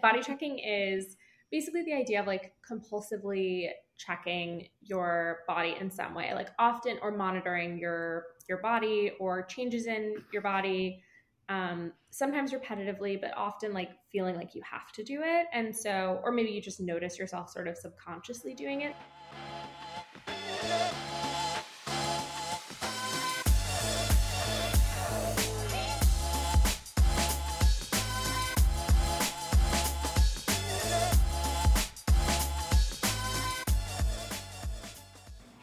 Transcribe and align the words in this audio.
body 0.00 0.20
checking 0.22 0.58
is 0.58 1.16
basically 1.50 1.82
the 1.82 1.94
idea 1.94 2.20
of 2.20 2.26
like 2.26 2.52
compulsively 2.68 3.68
checking 3.96 4.68
your 4.80 5.40
body 5.46 5.76
in 5.80 5.90
some 5.90 6.14
way, 6.14 6.32
like 6.34 6.48
often 6.58 6.98
or 7.02 7.10
monitoring 7.10 7.78
your 7.78 8.24
your 8.48 8.58
body 8.58 9.12
or 9.20 9.42
changes 9.44 9.86
in 9.86 10.16
your 10.32 10.42
body. 10.42 11.02
Um, 11.50 11.92
sometimes 12.10 12.52
repetitively, 12.52 13.18
but 13.18 13.34
often 13.34 13.72
like 13.72 13.88
feeling 14.12 14.36
like 14.36 14.54
you 14.54 14.60
have 14.70 14.92
to 14.92 15.02
do 15.02 15.22
it. 15.24 15.46
And 15.54 15.74
so, 15.74 16.20
or 16.22 16.30
maybe 16.30 16.50
you 16.50 16.60
just 16.60 16.78
notice 16.78 17.18
yourself 17.18 17.48
sort 17.48 17.68
of 17.68 17.76
subconsciously 17.78 18.54
doing 18.54 18.82
it. 18.82 18.94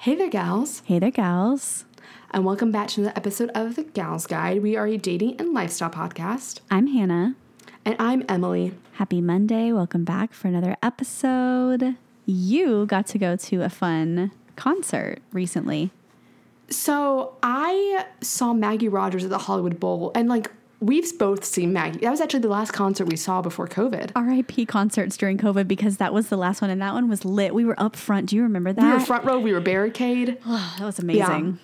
Hey 0.06 0.14
there, 0.14 0.30
gals, 0.30 0.84
Hey 0.86 1.00
there, 1.00 1.10
gals. 1.10 1.86
and 2.30 2.46
welcome 2.46 2.72
back 2.72 2.90
to 2.90 3.02
another 3.02 3.18
episode 3.18 3.50
of 3.56 3.76
The 3.76 3.82
Gals 3.82 4.28
Guide. 4.28 4.62
We 4.62 4.76
are 4.76 4.86
a 4.86 4.98
dating 4.98 5.38
and 5.40 5.52
lifestyle 5.52 5.90
podcast, 5.90 6.60
I'm 6.70 6.86
Hannah. 6.86 7.34
and 7.84 7.96
I'm 7.98 8.24
Emily. 8.30 8.76
Happy 8.94 9.20
Monday. 9.20 9.72
Welcome 9.72 10.06
back 10.06 10.32
for 10.32 10.48
another 10.48 10.76
episode. 10.84 11.96
You 12.28 12.86
got 12.86 13.08
to 13.08 13.18
go 13.18 13.36
to 13.36 13.64
a 13.64 13.70
fun 13.70 14.30
concert 14.56 15.24
recently. 15.34 15.90
So 16.70 17.36
I 17.42 18.06
saw 18.22 18.54
Maggie 18.54 18.90
Rogers 18.90 19.24
at 19.24 19.32
the 19.32 19.40
Hollywood 19.40 19.80
Bowl, 19.80 20.12
and 20.14 20.30
like 20.30 20.52
we've 20.80 21.18
both 21.18 21.44
seen 21.46 21.74
Maggie. 21.74 22.00
That 22.00 22.12
was 22.12 22.22
actually 22.22 22.42
the 22.42 22.50
last 22.50 22.72
concert 22.72 23.06
we 23.06 23.16
saw 23.16 23.42
before 23.42 23.68
COVID. 23.68 24.12
RIP 24.16 24.68
concerts 24.68 25.18
during 25.18 25.38
COVID 25.38 25.68
because 25.68 25.98
that 25.98 26.14
was 26.14 26.30
the 26.30 26.38
last 26.38 26.62
one 26.62 26.70
and 26.70 26.82
that 26.82 26.94
one 26.94 27.10
was 27.10 27.26
lit. 27.26 27.54
We 27.54 27.66
were 27.66 27.80
up 27.80 27.96
front. 27.96 28.30
Do 28.30 28.36
you 28.36 28.44
remember 28.44 28.74
that? 28.74 28.84
We 28.84 28.92
were 28.92 29.00
front 29.00 29.26
row, 29.26 29.40
we 29.40 29.54
were 29.54 29.62
barricade, 29.62 30.38
that 30.46 30.82
was 30.82 31.00
amazing. 31.00 31.60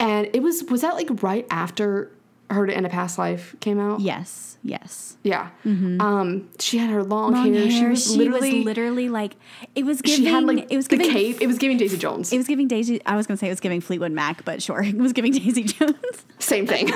and 0.00 0.28
it 0.32 0.42
was 0.42 0.64
was 0.64 0.80
that 0.82 0.94
like 0.94 1.22
right 1.22 1.46
after 1.50 2.10
Heard 2.50 2.70
It 2.70 2.76
in 2.76 2.84
a 2.84 2.88
Past 2.88 3.18
Life 3.18 3.54
came 3.60 3.78
out? 3.78 4.00
Yes, 4.00 4.56
yes. 4.62 5.16
Yeah. 5.22 5.50
Um, 5.66 6.48
she 6.58 6.78
had 6.78 6.88
her 6.90 7.02
long, 7.04 7.32
Long 7.32 7.52
hair. 7.52 7.66
hair. 7.66 7.70
She 7.70 7.86
was 7.86 8.16
literally. 8.16 8.64
literally 8.64 9.08
like 9.08 9.34
it 9.74 9.84
was 9.84 10.00
giving. 10.00 10.24
she 10.24 10.30
had 10.30 10.44
like 10.44 10.66
it 10.70 10.76
was 10.76 10.88
the 10.88 10.96
giving. 10.96 11.12
cape. 11.12 11.42
It 11.42 11.46
was 11.46 11.58
giving 11.58 11.76
Daisy 11.76 11.98
Jones. 11.98 12.32
It 12.32 12.38
was 12.38 12.46
giving 12.46 12.66
Daisy. 12.68 13.04
I 13.04 13.16
was 13.16 13.26
gonna 13.26 13.36
say 13.36 13.48
it 13.48 13.50
was 13.50 13.60
giving 13.60 13.80
Fleetwood 13.80 14.12
Mac, 14.12 14.44
but 14.44 14.62
sure, 14.62 14.82
it 14.84 14.96
was 14.96 15.12
giving 15.12 15.32
Daisy 15.32 15.64
Jones. 15.64 15.96
Same 16.38 16.66
thing. 16.66 16.88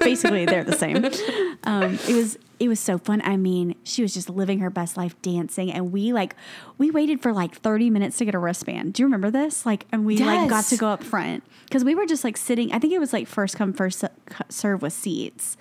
basically 0.00 0.46
they're 0.46 0.64
the 0.64 0.72
same. 0.76 1.04
Um, 1.66 1.94
it 2.08 2.14
was 2.14 2.36
it 2.60 2.68
was 2.68 2.78
so 2.80 2.98
fun. 2.98 3.20
I 3.24 3.36
mean, 3.36 3.74
she 3.84 4.02
was 4.02 4.14
just 4.14 4.30
living 4.30 4.60
her 4.60 4.70
best 4.70 4.96
life 4.96 5.20
dancing, 5.22 5.72
and 5.72 5.92
we 5.92 6.12
like 6.12 6.34
we 6.78 6.90
waited 6.90 7.20
for 7.20 7.32
like 7.32 7.54
thirty 7.56 7.90
minutes 7.90 8.16
to 8.18 8.24
get 8.24 8.34
a 8.34 8.38
wristband. 8.38 8.94
Do 8.94 9.02
you 9.02 9.06
remember 9.06 9.30
this? 9.30 9.66
Like, 9.66 9.86
and 9.92 10.06
we 10.06 10.18
like 10.18 10.48
got 10.48 10.64
to 10.66 10.76
go 10.76 10.88
up 10.88 11.02
front 11.02 11.42
because 11.64 11.84
we 11.84 11.94
were 11.94 12.06
just 12.06 12.24
like 12.24 12.36
sitting. 12.36 12.72
I 12.72 12.78
think 12.78 12.92
it 12.92 12.98
was 12.98 13.12
like 13.12 13.26
first 13.26 13.56
come 13.56 13.72
first 13.72 14.04
serve 14.48 14.82
with 14.82 14.92
seats, 14.92 15.56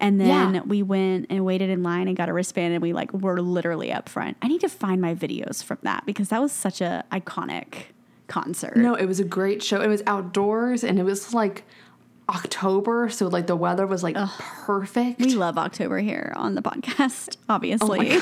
and 0.00 0.20
then 0.20 0.54
Yeah. 0.54 0.60
we 0.62 0.82
went 0.82 1.26
and 1.30 1.44
waited 1.44 1.70
in 1.70 1.82
line 1.82 2.08
and 2.08 2.16
got 2.16 2.28
a 2.28 2.32
wristband, 2.32 2.74
and 2.74 2.82
we 2.82 2.92
like 2.92 3.12
were 3.12 3.40
literally 3.40 3.92
up 3.92 4.08
front. 4.08 4.36
I 4.42 4.48
need 4.48 4.60
to 4.62 4.68
find 4.68 5.00
my 5.00 5.14
videos 5.14 5.62
from 5.62 5.78
that 5.82 6.04
because 6.06 6.28
that 6.30 6.40
was 6.40 6.52
such 6.52 6.80
a 6.80 7.04
iconic 7.12 7.84
concert. 8.28 8.76
No, 8.76 8.94
it 8.94 9.04
was 9.06 9.20
a 9.20 9.24
great 9.24 9.62
show. 9.62 9.80
It 9.80 9.88
was 9.88 10.02
outdoors 10.06 10.82
and 10.84 10.98
it 10.98 11.02
was 11.02 11.34
like 11.34 11.64
October, 12.32 13.08
so 13.10 13.28
like 13.28 13.46
the 13.46 13.56
weather 13.56 13.86
was 13.86 14.02
like 14.02 14.16
perfect. 14.16 15.20
We 15.20 15.34
love 15.34 15.58
October 15.58 15.98
here 15.98 16.32
on 16.36 16.54
the 16.54 16.62
podcast, 16.62 17.36
obviously. 17.48 18.18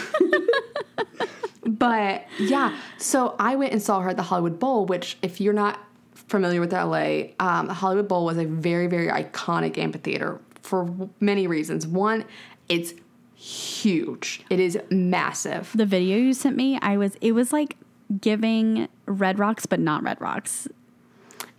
but 1.67 2.25
yeah, 2.39 2.77
so 2.99 3.37
I 3.39 3.57
went 3.57 3.73
and 3.73 3.83
saw 3.83 4.01
her 4.01 4.11
at 4.11 4.17
the 4.17 4.23
Hollywood 4.23 4.59
Bowl, 4.59 4.87
which 4.87 5.17
if 5.23 5.41
you're 5.41 5.53
not 5.53 5.79
familiar 6.15 6.61
with 6.61 6.73
LA, 6.73 7.33
um, 7.39 7.67
the 7.67 7.75
Hollywood 7.75 8.09
Bowl 8.09 8.25
was 8.25 8.37
a 8.37 8.45
very 8.45 8.87
very 8.87 9.09
iconic 9.09 9.79
amphitheater 9.79 10.41
for 10.63 11.09
many 11.21 11.47
reasons. 11.47 11.87
One, 11.87 12.25
it's 12.69 12.95
huge. 13.35 14.43
It 14.51 14.61
is 14.61 14.79
massive. 14.91 15.71
the 15.75 15.87
video 15.87 16.19
you 16.19 16.35
sent 16.35 16.57
me, 16.57 16.79
I 16.83 16.97
was 16.97 17.17
it 17.21 17.33
was 17.33 17.53
like 17.53 17.77
giving 18.21 18.89
Red 19.07 19.39
Rocks, 19.39 19.67
but 19.67 19.79
not 19.79 20.03
Red 20.03 20.21
Rocks. 20.21 20.69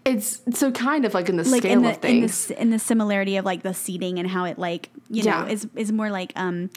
It's 0.03 0.41
so 0.57 0.71
kind 0.71 1.05
of 1.05 1.13
like 1.13 1.29
in 1.29 1.37
the 1.37 1.43
Like 1.43 1.61
scale 1.61 1.71
in 1.73 1.81
the 1.83 1.89
of 1.89 1.95
in 1.97 2.01
things. 2.01 2.47
the 2.47 2.59
in 2.61 2.69
the 2.71 2.79
similarity 2.79 3.37
of 3.37 3.45
like 3.45 3.61
the 3.61 3.73
seating 3.73 4.17
and 4.17 4.27
how 4.27 4.45
it 4.45 4.57
like 4.57 4.89
you 5.09 5.23
know 5.23 5.45
is 5.45 5.67
is 5.75 5.91
more 5.91 6.09
like 6.09 6.33
um 6.35 6.69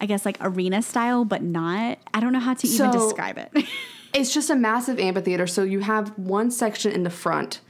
I 0.00 0.06
guess 0.06 0.24
like 0.24 0.38
arena 0.40 0.82
style, 0.82 1.24
but 1.24 1.42
not. 1.42 1.98
I 2.14 2.20
don't 2.20 2.32
know 2.32 2.38
how 2.40 2.54
to 2.54 2.66
even 2.66 2.92
So- 2.92 2.92
describe 2.92 3.38
it. 3.38 3.52
It's 4.14 4.32
just 4.32 4.48
a 4.48 4.56
massive 4.56 4.98
amphitheater. 4.98 5.46
So 5.46 5.64
you 5.64 5.80
have 5.80 6.18
one 6.18 6.50
section 6.50 6.92
in 6.92 7.02
the 7.02 7.10
front, 7.10 7.60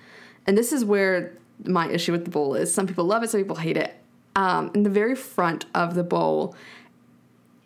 and 0.47 0.57
this 0.57 0.73
is 0.73 0.85
where 0.85 1.37
my 1.65 1.91
issue 1.91 2.13
with 2.13 2.25
the 2.25 2.31
bowl 2.31 2.55
is. 2.55 2.73
Some 2.73 2.87
people 2.87 3.05
love 3.05 3.25
it, 3.25 3.31
some 3.31 3.41
people 3.41 3.57
hate 3.57 3.77
it. 3.77 3.97
Um, 4.37 4.71
in 4.73 4.85
the 4.85 4.89
very 4.91 5.17
front 5.17 5.67
of 5.75 5.97
the 5.97 6.05
bowl, 6.05 6.55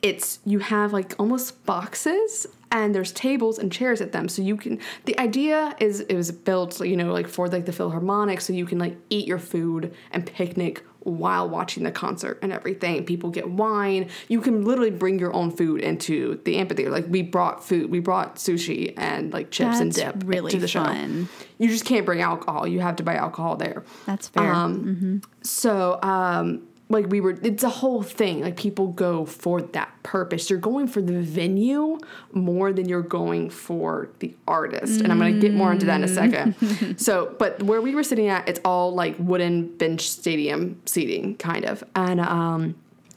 it's 0.00 0.38
you 0.46 0.60
have 0.60 0.92
like 0.92 1.14
almost 1.18 1.64
boxes 1.66 2.46
and 2.72 2.94
there's 2.94 3.12
tables 3.12 3.58
and 3.58 3.70
chairs 3.70 4.00
at 4.00 4.10
them. 4.10 4.28
So 4.28 4.42
you 4.42 4.56
can 4.56 4.80
the 5.04 5.16
idea 5.20 5.76
is 5.78 6.00
it 6.00 6.16
was 6.16 6.32
built 6.32 6.80
you 6.80 6.96
know 6.96 7.12
like 7.12 7.28
for 7.28 7.46
like 7.48 7.66
the 7.66 7.72
philharmonic 7.72 8.40
so 8.40 8.52
you 8.52 8.66
can 8.66 8.78
like 8.78 8.96
eat 9.10 9.28
your 9.28 9.38
food 9.38 9.94
and 10.10 10.26
picnic 10.26 10.82
while 11.00 11.48
watching 11.48 11.82
the 11.82 11.90
concert 11.90 12.38
and 12.42 12.52
everything. 12.52 13.04
People 13.04 13.30
get 13.30 13.50
wine. 13.50 14.08
You 14.28 14.40
can 14.40 14.64
literally 14.64 14.90
bring 14.90 15.18
your 15.18 15.34
own 15.34 15.50
food 15.50 15.80
into 15.80 16.40
the 16.44 16.56
amphitheater. 16.56 16.90
Like 16.90 17.06
we 17.08 17.22
brought 17.22 17.62
food 17.64 17.90
we 17.90 18.00
brought 18.00 18.36
sushi 18.36 18.94
and 18.96 19.32
like 19.32 19.50
chips 19.50 19.78
and 19.78 19.92
dip 19.92 20.16
really 20.24 20.50
to 20.52 20.58
the 20.58 20.68
show. 20.68 20.84
fun. 20.84 21.28
you 21.58 21.68
just 21.68 21.84
can't 21.84 22.06
bring 22.06 22.20
alcohol. 22.22 22.66
You 22.66 22.80
have 22.80 22.96
to 22.96 23.02
buy 23.02 23.16
alcohol 23.16 23.56
there. 23.56 23.84
That's 24.06 24.28
fair. 24.28 24.52
um, 24.52 25.22
so, 25.42 25.98
um, 26.02 26.62
like 26.92 27.06
we 27.08 27.20
were, 27.20 27.38
it's 27.42 27.62
a 27.62 27.68
whole 27.68 28.02
thing. 28.02 28.42
Like 28.42 28.56
people 28.56 28.88
go 28.88 29.24
for 29.24 29.62
that 29.62 29.90
purpose. 30.02 30.50
You're 30.50 30.58
going 30.58 30.86
for 30.86 31.00
the 31.00 31.20
venue 31.22 31.98
more 32.32 32.72
than 32.72 32.88
you're 32.88 33.02
going 33.02 33.50
for 33.50 34.10
the 34.18 34.36
artist. 34.46 35.00
And 35.00 35.10
I'm 35.10 35.18
going 35.18 35.34
to 35.34 35.40
get 35.40 35.54
more 35.54 35.72
into 35.72 35.86
that 35.86 35.96
in 35.96 36.04
a 36.04 36.08
second. 36.08 37.00
so, 37.00 37.34
but 37.38 37.62
where 37.62 37.80
we 37.80 37.94
were 37.94 38.02
sitting 38.02 38.28
at, 38.28 38.48
it's 38.48 38.60
all 38.64 38.94
like 38.94 39.16
wooden 39.18 39.74
bench 39.76 40.02
stadium 40.08 40.80
seating, 40.84 41.36
kind 41.36 41.64
of. 41.64 41.82
And 41.96 42.20
um, 42.20 42.74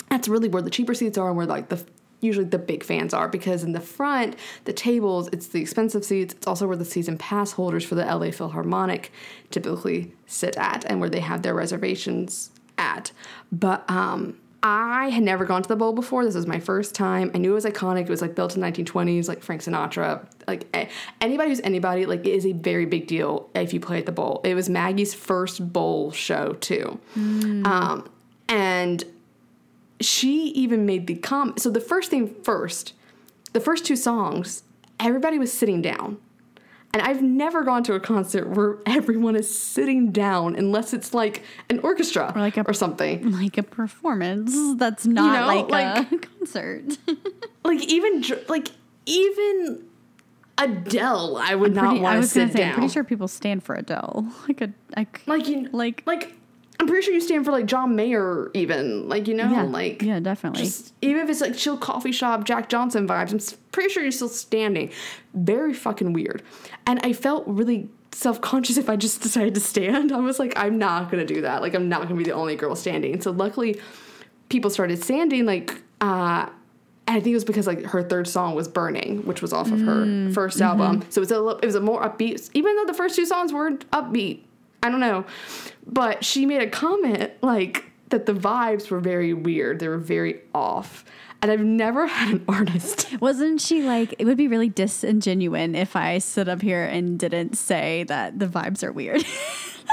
that's 0.09 0.27
really 0.27 0.47
where 0.47 0.61
the 0.61 0.69
cheaper 0.69 0.93
seats 0.93 1.17
are 1.17 1.27
and 1.27 1.37
where 1.37 1.45
like 1.45 1.69
the 1.69 1.85
usually 2.21 2.45
the 2.45 2.57
big 2.57 2.83
fans 2.83 3.13
are 3.13 3.27
because 3.27 3.63
in 3.63 3.73
the 3.73 3.79
front 3.79 4.35
the 4.63 4.73
tables 4.73 5.27
it's 5.31 5.49
the 5.49 5.61
expensive 5.61 6.03
seats 6.03 6.33
it's 6.33 6.47
also 6.47 6.65
where 6.65 6.77
the 6.77 6.85
season 6.85 7.17
pass 7.17 7.51
holders 7.51 7.85
for 7.85 7.93
the 7.93 8.03
la 8.03 8.31
philharmonic 8.31 9.11
typically 9.51 10.11
sit 10.25 10.57
at 10.57 10.83
and 10.85 10.99
where 10.99 11.09
they 11.09 11.19
have 11.19 11.43
their 11.43 11.53
reservations 11.53 12.49
at 12.77 13.11
but 13.51 13.89
um 13.89 14.37
I 14.67 15.09
had 15.09 15.21
never 15.21 15.45
gone 15.45 15.61
to 15.61 15.69
the 15.69 15.75
bowl 15.75 15.93
before. 15.93 16.25
This 16.25 16.33
was 16.33 16.47
my 16.47 16.59
first 16.59 16.95
time. 16.95 17.29
I 17.35 17.37
knew 17.37 17.51
it 17.51 17.53
was 17.53 17.65
iconic. 17.65 18.01
It 18.01 18.09
was 18.09 18.23
like 18.23 18.33
built 18.33 18.55
in 18.55 18.63
1920s, 18.63 19.27
like 19.27 19.43
Frank 19.43 19.61
Sinatra. 19.61 20.25
Like 20.47 20.65
anybody 21.21 21.49
who's 21.49 21.61
anybody, 21.61 22.07
like 22.07 22.21
it 22.21 22.33
is 22.33 22.47
a 22.47 22.51
very 22.53 22.87
big 22.87 23.05
deal 23.05 23.47
if 23.53 23.75
you 23.75 23.79
play 23.79 23.99
at 23.99 24.07
the 24.07 24.11
bowl. 24.11 24.41
It 24.43 24.55
was 24.55 24.67
Maggie's 24.67 25.13
first 25.13 25.71
bowl 25.71 26.11
show 26.11 26.53
too, 26.53 26.99
um, 27.15 28.09
and 28.49 29.03
she 30.01 30.47
even 30.47 30.87
made 30.87 31.05
the 31.05 31.15
comment. 31.15 31.61
So 31.61 31.69
the 31.69 31.79
first 31.79 32.09
thing 32.09 32.33
first, 32.43 32.93
the 33.53 33.59
first 33.59 33.85
two 33.85 33.95
songs, 33.95 34.63
everybody 34.99 35.37
was 35.37 35.53
sitting 35.53 35.83
down. 35.83 36.17
And 36.95 37.01
I've 37.01 37.21
never 37.21 37.63
gone 37.65 37.83
to 37.83 37.93
a 37.95 37.99
concert 37.99 38.47
where 38.51 38.77
everyone 38.85 39.35
is 39.35 39.53
sitting 39.53 40.13
down 40.13 40.55
unless 40.55 40.93
it's 40.93 41.13
like 41.13 41.43
an 41.69 41.79
orchestra 41.79 42.31
or, 42.33 42.39
like 42.39 42.55
a- 42.55 42.65
or 42.65 42.71
something. 42.71 43.31
like 43.33 43.57
a 43.57 43.63
performance 43.63 44.55
that's 44.77 45.05
not 45.05 45.41
know, 45.41 45.45
like, 45.45 45.69
like- 45.69 46.11
a 46.11 46.17
concert. 46.39 46.97
Like 47.65 47.83
even 47.91 48.23
like 48.47 48.69
even 49.07 49.83
Adele, 50.57 51.35
I 51.37 51.55
would 51.55 51.73
not 51.73 51.99
want 51.99 52.17
I 52.17 52.21
to 52.21 52.27
sit 52.27 52.51
say, 52.53 52.59
down. 52.59 52.69
I'm 52.69 52.73
pretty 52.75 52.93
sure 52.93 53.03
people 53.03 53.27
stand 53.27 53.63
for 53.63 53.73
Adele. 53.75 54.31
Like 54.47 54.61
a 54.61 54.71
like 54.95 55.21
like 55.27 55.47
you 55.47 55.67
like 55.73 56.03
like 56.05 56.33
I'm 56.79 56.87
pretty 56.87 57.03
sure 57.03 57.13
you 57.13 57.21
stand 57.21 57.45
for 57.45 57.51
like 57.51 57.65
John 57.65 57.95
Mayer 57.95 58.51
even 58.53 59.07
like 59.07 59.27
you 59.27 59.33
know 59.33 59.49
yeah, 59.49 59.63
like 59.63 60.01
yeah, 60.01 60.19
definitely. 60.19 60.63
Just, 60.63 60.93
even 61.01 61.21
if 61.21 61.29
it's 61.29 61.41
like 61.41 61.55
chill 61.55 61.77
coffee 61.77 62.11
shop 62.11 62.43
Jack 62.43 62.69
Johnson 62.69 63.07
vibes, 63.07 63.31
I'm 63.31 63.57
pretty 63.71 63.89
sure 63.89 64.03
you're 64.03 64.11
still 64.11 64.29
standing. 64.29 64.91
Very 65.33 65.73
fucking 65.73 66.13
weird. 66.13 66.43
And 66.85 66.99
I 67.03 67.13
felt 67.13 67.45
really 67.47 67.89
self 68.11 68.41
conscious 68.41 68.77
if 68.77 68.89
I 68.89 68.95
just 68.95 69.21
decided 69.21 69.53
to 69.55 69.61
stand. 69.61 70.11
I 70.11 70.19
was 70.19 70.39
like, 70.39 70.53
I'm 70.57 70.77
not 70.77 71.11
gonna 71.11 71.25
do 71.25 71.41
that. 71.41 71.61
Like, 71.61 71.75
I'm 71.75 71.89
not 71.89 72.03
gonna 72.03 72.15
be 72.15 72.23
the 72.23 72.31
only 72.31 72.55
girl 72.55 72.75
standing. 72.75 73.21
So 73.21 73.31
luckily, 73.31 73.79
people 74.49 74.69
started 74.69 75.03
standing. 75.03 75.45
Like, 75.45 75.81
uh, 76.01 76.49
and 77.07 77.17
I 77.17 77.19
think 77.19 77.33
it 77.33 77.35
was 77.35 77.45
because 77.45 77.67
like 77.67 77.83
her 77.83 78.01
third 78.01 78.27
song 78.27 78.55
was 78.55 78.67
"Burning," 78.67 79.25
which 79.25 79.41
was 79.41 79.53
off 79.53 79.71
of 79.71 79.79
her 79.81 80.05
1st 80.05 80.61
album. 80.61 81.05
So 81.09 81.19
it 81.21 81.29
was 81.29 81.31
a 81.31 81.47
it 81.61 81.65
was 81.65 81.75
a 81.75 81.81
more 81.81 82.01
upbeat. 82.01 82.49
Even 82.53 82.75
though 82.75 82.85
the 82.85 82.95
first 82.95 83.15
two 83.15 83.25
songs 83.25 83.53
weren't 83.53 83.89
upbeat, 83.91 84.41
I 84.85 84.89
don't 84.89 84.99
know, 84.99 85.25
but 85.87 86.23
she 86.23 86.45
made 86.45 86.61
a 86.61 86.69
comment 86.69 87.31
like 87.41 87.85
that 88.09 88.25
the 88.25 88.33
vibes 88.33 88.89
were 88.91 88.99
very 88.99 89.33
weird. 89.33 89.79
They 89.79 89.87
were 89.87 89.97
very 89.97 90.41
off. 90.53 91.03
And 91.41 91.51
I've 91.51 91.59
never 91.59 92.07
had 92.17 92.33
an 92.35 92.45
artist. 92.47 93.19
Wasn't 93.19 93.61
she 93.61 93.83
like, 93.83 94.15
it 94.19 94.25
would 94.25 94.37
be 94.37 94.47
really 94.47 94.69
disingenuous 94.69 95.71
if 95.75 95.95
I 95.95 96.19
stood 96.19 96.47
up 96.49 96.61
here 96.61 96.83
and 96.85 97.19
didn't 97.19 97.57
say 97.57 98.03
that 98.07 98.39
the 98.39 98.47
vibes 98.47 98.83
are 98.83 98.91
weird. 98.91 99.23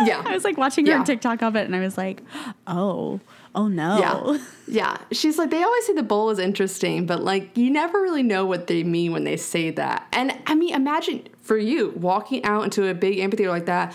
Yeah. 0.06 0.22
I 0.24 0.32
was 0.32 0.42
like 0.42 0.56
watching 0.56 0.86
her 0.86 0.92
Yeah. 0.92 1.04
TikTok 1.04 1.42
of 1.42 1.54
it 1.54 1.66
and 1.66 1.76
I 1.76 1.80
was 1.80 1.98
like, 1.98 2.22
oh, 2.66 3.20
oh 3.54 3.68
no. 3.68 3.98
Yeah. 3.98 4.38
Yeah. 4.66 4.96
She's 5.12 5.36
like, 5.36 5.50
they 5.50 5.62
always 5.62 5.86
say 5.86 5.92
the 5.92 6.02
bowl 6.02 6.30
is 6.30 6.38
interesting, 6.38 7.04
but 7.04 7.22
like, 7.22 7.58
you 7.58 7.70
never 7.70 8.00
really 8.00 8.22
know 8.22 8.46
what 8.46 8.68
they 8.68 8.84
mean 8.84 9.12
when 9.12 9.24
they 9.24 9.36
say 9.36 9.70
that. 9.72 10.06
And 10.12 10.32
I 10.46 10.54
mean, 10.54 10.74
imagine 10.74 11.28
for 11.42 11.58
you 11.58 11.90
walking 11.90 12.42
out 12.42 12.64
into 12.64 12.88
a 12.88 12.94
big 12.94 13.18
amphitheater 13.18 13.50
like 13.50 13.66
that, 13.66 13.94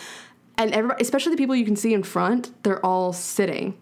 and 0.57 0.73
everybody, 0.73 1.01
especially 1.01 1.31
the 1.31 1.37
people 1.37 1.55
you 1.55 1.65
can 1.65 1.75
see 1.75 1.93
in 1.93 2.03
front, 2.03 2.51
they're 2.63 2.83
all 2.85 3.13
sitting. 3.13 3.77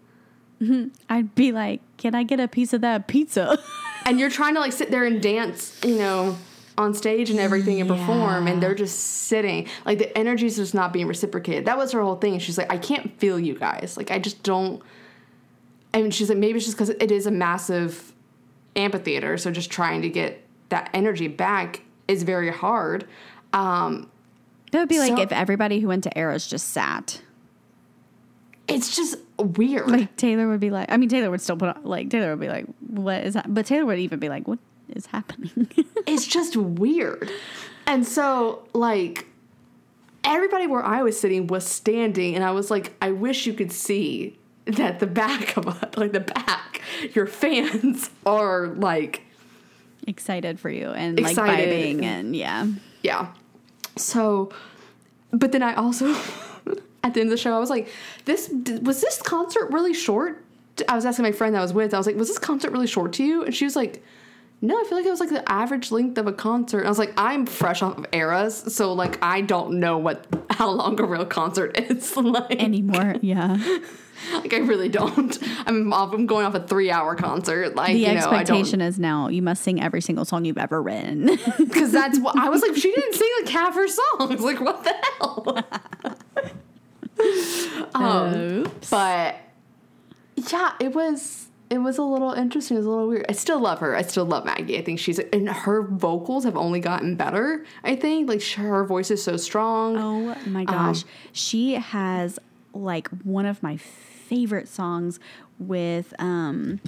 I'd 1.10 1.34
be 1.34 1.52
like, 1.52 1.80
can 1.98 2.14
I 2.14 2.22
get 2.22 2.40
a 2.40 2.48
piece 2.48 2.72
of 2.72 2.80
that 2.82 3.06
pizza? 3.06 3.58
And 4.06 4.20
you're 4.20 4.30
trying 4.30 4.54
to 4.54 4.60
like 4.60 4.72
sit 4.72 4.92
there 4.92 5.04
and 5.04 5.20
dance, 5.20 5.80
you 5.84 5.98
know, 5.98 6.38
on 6.78 6.94
stage 6.94 7.28
and 7.28 7.40
everything 7.40 7.80
and 7.80 7.90
perform, 7.90 8.46
and 8.46 8.62
they're 8.62 8.74
just 8.74 8.98
sitting. 8.98 9.66
Like, 9.84 9.98
the 9.98 10.16
energy's 10.16 10.54
just 10.54 10.74
not 10.74 10.92
being 10.92 11.08
reciprocated. 11.08 11.64
That 11.64 11.76
was 11.76 11.90
her 11.90 12.00
whole 12.02 12.14
thing. 12.14 12.38
She's 12.38 12.56
like, 12.56 12.72
I 12.72 12.78
can't 12.78 13.18
feel 13.18 13.40
you 13.40 13.58
guys. 13.58 13.96
Like, 13.96 14.12
I 14.12 14.20
just 14.20 14.44
don't. 14.44 14.80
And 15.92 16.14
she's 16.14 16.28
like, 16.28 16.38
maybe 16.38 16.58
it's 16.58 16.66
just 16.66 16.76
because 16.76 16.90
it 16.90 17.10
is 17.10 17.26
a 17.26 17.32
massive 17.32 18.12
amphitheater, 18.76 19.36
so 19.38 19.50
just 19.50 19.72
trying 19.72 20.02
to 20.02 20.08
get 20.08 20.40
that 20.68 20.88
energy 20.94 21.26
back 21.26 21.82
is 22.06 22.22
very 22.22 22.52
hard. 22.52 23.08
Um, 23.52 24.08
That 24.72 24.80
would 24.80 24.88
be 24.88 24.98
like 24.98 25.18
if 25.18 25.32
everybody 25.32 25.80
who 25.80 25.88
went 25.88 26.04
to 26.04 26.18
Eras 26.18 26.46
just 26.46 26.70
sat. 26.70 27.20
it's 28.68 28.96
just 28.96 29.16
weird. 29.38 29.88
Like 29.88 30.16
Taylor 30.16 30.48
would 30.48 30.60
be 30.60 30.70
like, 30.70 30.90
I 30.90 30.96
mean, 30.96 31.08
Taylor 31.08 31.30
would 31.30 31.40
still 31.40 31.56
put 31.56 31.76
on, 31.76 31.84
like, 31.84 32.10
Taylor 32.10 32.30
would 32.30 32.40
be 32.40 32.48
like, 32.48 32.66
what 32.86 33.22
is 33.24 33.34
that? 33.34 33.52
But 33.52 33.66
Taylor 33.66 33.86
would 33.86 33.98
even 33.98 34.18
be 34.18 34.28
like, 34.28 34.48
what 34.48 34.58
is 34.94 35.06
happening? 35.06 35.68
it's 36.06 36.26
just 36.26 36.56
weird. 36.56 37.30
And 37.86 38.06
so, 38.06 38.66
like, 38.72 39.26
everybody 40.24 40.66
where 40.66 40.82
I 40.84 41.02
was 41.02 41.18
sitting 41.18 41.46
was 41.46 41.64
standing, 41.64 42.34
and 42.34 42.42
I 42.44 42.50
was 42.50 42.70
like, 42.70 42.92
I 43.00 43.12
wish 43.12 43.46
you 43.46 43.52
could 43.52 43.70
see 43.70 44.36
that 44.64 44.98
the 44.98 45.06
back 45.06 45.56
of 45.56 45.80
it, 45.82 45.96
like 45.96 46.12
the 46.12 46.20
back, 46.20 46.82
your 47.14 47.26
fans 47.26 48.10
are 48.26 48.68
like, 48.68 49.22
Excited 50.08 50.60
for 50.60 50.70
you 50.70 50.90
and 50.90 51.20
like 51.20 51.32
Excited. 51.32 51.68
vibing 51.68 52.04
and 52.04 52.34
yeah. 52.36 52.66
yeah. 53.02 53.32
So, 53.96 54.50
but 55.30 55.52
then 55.52 55.62
I 55.62 55.74
also, 55.74 56.14
at 57.04 57.14
the 57.14 57.20
end 57.20 57.28
of 57.28 57.30
the 57.30 57.36
show, 57.36 57.54
I 57.54 57.58
was 57.58 57.70
like, 57.70 57.88
this 58.24 58.50
was 58.82 59.00
this 59.00 59.20
concert 59.22 59.70
really 59.72 59.94
short? 59.94 60.44
I 60.88 60.94
was 60.94 61.06
asking 61.06 61.22
my 61.22 61.32
friend 61.32 61.54
that 61.54 61.60
I 61.60 61.62
was 61.62 61.72
with, 61.72 61.94
I 61.94 61.98
was 61.98 62.06
like, 62.06 62.16
was 62.16 62.28
this 62.28 62.38
concert 62.38 62.70
really 62.70 62.86
short 62.86 63.14
to 63.14 63.24
you? 63.24 63.44
And 63.44 63.54
she 63.54 63.64
was 63.64 63.76
like, 63.76 64.02
no, 64.60 64.78
I 64.78 64.84
feel 64.84 64.98
like 64.98 65.06
it 65.06 65.10
was 65.10 65.20
like 65.20 65.30
the 65.30 65.50
average 65.50 65.90
length 65.90 66.18
of 66.18 66.26
a 66.26 66.32
concert. 66.32 66.78
And 66.78 66.86
I 66.86 66.90
was 66.90 66.98
like, 66.98 67.12
I'm 67.16 67.46
fresh 67.46 67.82
off 67.82 67.98
of 67.98 68.06
eras, 68.12 68.74
so 68.74 68.92
like 68.92 69.22
I 69.22 69.40
don't 69.40 69.80
know 69.80 69.98
what 69.98 70.26
how 70.50 70.70
long 70.70 70.98
a 71.00 71.04
real 71.04 71.26
concert 71.26 71.78
is. 71.78 72.16
like, 72.16 72.62
Anymore. 72.62 73.16
Yeah. 73.20 73.58
like 74.32 74.52
I 74.54 74.58
really 74.58 74.88
don't. 74.88 75.38
I'm 75.66 75.92
off, 75.92 76.12
I'm 76.12 76.26
going 76.26 76.46
off 76.46 76.54
a 76.54 76.60
three 76.60 76.90
hour 76.90 77.14
concert. 77.14 77.74
Like 77.74 77.92
The 77.92 77.98
you 77.98 78.06
know, 78.08 78.14
expectation 78.14 78.80
is 78.80 78.98
now 78.98 79.28
you 79.28 79.42
must 79.42 79.62
sing 79.62 79.80
every 79.82 80.00
single 80.00 80.24
song 80.24 80.44
you've 80.44 80.58
ever 80.58 80.82
written. 80.82 81.26
because 81.58 81.92
that's 81.92 82.18
what 82.18 82.36
I 82.36 82.48
was 82.48 82.62
like. 82.62 82.76
She 82.76 82.92
didn't 82.92 83.14
sing 83.14 83.30
like 83.40 83.48
half 83.50 83.74
her 83.74 83.88
songs. 83.88 84.40
Like 84.40 84.60
what 84.60 84.84
the 84.84 84.94
hell? 85.18 85.64
um, 87.94 88.34
Oops. 88.34 88.90
but 88.90 89.36
yeah, 90.36 90.72
it 90.80 90.94
was 90.94 91.46
it 91.68 91.78
was 91.78 91.98
a 91.98 92.02
little 92.02 92.32
interesting. 92.32 92.76
It 92.76 92.80
was 92.80 92.86
a 92.86 92.90
little 92.90 93.08
weird. 93.08 93.26
I 93.28 93.32
still 93.32 93.58
love 93.58 93.80
her. 93.80 93.96
I 93.96 94.02
still 94.02 94.24
love 94.24 94.44
Maggie. 94.44 94.78
I 94.78 94.82
think 94.82 94.98
she's 94.98 95.18
and 95.18 95.48
her 95.48 95.82
vocals 95.82 96.44
have 96.44 96.56
only 96.56 96.80
gotten 96.80 97.16
better. 97.16 97.64
I 97.82 97.96
think 97.96 98.28
like 98.28 98.42
her 98.42 98.84
voice 98.84 99.10
is 99.10 99.22
so 99.22 99.36
strong. 99.36 99.96
Oh 99.96 100.36
my 100.46 100.64
gosh. 100.64 101.04
she 101.32 101.74
has 101.74 102.38
like 102.80 103.08
one 103.24 103.46
of 103.46 103.62
my 103.62 103.76
favorite 103.76 104.68
songs 104.68 105.18
with 105.58 106.12
um 106.18 106.80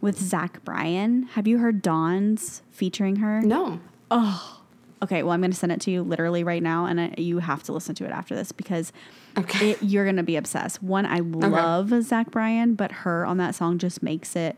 with 0.00 0.18
Zach 0.18 0.64
Bryan. 0.64 1.24
Have 1.34 1.46
you 1.46 1.58
heard 1.58 1.80
Dawns 1.82 2.62
featuring 2.70 3.16
her? 3.16 3.40
No, 3.42 3.80
Oh. 4.10 4.58
Okay, 5.02 5.22
well 5.24 5.32
I'm 5.32 5.40
going 5.40 5.50
to 5.50 5.56
send 5.56 5.72
it 5.72 5.80
to 5.82 5.90
you 5.90 6.02
literally 6.02 6.44
right 6.44 6.62
now 6.62 6.86
and 6.86 7.00
I, 7.00 7.14
you 7.18 7.38
have 7.40 7.62
to 7.64 7.72
listen 7.72 7.94
to 7.96 8.04
it 8.04 8.10
after 8.12 8.34
this 8.36 8.52
because 8.52 8.92
Okay. 9.36 9.70
it, 9.70 9.82
you're 9.82 10.04
going 10.04 10.16
to 10.16 10.22
be 10.22 10.36
obsessed. 10.36 10.82
One, 10.82 11.06
I 11.06 11.20
love 11.20 11.90
Zach 12.04 12.30
Bryan, 12.30 12.74
but 12.74 12.92
her 12.92 13.24
on 13.26 13.38
that 13.38 13.54
song 13.54 13.78
just 13.78 14.02
makes 14.02 14.36
it 14.36 14.56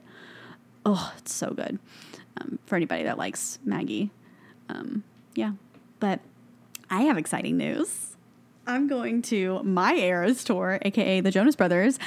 oh, 0.85 1.15
it's 1.17 1.33
so 1.33 1.51
good. 1.51 1.79
Um, 2.39 2.59
for 2.67 2.77
anybody 2.77 3.05
that 3.05 3.17
likes 3.17 3.59
Maggie. 3.65 4.11
Um, 4.69 5.05
yeah. 5.35 5.53
But 6.01 6.21
I 6.91 7.03
have 7.03 7.17
exciting 7.17 7.57
news. 7.57 8.14
I'm 8.67 8.89
going 8.89 9.23
to 9.23 9.63
my 9.63 9.95
Eras 9.95 10.45
tour, 10.45 10.79
aka 10.83 11.21
the 11.21 11.31
Jonas 11.31 11.57
Brothers, 11.57 11.99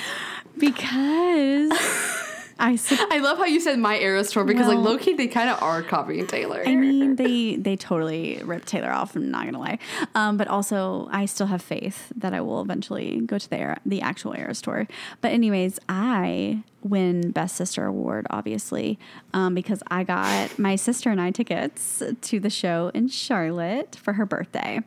because 0.57 1.71
I 2.59 2.75
sup- 2.75 3.12
I 3.12 3.19
love 3.19 3.38
how 3.38 3.45
you 3.45 3.59
said 3.59 3.77
my 3.77 3.98
Eras 3.98 4.31
tour 4.31 4.44
because 4.44 4.68
like 4.68 4.77
low 4.77 4.98
key 4.98 5.13
they 5.13 5.27
kind 5.27 5.50
of 5.50 5.62
are 5.62 5.83
copying 5.83 6.25
Taylor. 6.25 6.63
I 6.65 6.75
mean, 6.75 7.15
they 7.15 7.56
they 7.56 7.75
totally 7.75 8.42
ripped 8.44 8.68
Taylor 8.68 8.92
off. 8.92 9.15
I'm 9.15 9.30
not 9.30 9.45
gonna 9.45 9.59
lie, 9.59 9.80
um, 10.15 10.38
but 10.38 10.48
also 10.48 11.07
I 11.12 11.25
still 11.25 11.48
have 11.48 11.62
faith 11.62 12.12
that 12.15 12.33
I 12.33 12.42
will 12.42 12.62
eventually 12.62 13.21
go 13.21 13.38
to 13.38 13.50
the 13.50 13.57
Era- 13.57 13.81
the 13.86 14.01
actual 14.01 14.33
Eras 14.33 14.62
tour. 14.62 14.88
But 15.21 15.31
anyways, 15.31 15.80
I 15.88 16.63
win 16.83 17.31
Best 17.31 17.56
Sister 17.56 17.86
award 17.86 18.25
obviously 18.30 18.98
um, 19.33 19.53
because 19.53 19.83
I 19.89 20.03
got 20.03 20.57
my 20.57 20.75
sister 20.75 21.10
and 21.10 21.19
I 21.19 21.31
tickets 21.31 22.01
to 22.21 22.39
the 22.39 22.50
show 22.50 22.92
in 22.94 23.07
Charlotte 23.10 23.95
for 24.01 24.13
her 24.13 24.25
birthday. 24.25 24.80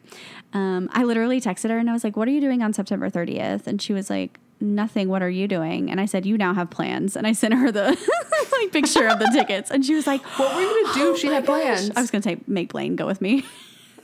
Um, 0.53 0.89
I 0.93 1.05
literally 1.05 1.41
texted 1.41 1.71
her 1.71 1.79
and 1.79 1.89
I 1.89 1.93
was 1.93 2.03
like, 2.05 2.17
"What 2.17 2.27
are 2.29 2.33
you 2.33 2.41
doing 2.41 2.63
on 2.63 2.73
September 2.73 3.09
30th?" 3.11 3.67
And 3.67 3.81
she 3.81 3.93
was 3.93 4.11
like. 4.11 4.39
Nothing. 4.63 5.09
What 5.09 5.23
are 5.23 5.31
you 5.31 5.49
doing? 5.49 5.91
And 5.91 5.99
I 5.99 6.05
said, 6.05 6.27
You 6.27 6.37
now 6.37 6.53
have 6.53 6.69
plans. 6.69 7.17
And 7.17 7.27
I 7.27 7.33
sent 7.33 7.55
her 7.55 7.73
the 7.73 7.97
like 8.61 8.73
picture 8.73 9.09
of 9.09 9.19
the 9.19 9.25
tickets. 9.33 9.71
And 9.71 9.83
she 9.83 9.95
was 9.95 10.07
like, 10.07 10.23
what 10.39 10.55
were 10.55 10.61
you 10.61 10.85
gonna 10.85 10.99
do 10.99 11.15
if 11.15 11.19
she 11.19 11.29
had 11.29 11.47
plans? 11.47 11.91
I 11.97 12.01
was 12.03 12.11
gonna 12.11 12.21
say 12.21 12.37
make 12.47 12.73
Blaine 12.73 12.95
go 12.95 13.07
with 13.07 13.23
me. 13.23 13.47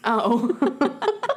oh, 0.05 0.57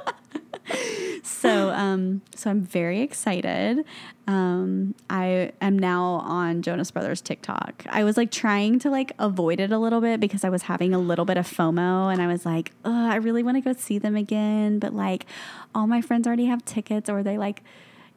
So 1.42 1.70
um 1.72 2.22
so 2.36 2.50
I'm 2.50 2.62
very 2.62 3.02
excited. 3.02 3.86
Um 4.28 4.96
I 5.10 5.52
am 5.62 5.80
now 5.80 6.04
on 6.04 6.62
Jonas 6.62 6.92
Brothers 6.92 7.22
TikTok. 7.22 7.86
I 7.90 8.04
was 8.04 8.18
like 8.18 8.32
trying 8.32 8.80
to 8.80 8.90
like 8.90 9.14
avoid 9.20 9.60
it 9.60 9.72
a 9.72 9.78
little 9.78 10.02
bit 10.02 10.20
because 10.20 10.44
I 10.44 10.50
was 10.50 10.64
having 10.64 10.94
a 10.94 11.00
little 11.00 11.26
bit 11.26 11.38
of 11.38 11.48
FOMO 11.48 12.12
and 12.12 12.22
I 12.22 12.28
was 12.28 12.46
like, 12.46 12.72
I 12.84 13.16
really 13.16 13.44
want 13.44 13.58
to 13.58 13.62
go 13.62 13.74
see 13.74 13.98
them 14.00 14.16
again, 14.16 14.80
but 14.80 14.94
like 14.94 15.26
all 15.74 15.88
my 15.88 16.02
friends 16.02 16.28
already 16.28 16.46
have 16.46 16.64
tickets 16.66 17.10
or 17.10 17.24
they 17.24 17.38
like 17.38 17.64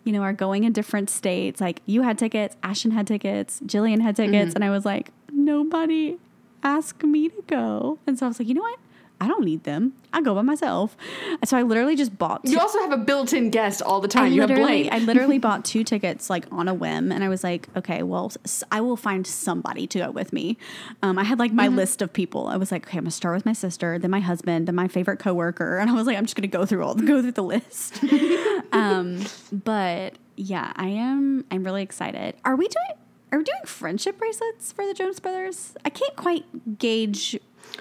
you 0.04 0.12
know, 0.12 0.22
are 0.22 0.32
going 0.32 0.64
in 0.64 0.72
different 0.72 1.08
states. 1.08 1.60
Like 1.60 1.80
you 1.86 2.02
had 2.02 2.18
tickets, 2.18 2.56
Ashton 2.64 2.90
had 2.90 3.06
tickets, 3.06 3.60
Jillian 3.64 4.00
had 4.00 4.16
tickets, 4.16 4.54
and 4.56 4.64
I 4.64 4.70
was 4.70 4.84
like, 4.84 5.10
nobody 5.30 6.18
asked 6.64 7.04
me 7.04 7.28
to 7.28 7.42
go. 7.46 7.98
And 8.04 8.18
so 8.18 8.26
I 8.26 8.28
was 8.28 8.40
like, 8.40 8.48
you 8.48 8.54
know 8.54 8.62
what? 8.62 8.80
I 9.22 9.28
don't 9.28 9.44
need 9.44 9.62
them. 9.62 9.92
I 10.12 10.20
go 10.20 10.34
by 10.34 10.42
myself. 10.42 10.96
So 11.44 11.56
I 11.56 11.62
literally 11.62 11.94
just 11.94 12.18
bought 12.18 12.40
you 12.44 12.58
also 12.58 12.80
have 12.80 12.90
a 12.92 12.96
built-in 12.98 13.50
guest 13.50 13.80
all 13.80 14.00
the 14.00 14.08
time. 14.08 14.24
I 14.24 14.26
you 14.26 14.40
have 14.40 14.50
literally, 14.50 14.88
Blaine. 14.88 14.92
I 14.92 14.98
literally 14.98 15.38
bought 15.46 15.64
two 15.64 15.84
tickets 15.84 16.28
like 16.28 16.44
on 16.50 16.66
a 16.66 16.74
whim, 16.74 17.12
and 17.12 17.22
I 17.22 17.28
was 17.28 17.44
like, 17.44 17.68
okay, 17.76 18.02
well, 18.02 18.32
I 18.72 18.80
will 18.80 18.96
find 18.96 19.24
somebody 19.26 19.86
to 19.86 19.98
go 20.00 20.10
with 20.10 20.32
me. 20.32 20.58
Um, 21.02 21.18
I 21.18 21.24
had 21.24 21.38
like 21.38 21.50
Mm-hmm. 21.52 21.56
my 21.56 21.68
list 21.68 22.02
of 22.02 22.12
people. 22.12 22.48
I 22.48 22.56
was 22.56 22.72
like, 22.72 22.86
okay, 22.88 22.98
I'm 22.98 23.04
gonna 23.04 23.12
start 23.12 23.36
with 23.36 23.46
my 23.46 23.52
sister, 23.52 23.98
then 23.98 24.10
my 24.10 24.20
husband, 24.20 24.66
then 24.66 24.74
my 24.74 24.88
favorite 24.88 25.18
coworker, 25.18 25.78
and 25.78 25.88
I 25.88 25.92
was 25.92 26.06
like, 26.08 26.16
I'm 26.18 26.24
just 26.24 26.34
gonna 26.34 26.48
go 26.48 26.66
through 26.66 26.84
all 26.84 26.94
go 27.12 27.22
through 27.22 27.32
the 27.32 27.42
list. 27.44 28.02
um, 28.72 29.24
but 29.52 30.14
yeah, 30.36 30.72
I 30.76 30.88
am. 30.88 31.44
I'm 31.50 31.62
really 31.62 31.82
excited. 31.82 32.34
Are 32.44 32.56
we 32.56 32.66
doing? 32.66 32.98
Are 33.30 33.38
we 33.38 33.44
doing 33.44 33.62
friendship 33.64 34.18
bracelets 34.18 34.72
for 34.72 34.86
the 34.86 34.92
Jonas 34.92 35.18
Brothers? 35.20 35.74
I 35.86 35.90
can't 35.90 36.16
quite 36.16 36.78
gauge. 36.78 37.38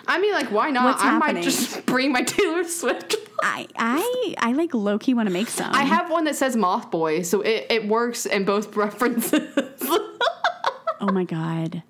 I 0.08 0.20
mean, 0.20 0.34
like, 0.34 0.52
why 0.52 0.72
not? 0.72 0.86
What's 0.86 1.04
I 1.04 1.18
might 1.18 1.42
just 1.44 1.86
bring 1.86 2.12
my 2.12 2.24
Taylor 2.24 2.64
Swift. 2.64 3.16
I 3.42 3.68
I 3.76 4.36
I 4.38 4.52
like 4.54 4.74
low 4.74 5.00
key 5.00 5.14
want 5.14 5.28
to 5.28 5.34
make 5.34 5.48
some. 5.48 5.74
I 5.74 5.84
have 5.84 6.10
one 6.12 6.26
that 6.26 6.36
says 6.36 6.56
Moth 6.56 6.92
Boy, 6.92 7.22
so 7.24 7.42
it, 7.42 7.68
it 7.70 7.88
works 7.88 8.26
in 8.26 8.46
both 8.46 8.76
references. 8.76 9.54
Oh 11.00 11.12
my 11.12 11.24
god. 11.24 11.84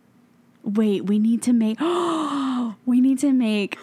Wait, 0.63 1.05
we 1.05 1.20
need 1.20 1.41
to 1.43 1.53
make 1.53 1.79
we 2.86 3.01
need 3.01 3.20
to 3.20 3.34
make 3.34 3.77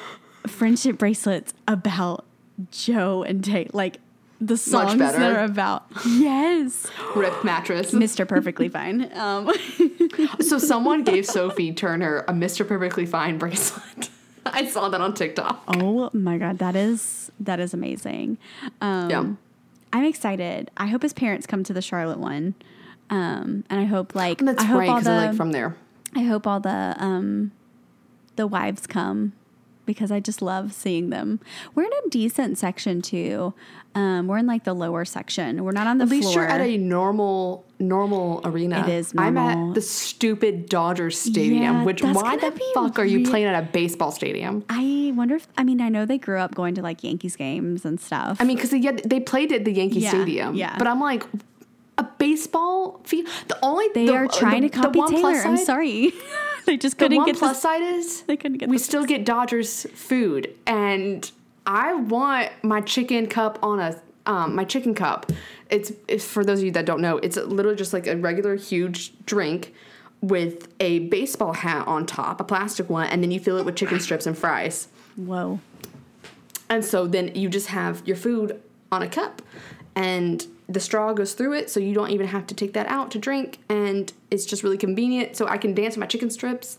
friendship 0.46 0.98
bracelets 0.98 1.52
about 1.66 2.25
Joe 2.70 3.22
and 3.22 3.44
Tate. 3.44 3.75
Like 3.75 3.98
the 4.40 4.57
songs 4.57 4.99
that 4.99 5.14
better. 5.16 5.38
are 5.40 5.45
about 5.45 5.85
Yes. 6.07 6.87
Ripped 7.16 7.45
mattress. 7.45 7.90
Mr. 7.92 8.26
Perfectly 8.26 8.68
Fine. 8.68 9.11
Um 9.14 9.50
so 10.40 10.59
someone 10.59 11.02
gave 11.04 11.26
Sophie 11.26 11.73
Turner 11.73 12.18
a 12.28 12.33
Mr. 12.33 12.66
Perfectly 12.66 13.07
Fine 13.07 13.38
bracelet. 13.38 14.11
I 14.47 14.66
saw 14.66 14.88
that 14.88 15.00
on 15.00 15.14
TikTok. 15.14 15.62
Oh 15.68 16.11
my 16.12 16.38
god, 16.38 16.59
that 16.59 16.76
is 16.76 17.30
that 17.40 17.61
is 17.61 17.75
amazing. 17.75 18.38
Um 18.80 19.11
Yeah. 19.11 19.25
I'm 19.92 20.04
excited. 20.04 20.71
I 20.76 20.87
hope 20.88 21.02
his 21.02 21.12
parents 21.14 21.47
come 21.47 21.64
to 21.64 21.73
the 21.73 21.80
Charlotte 21.83 22.18
one. 22.18 22.54
Um, 23.11 23.64
and 23.71 23.80
I 23.80 23.85
hope 23.85 24.14
like 24.14 24.38
That's 24.38 24.62
I 24.62 24.66
hope 24.66 24.78
right, 24.80 24.87
because 24.88 25.04
the 25.04 25.11
like 25.12 25.35
from 25.35 25.52
there. 25.52 25.76
I 26.14 26.23
hope 26.25 26.47
all 26.47 26.61
the 26.61 26.95
um, 26.99 27.52
the 28.37 28.47
wives 28.47 28.87
come 28.87 29.33
because 29.87 30.12
I 30.12 30.21
just 30.21 30.42
love 30.42 30.75
seeing 30.75 31.09
them. 31.09 31.40
We're 31.75 31.85
in 31.85 31.92
a 32.07 32.09
decent 32.11 32.59
section 32.59 33.00
too. 33.00 33.54
Um, 33.99 34.26
we're 34.28 34.38
in 34.38 34.47
like 34.47 34.64
the 34.64 34.75
lower 34.75 35.05
section. 35.05 35.64
We're 35.64 35.73
not 35.73 35.87
on 35.87 35.99
the 35.99 36.05
At 36.05 36.11
least 36.11 36.33
floor. 36.33 36.45
you're 36.45 36.50
at 36.50 36.61
a 36.61 36.76
normal 36.78 37.64
normal 37.81 38.40
arena. 38.45 38.81
It 38.81 38.88
is 38.88 39.14
Normal. 39.14 39.47
I'm 39.49 39.69
at 39.71 39.75
the 39.75 39.81
stupid 39.81 40.69
Dodgers 40.69 41.19
stadium. 41.19 41.62
Yeah, 41.62 41.85
which 41.85 42.02
why 42.02 42.37
the 42.37 42.52
fuck 42.75 42.99
are 42.99 43.05
you 43.05 43.25
playing 43.28 43.47
at 43.47 43.62
a 43.62 43.67
baseball 43.67 44.11
stadium? 44.12 44.64
I 44.69 45.12
wonder 45.17 45.37
if 45.37 45.47
I 45.57 45.64
mean 45.64 45.81
I 45.81 45.88
know 45.88 46.05
they 46.07 46.19
grew 46.19 46.38
up 46.38 46.55
going 46.55 46.75
to 46.76 46.83
like 46.83 47.02
Yankees 47.02 47.37
games 47.37 47.85
and 47.85 48.00
stuff. 48.00 48.38
I 48.40 48.45
mean, 48.45 48.57
because 48.57 48.71
they, 48.71 48.81
get- 48.81 49.09
they 49.09 49.21
played 49.21 49.52
at 49.52 49.64
the 49.64 49.73
Yankee 49.73 50.00
Yeah, 50.00 50.11
Stadium. 50.11 50.55
yeah. 50.55 50.76
But 50.78 50.87
I'm 50.87 51.00
like, 51.00 51.25
a 51.99 52.05
baseball 52.19 53.00
field? 53.05 53.26
The 53.49 53.59
only 53.62 53.87
they 53.95 54.07
the, 54.07 54.12
are 54.14 54.28
trying 54.28 54.62
the, 54.62 54.69
to 54.69 54.78
copy 54.81 55.00
the 55.00 55.07
Taylor. 55.09 55.21
plus 55.21 55.45
I'm 55.45 55.57
sorry, 55.57 56.12
they 56.67 56.76
just 56.76 56.99
couldn't 56.99 57.17
one 57.17 57.26
get 57.26 57.37
plus 57.37 57.57
this. 57.57 57.62
side 57.62 57.83
is 57.83 58.23
They 58.28 58.37
couldn't 58.37 58.59
get 58.59 58.69
we 58.69 58.76
the 58.78 58.83
still 58.85 59.05
get 59.05 59.25
Dodgers 59.25 59.85
food, 59.95 60.55
and 60.67 61.28
I 61.68 61.92
want 61.92 62.50
my 62.64 62.80
chicken 62.80 63.26
cup 63.26 63.58
on 63.62 63.78
a 63.78 64.00
um, 64.25 64.54
my 64.54 64.64
chicken 64.64 64.94
cup. 64.94 65.30
It's, 65.70 65.92
it's 66.06 66.25
for 66.25 66.44
those 66.44 66.58
of 66.58 66.64
you 66.66 66.70
that 66.72 66.84
don't 66.84 67.00
know, 67.00 67.16
it's 67.18 67.37
literally 67.37 67.76
just 67.76 67.92
like 67.92 68.06
a 68.06 68.16
regular 68.16 68.56
huge 68.56 69.12
drink 69.25 69.75
with 70.20 70.68
a 70.80 71.00
baseball 71.00 71.54
hat 71.54 71.87
on 71.87 72.04
top, 72.04 72.40
a 72.40 72.44
plastic 72.44 72.90
one, 72.90 73.06
and 73.06 73.22
then 73.22 73.30
you 73.30 73.40
fill 73.40 73.56
it 73.56 73.64
with 73.64 73.76
chicken 73.76 74.00
strips 74.00 74.26
and 74.26 74.37
fries. 74.37 74.88
Whoa. 75.16 75.60
And 76.68 76.84
so 76.84 77.06
then 77.06 77.34
you 77.34 77.48
just 77.48 77.68
have 77.68 78.06
your 78.06 78.16
food 78.16 78.60
on 78.92 79.02
a 79.02 79.08
cup 79.08 79.40
and 79.94 80.46
the 80.68 80.80
straw 80.80 81.14
goes 81.14 81.32
through 81.32 81.54
it 81.54 81.70
so 81.70 81.80
you 81.80 81.94
don't 81.94 82.10
even 82.10 82.26
have 82.26 82.46
to 82.48 82.54
take 82.54 82.75
that 82.75 82.87
out 82.88 83.10
to 83.12 83.18
drink 83.18 83.58
and 83.70 84.12
it's 84.30 84.44
just 84.44 84.62
really 84.62 84.76
convenient 84.76 85.37
so 85.37 85.46
I 85.46 85.56
can 85.56 85.75
dance 85.75 85.96
with 85.96 86.00
my 86.00 86.06
chicken 86.06 86.30
strips 86.30 86.78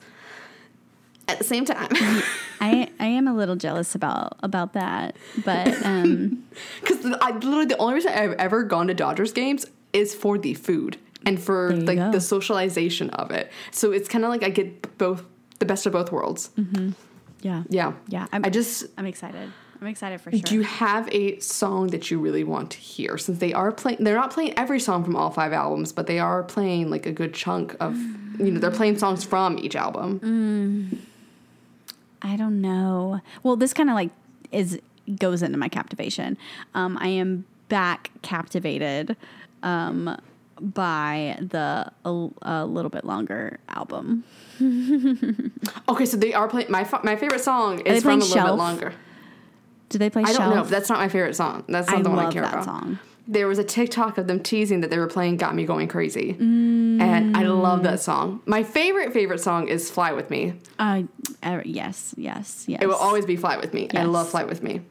at 1.30 1.38
the 1.38 1.44
same 1.44 1.66
time. 1.66 1.90
I 2.62 2.90
I 3.00 3.06
am 3.06 3.28
a 3.28 3.34
little 3.34 3.56
jealous 3.56 3.96
about 3.96 4.38
about 4.44 4.74
that, 4.74 5.16
but 5.46 5.86
um, 5.86 6.44
Cuz 6.86 7.06
I 7.22 7.32
literally 7.32 7.66
the 7.66 7.78
only 7.78 7.94
reason 7.94 8.12
I've 8.14 8.34
ever 8.34 8.64
gone 8.64 8.88
to 8.88 8.94
Dodgers 8.94 9.32
games 9.32 9.66
is 9.94 10.14
for 10.14 10.38
the 10.38 10.54
food 10.54 10.98
and 11.26 11.42
for 11.42 11.76
like 11.76 11.98
go. 11.98 12.12
the 12.12 12.22
socialization 12.22 13.10
of 13.12 13.32
it. 13.32 13.52
So 13.72 13.92
it's 13.92 14.10
kind 14.10 14.24
of 14.24 14.30
like 14.30 14.44
I 14.44 14.50
get 14.50 14.98
both 14.98 15.24
the 15.60 15.66
best 15.66 15.86
of 15.86 15.94
both 15.94 16.12
worlds. 16.12 16.50
Mm-hmm. 16.58 16.92
yeah, 17.42 17.64
Yeah. 17.70 17.94
yeah. 18.08 18.28
I'm, 18.32 18.46
I 18.46 18.50
just 18.50 18.86
I'm 18.98 19.06
excited. 19.06 19.52
I'm 19.82 19.88
excited 19.88 20.20
for 20.20 20.32
sure. 20.32 20.40
Do 20.42 20.56
you 20.56 20.64
have 20.64 21.08
a 21.14 21.40
song 21.40 21.88
that 21.88 22.12
you 22.12 22.20
really 22.20 22.44
want 22.44 22.72
to 22.72 22.78
hear? 22.78 23.18
Since 23.18 23.40
they 23.40 23.54
are 23.54 23.72
playing, 23.72 24.04
they're 24.04 24.16
not 24.16 24.32
playing 24.32 24.58
every 24.58 24.80
song 24.80 25.06
from 25.06 25.16
all 25.16 25.30
five 25.30 25.54
albums, 25.54 25.94
but 25.94 26.06
they 26.06 26.20
are 26.20 26.44
playing 26.44 26.90
like 26.90 27.06
a 27.06 27.14
good 27.14 27.34
chunk 27.34 27.76
of, 27.80 27.94
mm. 27.94 28.40
you 28.40 28.52
know, 28.52 28.60
they're 28.60 28.72
playing 28.72 28.98
songs 28.98 29.24
from 29.24 29.58
each 29.58 29.78
album. 29.78 30.20
Mm. 30.20 30.98
I 32.22 32.36
don't 32.36 32.62
know. 32.62 33.22
Well, 33.44 33.56
this 33.56 33.74
kind 33.74 33.90
of 33.90 33.96
like 33.96 34.10
is 34.52 34.80
goes 35.18 35.42
into 35.42 35.58
my 35.58 35.70
captivation. 35.70 36.38
Um, 36.76 36.98
I 37.00 37.08
am 37.08 37.46
back 37.70 38.12
captivated 38.22 39.16
um, 39.64 40.20
by 40.62 41.38
the 41.40 41.92
a, 42.06 42.28
a 42.42 42.66
little 42.66 42.90
bit 42.90 43.06
longer 43.06 43.60
album. 43.70 44.24
Okay, 45.90 46.06
so 46.06 46.18
they 46.18 46.34
are 46.34 46.48
playing. 46.48 46.70
My 46.70 46.88
my 47.04 47.16
favorite 47.16 47.42
song 47.42 47.80
is 47.82 48.04
from 48.04 48.14
a 48.14 48.16
little 48.18 48.28
Shelf? 48.36 48.48
bit 48.50 48.54
longer. 48.58 48.94
Do 49.90 49.98
they 49.98 50.10
play 50.10 50.22
I 50.24 50.26
don't 50.28 50.36
Shelf? 50.36 50.54
know. 50.56 50.64
That's 50.66 50.88
not 50.90 51.00
my 51.00 51.10
favorite 51.10 51.36
song. 51.36 51.64
That's 51.68 51.90
not 51.90 52.00
I 52.00 52.02
the 52.04 52.10
one 52.10 52.20
I 52.20 52.32
care 52.32 52.44
that 52.44 52.54
about. 52.54 52.66
song. 52.66 53.00
There 53.32 53.48
was 53.48 53.60
a 53.60 53.64
TikTok 53.64 54.18
of 54.18 54.26
them 54.26 54.40
teasing 54.40 54.82
that 54.82 54.90
they 54.90 54.98
were 54.98 55.08
playing 55.08 55.38
"Got 55.38 55.54
Me 55.54 55.64
Going 55.66 55.88
Crazy," 55.88 56.36
and 56.40 57.38
I 57.38 57.44
love 57.44 57.84
that 57.84 58.00
song. 58.00 58.42
My 58.46 58.64
favorite 58.64 59.14
favorite 59.14 59.40
song 59.40 59.68
is 59.68 59.92
"Fly 59.92 60.14
with 60.14 60.32
Me." 60.32 60.54
Uh, 60.80 61.04
uh, 61.44 61.62
yes, 61.64 62.16
yes, 62.18 62.66
yes. 62.68 62.82
It 62.82 62.88
will 62.88 62.96
always 62.96 63.26
be 63.26 63.36
"Fly 63.36 63.58
with 63.58 63.74
Me." 63.74 63.88
I 63.94 64.04
love 64.04 64.30
"Fly 64.30 64.46
with 64.46 64.64
Me" 64.64 64.82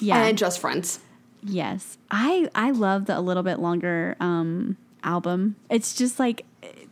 yeah. 0.00 0.24
and 0.24 0.36
"Just 0.36 0.58
Friends." 0.58 0.98
Yes. 1.42 1.98
I 2.10 2.48
I 2.54 2.70
love 2.70 3.06
the 3.06 3.18
a 3.18 3.20
little 3.20 3.42
bit 3.42 3.58
longer 3.58 4.16
um 4.20 4.76
album. 5.02 5.56
It's 5.70 5.94
just 5.94 6.18
like 6.18 6.44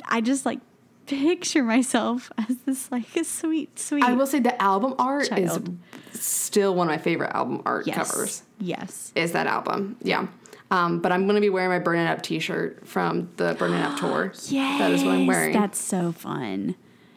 I 0.08 0.20
just 0.20 0.44
like 0.46 0.60
picture 1.06 1.64
myself 1.64 2.30
as 2.38 2.56
this 2.66 2.90
like 2.92 3.16
a 3.16 3.24
sweet 3.24 3.78
sweet 3.78 4.04
I 4.04 4.12
will 4.12 4.26
say 4.26 4.38
the 4.40 4.60
album 4.62 4.94
art 4.98 5.28
Child. 5.28 5.76
is 6.12 6.20
still 6.20 6.74
one 6.74 6.88
of 6.88 6.92
my 6.92 6.98
favorite 6.98 7.30
album 7.34 7.62
art 7.64 7.86
yes. 7.86 7.96
covers. 7.96 8.42
Yes. 8.58 9.12
Is 9.14 9.32
that 9.32 9.46
album? 9.46 9.96
Yeah. 10.02 10.26
Um, 10.70 11.00
but 11.00 11.10
I'm 11.12 11.26
gonna 11.26 11.40
be 11.40 11.50
wearing 11.50 11.70
my 11.70 11.78
Burnin' 11.80 12.06
Up 12.06 12.22
T-shirt 12.22 12.86
from 12.86 13.30
the 13.36 13.54
Burnin' 13.58 13.82
Up 13.82 13.96
tour. 14.00 14.32
Yes. 14.48 14.78
that 14.78 14.90
is 14.92 15.02
what 15.02 15.14
I'm 15.14 15.26
wearing. 15.26 15.52
That's 15.52 15.80
so 15.80 16.12
fun. 16.12 16.76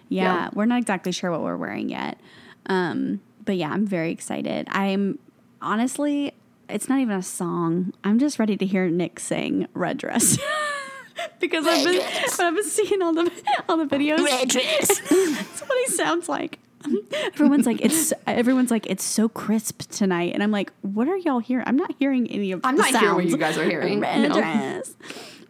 Yeah, 0.10 0.24
Yeah. 0.24 0.50
we're 0.54 0.66
not 0.66 0.80
exactly 0.80 1.12
sure 1.12 1.30
what 1.32 1.42
we're 1.42 1.58
wearing 1.58 1.90
yet. 1.90 2.20
Um, 2.68 3.22
but 3.46 3.56
yeah, 3.58 3.70
I'm 3.72 3.86
very 3.86 4.12
excited. 4.12 4.68
I'm 4.72 5.20
honestly, 5.62 6.34
it's 6.70 6.90
not 6.90 7.00
even 7.00 7.16
a 7.18 7.22
song. 7.24 7.94
I'm 8.04 8.20
just 8.20 8.40
ready 8.40 8.58
to 8.58 8.66
hear 8.66 8.88
Nick 8.90 9.20
sing 9.20 9.68
Red 9.74 9.98
Dress. 9.98 10.38
because 11.40 11.66
I've 11.68 11.84
been 11.86 12.02
I've 12.40 12.56
been 12.56 12.64
seeing 12.64 13.02
all 13.02 13.14
the 13.14 13.32
all 13.70 13.78
the 13.78 13.86
videos. 13.86 14.24
Red 14.24 14.50
Dress. 14.50 15.00
That's 15.10 15.62
what 15.62 15.78
he 15.88 15.94
sounds 15.94 16.28
like. 16.28 16.60
Everyone's 17.34 17.66
like 17.66 17.82
it's 17.82 18.12
everyone's 18.28 18.72
like 18.72 18.86
it's 18.90 19.04
so 19.04 19.30
crisp 19.30 19.84
tonight, 19.92 20.34
and 20.34 20.44
I'm 20.44 20.52
like, 20.52 20.72
what 20.82 21.08
are 21.08 21.18
y'all 21.18 21.40
hearing? 21.40 21.66
I'm 21.68 21.78
not 21.78 21.94
hearing 22.00 22.28
any 22.30 22.52
of. 22.52 22.62
I'm 22.64 22.76
not 22.76 22.90
hearing 22.90 23.16
what 23.16 23.26
you 23.26 23.38
guys 23.38 23.58
are 23.58 23.64
hearing. 23.64 24.00
No. 24.04 24.82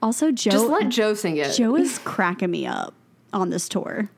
Also, 0.02 0.32
Joe. 0.32 0.52
Just 0.52 0.68
let 0.68 0.90
Joe 0.90 1.13
sing 1.13 1.38
it. 1.38 1.54
Joe 1.56 1.75
is 1.75 1.98
cracking 2.00 2.52
me 2.52 2.68
up 2.68 2.94
on 3.32 3.50
this 3.50 3.68
tour, 3.70 4.10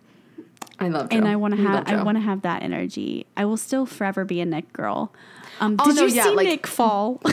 I 0.80 0.90
love 0.90 1.10
Joe. 1.10 1.18
and 1.18 1.28
I 1.28 1.36
want 1.36 1.56
to 1.56 1.62
have 1.62 1.88
I 1.88 2.02
want 2.04 2.18
to 2.18 2.22
have 2.22 2.42
that 2.42 2.64
energy. 2.64 3.26
I 3.38 3.46
will 3.46 3.56
still 3.58 3.86
forever 3.86 4.26
be 4.26 4.42
a 4.42 4.46
Nick 4.46 4.74
girl. 4.74 5.14
Um, 5.62 5.78
Oh, 5.80 5.86
did 5.86 5.96
no, 5.96 6.06
you 6.06 6.16
yeah, 6.16 6.24
see 6.24 6.30
like- 6.32 6.48
Nick 6.48 6.68
fall? 6.68 7.22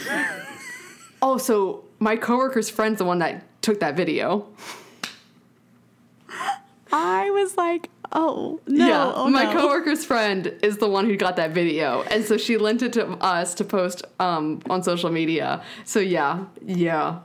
Oh, 1.24 1.38
so 1.38 1.84
my 2.00 2.16
coworker's 2.16 2.68
friend's 2.68 2.98
the 2.98 3.04
one 3.04 3.20
that 3.20 3.44
took 3.62 3.78
that 3.78 3.94
video. 3.96 4.48
I 6.92 7.30
was 7.30 7.56
like, 7.56 7.88
oh 8.12 8.60
no, 8.66 8.86
yeah, 8.86 9.12
oh, 9.14 9.28
my 9.28 9.44
no. 9.44 9.52
coworker's 9.52 10.04
friend 10.04 10.54
is 10.62 10.78
the 10.78 10.88
one 10.88 11.06
who 11.06 11.16
got 11.16 11.36
that 11.36 11.50
video, 11.52 12.02
and 12.10 12.24
so 12.24 12.36
she 12.36 12.56
lent 12.56 12.82
it 12.82 12.92
to 12.94 13.06
us 13.22 13.54
to 13.54 13.64
post 13.64 14.04
um, 14.20 14.60
on 14.70 14.82
social 14.82 15.10
media. 15.10 15.62
So 15.84 15.98
yeah, 16.00 16.44
yeah, 16.64 17.20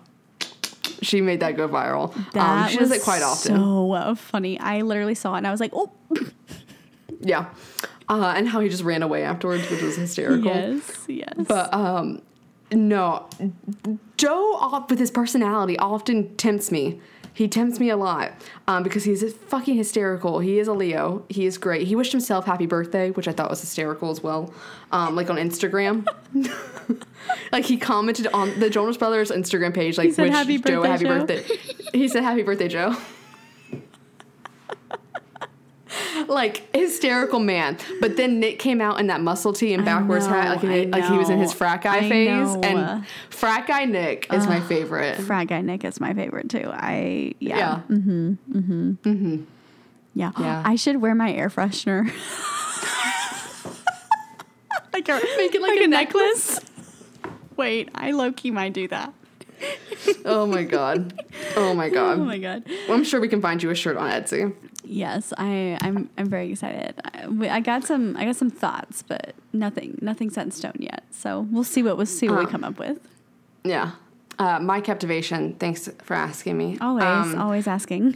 she 1.01 1.21
made 1.21 1.39
that 1.41 1.55
go 1.57 1.67
viral. 1.67 2.15
um, 2.15 2.25
That 2.33 2.71
she 2.71 2.77
does 2.77 2.91
it 2.91 3.01
quite 3.03 3.21
often. 3.21 3.55
So 3.57 3.91
uh, 3.93 4.15
funny. 4.15 4.59
I 4.59 4.81
literally 4.81 5.15
saw 5.15 5.35
it 5.35 5.39
and 5.39 5.47
I 5.47 5.51
was 5.51 5.59
like, 5.59 5.71
oh 5.73 5.91
Yeah, 7.21 7.47
uh, 8.09 8.33
and 8.37 8.47
how 8.47 8.59
he 8.59 8.69
just 8.69 8.83
ran 8.83 9.01
away 9.03 9.23
afterwards, 9.23 9.69
which 9.69 9.81
was 9.81 9.95
hysterical. 9.95 10.53
yes, 10.53 11.05
yes. 11.07 11.33
But 11.47 11.73
um, 11.73 12.21
no, 12.71 13.27
Joe 14.17 14.55
off 14.59 14.89
with 14.89 14.99
his 14.99 15.09
personality 15.11 15.77
often 15.79 16.35
tempts 16.37 16.71
me. 16.71 16.99
He 17.37 17.47
tempts 17.47 17.79
me 17.79 17.91
a 17.91 17.95
lot 17.95 18.31
um, 18.67 18.81
because 18.81 19.03
he's 19.03 19.31
fucking 19.31 19.75
hysterical. 19.75 20.39
He 20.39 20.57
is 20.57 20.67
a 20.67 20.73
Leo. 20.73 21.23
He 21.29 21.45
is 21.45 21.59
great. 21.59 21.85
He 21.85 21.95
wished 21.95 22.11
himself 22.11 22.47
happy 22.47 22.65
birthday, 22.65 23.11
which 23.11 23.27
I 23.27 23.31
thought 23.31 23.47
was 23.47 23.61
hysterical 23.61 24.09
as 24.09 24.23
well. 24.23 24.51
Um, 24.91 25.15
like 25.15 25.29
on 25.29 25.35
Instagram, 25.35 26.07
like 27.51 27.63
he 27.63 27.77
commented 27.77 28.25
on 28.33 28.59
the 28.59 28.71
Jonas 28.71 28.97
Brothers 28.97 29.29
Instagram 29.29 29.71
page, 29.71 29.99
like 29.99 30.13
said, 30.13 30.23
"Wish 30.23 30.31
"Happy 30.31 30.57
Joe 30.57 30.81
birthday, 30.81 30.89
happy 30.89 31.03
Joe." 31.03 31.25
birthday." 31.25 31.57
he 31.93 32.07
said, 32.07 32.23
"Happy 32.23 32.41
birthday, 32.41 32.69
Joe." 32.69 32.95
like 36.27 36.63
hysterical 36.75 37.39
man. 37.39 37.77
But 38.01 38.17
then 38.17 38.39
Nick 38.39 38.59
came 38.59 38.81
out 38.81 38.99
in 38.99 39.07
that 39.07 39.21
muscle 39.21 39.53
tee 39.53 39.73
and 39.73 39.83
backwards 39.85 40.25
hat, 40.27 40.49
like, 40.49 40.61
he- 40.61 40.85
like 40.87 41.05
he 41.05 41.17
was 41.17 41.29
in 41.29 41.39
his 41.39 41.51
know, 41.51 41.57
frat 41.57 41.81
guy 41.81 41.97
I 41.97 42.09
phase. 42.09 42.55
know. 42.55 42.61
And 42.61 43.07
frat 43.29 43.67
guy 43.67 43.85
Nick 43.85 44.31
is 44.33 44.47
my 44.47 44.59
favorite. 44.61 45.19
Frat 45.21 45.47
guy 45.47 45.61
Nick 45.61 45.83
is 45.85 45.99
my 45.99 46.13
favorite 46.13 46.49
too. 46.49 46.69
I 46.71 47.33
yeah. 47.39 47.57
Yeah. 47.57 47.81
Mm-hmm. 47.89 48.29
Mm-hmm. 48.57 48.91
Mm-hmm. 49.09 49.43
Yeah. 50.15 50.31
Yeah. 50.39 50.63
I 50.65 50.75
should 50.75 51.01
wear 51.01 51.13
my 51.15 51.31
air 51.31 51.49
freshener. 51.49 52.05
like 54.93 55.07
a, 55.09 55.21
Make 55.37 55.55
it 55.55 55.61
like 55.61 55.79
a 55.79 55.87
necklace. 55.87 56.59
Wait, 57.55 57.89
I 57.95 58.11
low 58.11 58.31
key 58.31 58.51
might 58.51 58.73
do 58.73 58.87
that. 58.89 59.13
Oh 60.25 60.45
my 60.45 60.63
god. 60.63 61.19
Oh 61.55 61.73
my 61.73 61.87
oh 61.89 61.93
god. 61.93 62.19
Oh 62.19 62.23
my 62.23 62.37
god. 62.37 62.63
I'm 62.89 63.03
sure 63.03 63.19
we 63.19 63.27
can 63.27 63.41
find 63.41 63.61
you 63.61 63.69
a 63.71 63.75
shirt 63.75 63.97
on 63.97 64.09
Etsy. 64.11 64.53
Yes, 64.89 65.33
I 65.37 65.77
I'm 65.81 66.09
I'm 66.17 66.29
very 66.29 66.51
excited. 66.51 66.95
I, 67.03 67.27
I 67.49 67.59
got 67.59 67.83
some 67.85 68.15
I 68.17 68.25
got 68.25 68.35
some 68.35 68.49
thoughts, 68.49 69.03
but 69.03 69.35
nothing 69.53 69.97
nothing 70.01 70.29
set 70.29 70.45
in 70.45 70.51
stone 70.51 70.77
yet. 70.79 71.03
So 71.11 71.41
we'll 71.51 71.63
see 71.63 71.83
what 71.83 71.97
we'll 71.97 72.05
see 72.05 72.29
what 72.29 72.39
we 72.39 72.45
Uh. 72.45 72.49
come 72.49 72.63
up 72.63 72.79
with. 72.79 72.99
Yeah. 73.63 73.91
Uh, 74.39 74.59
my 74.59 74.79
captivation, 74.81 75.55
thanks 75.55 75.89
for 76.03 76.13
asking 76.13 76.57
me. 76.57 76.77
Always 76.79 77.03
um, 77.03 77.39
always 77.39 77.67
asking. 77.67 78.15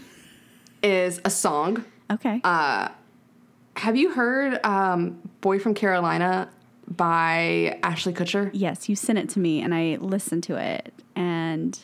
is 0.84 1.20
a 1.26 1.30
song. 1.30 1.84
Okay. 2.12 2.40
Have 2.44 3.96
you 3.96 4.12
heard 4.12 4.64
um, 4.66 5.20
Boy 5.42 5.58
from 5.60 5.74
Carolina 5.74 6.50
by 6.88 7.80
Ashley 7.84 8.14
Kutcher? 8.14 8.50
yes, 8.54 8.90
you 8.90 8.96
sent 8.96 9.18
it 9.18 9.30
to 9.30 9.40
me 9.40 9.62
and 9.62 9.74
I 9.74 9.98
listened 10.00 10.44
to 10.44 10.58
it 10.58 10.94
and 11.16 11.80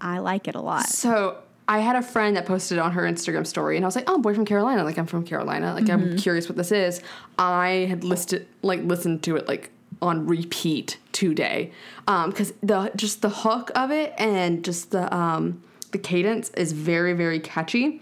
I 0.00 0.18
like 0.18 0.48
it 0.48 0.54
a 0.54 0.60
lot. 0.60 0.88
So 0.88 1.36
I 1.68 1.80
had 1.80 1.96
a 1.96 2.02
friend 2.02 2.36
that 2.36 2.46
posted 2.46 2.78
on 2.78 2.92
her 2.92 3.02
Instagram 3.02 3.46
story, 3.46 3.76
and 3.76 3.84
I 3.84 3.88
was 3.88 3.96
like, 3.96 4.08
"Oh, 4.08 4.18
boy 4.18 4.34
from 4.34 4.44
Carolina." 4.44 4.84
Like 4.84 4.98
I'm 4.98 5.06
from 5.06 5.24
Carolina. 5.24 5.74
Like 5.74 5.84
Mm-hmm. 5.84 6.12
I'm 6.12 6.16
curious 6.16 6.48
what 6.48 6.56
this 6.56 6.72
is. 6.72 7.00
I 7.38 7.86
had 7.88 8.04
listed 8.04 8.46
like 8.62 8.82
listened 8.84 9.22
to 9.24 9.36
it 9.36 9.48
like 9.48 9.70
on 10.02 10.26
repeat 10.26 10.98
today, 11.12 11.72
because 12.06 12.52
the 12.62 12.90
just 12.96 13.22
the 13.22 13.30
hook 13.30 13.70
of 13.74 13.90
it 13.90 14.12
and 14.18 14.64
just 14.64 14.90
the 14.90 15.12
um 15.14 15.62
the 15.92 15.98
cadence 15.98 16.50
is 16.50 16.72
very 16.72 17.14
very 17.14 17.40
catchy. 17.40 18.00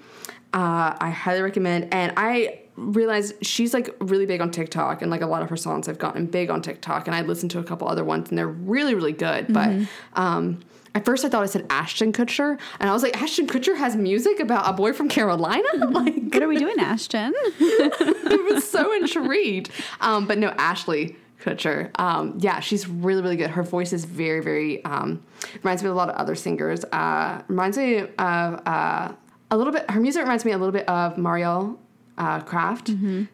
Uh, 0.53 0.95
I 1.01 1.11
highly 1.11 1.41
recommend, 1.43 1.93
and 1.93 2.13
I 2.17 2.61
realized 2.77 3.35
she's 3.45 3.73
like 3.73 3.95
really 4.01 4.27
big 4.27 4.41
on 4.41 4.51
TikTok, 4.51 5.03
and 5.03 5.11
like 5.11 5.21
a 5.23 5.27
lot 5.27 5.43
of 5.43 5.51
her 5.51 5.57
songs 5.57 5.87
have 5.87 5.99
gotten 5.99 6.27
big 6.27 6.51
on 6.51 6.61
TikTok, 6.63 7.07
and 7.07 7.15
I 7.15 7.23
listened 7.23 7.51
to 7.53 7.59
a 7.61 7.65
couple 7.65 7.89
other 7.89 8.05
ones, 8.05 8.29
and 8.29 8.37
they're 8.39 8.47
really 8.47 8.95
really 8.95 9.13
good. 9.13 9.53
But 9.53 9.71
um, 10.15 10.61
at 10.95 11.05
first 11.05 11.25
I 11.25 11.29
thought 11.29 11.43
I 11.43 11.47
said 11.47 11.67
Ashton 11.71 12.13
Kutcher, 12.13 12.59
and 12.79 12.89
I 12.89 12.93
was 12.93 13.03
like, 13.03 13.21
Ashton 13.21 13.47
Kutcher 13.47 13.77
has 13.77 13.97
music 13.97 14.41
about 14.41 14.69
a 14.69 14.73
boy 14.73 14.93
from 14.93 15.09
Carolina, 15.09 15.69
like 15.91 16.33
What 16.33 16.43
are 16.43 16.49
we 16.49 16.57
doing, 16.57 16.79
Ashton? 16.79 17.33
I 17.61 18.49
was 18.51 18.69
so 18.69 18.93
intrigued. 18.93 19.71
Um, 20.01 20.27
but 20.27 20.39
no, 20.39 20.49
Ashley 20.51 21.17
Kutcher. 21.41 21.91
Um, 22.01 22.39
yeah, 22.39 22.61
she's 22.61 22.89
really, 22.89 23.23
really 23.23 23.37
good. 23.37 23.51
Her 23.51 23.63
voice 23.63 23.93
is 23.93 24.05
very, 24.05 24.41
very 24.41 24.85
um, 24.85 25.23
reminds 25.63 25.83
me 25.83 25.89
of 25.89 25.95
a 25.95 25.99
lot 25.99 26.09
of 26.09 26.17
other 26.17 26.35
singers. 26.35 26.85
Uh, 26.85 27.43
reminds 27.49 27.77
me 27.77 27.99
of 27.99 28.09
uh, 28.19 29.13
a 29.51 29.57
little 29.57 29.73
bit. 29.73 29.91
Her 29.91 30.01
music 30.01 30.23
reminds 30.23 30.45
me 30.45 30.53
a 30.53 30.59
little 30.59 30.73
bit 30.73 30.89
of 30.89 31.17
Marielle 31.17 31.77
uh, 32.17 32.41
Kraft, 32.41 32.91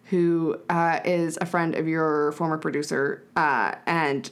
who 0.06 0.58
uh, 0.68 1.00
is 1.04 1.38
a 1.40 1.46
friend 1.46 1.74
of 1.74 1.86
your 1.86 2.32
former 2.32 2.58
producer, 2.58 3.22
uh, 3.36 3.74
and 3.86 4.30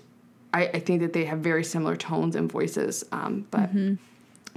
I, 0.54 0.66
I 0.68 0.78
think 0.80 1.00
that 1.02 1.12
they 1.12 1.24
have 1.26 1.38
very 1.40 1.64
similar 1.64 1.96
tones 1.96 2.34
and 2.36 2.50
voices. 2.50 3.04
Um, 3.12 3.46
but 3.50 3.70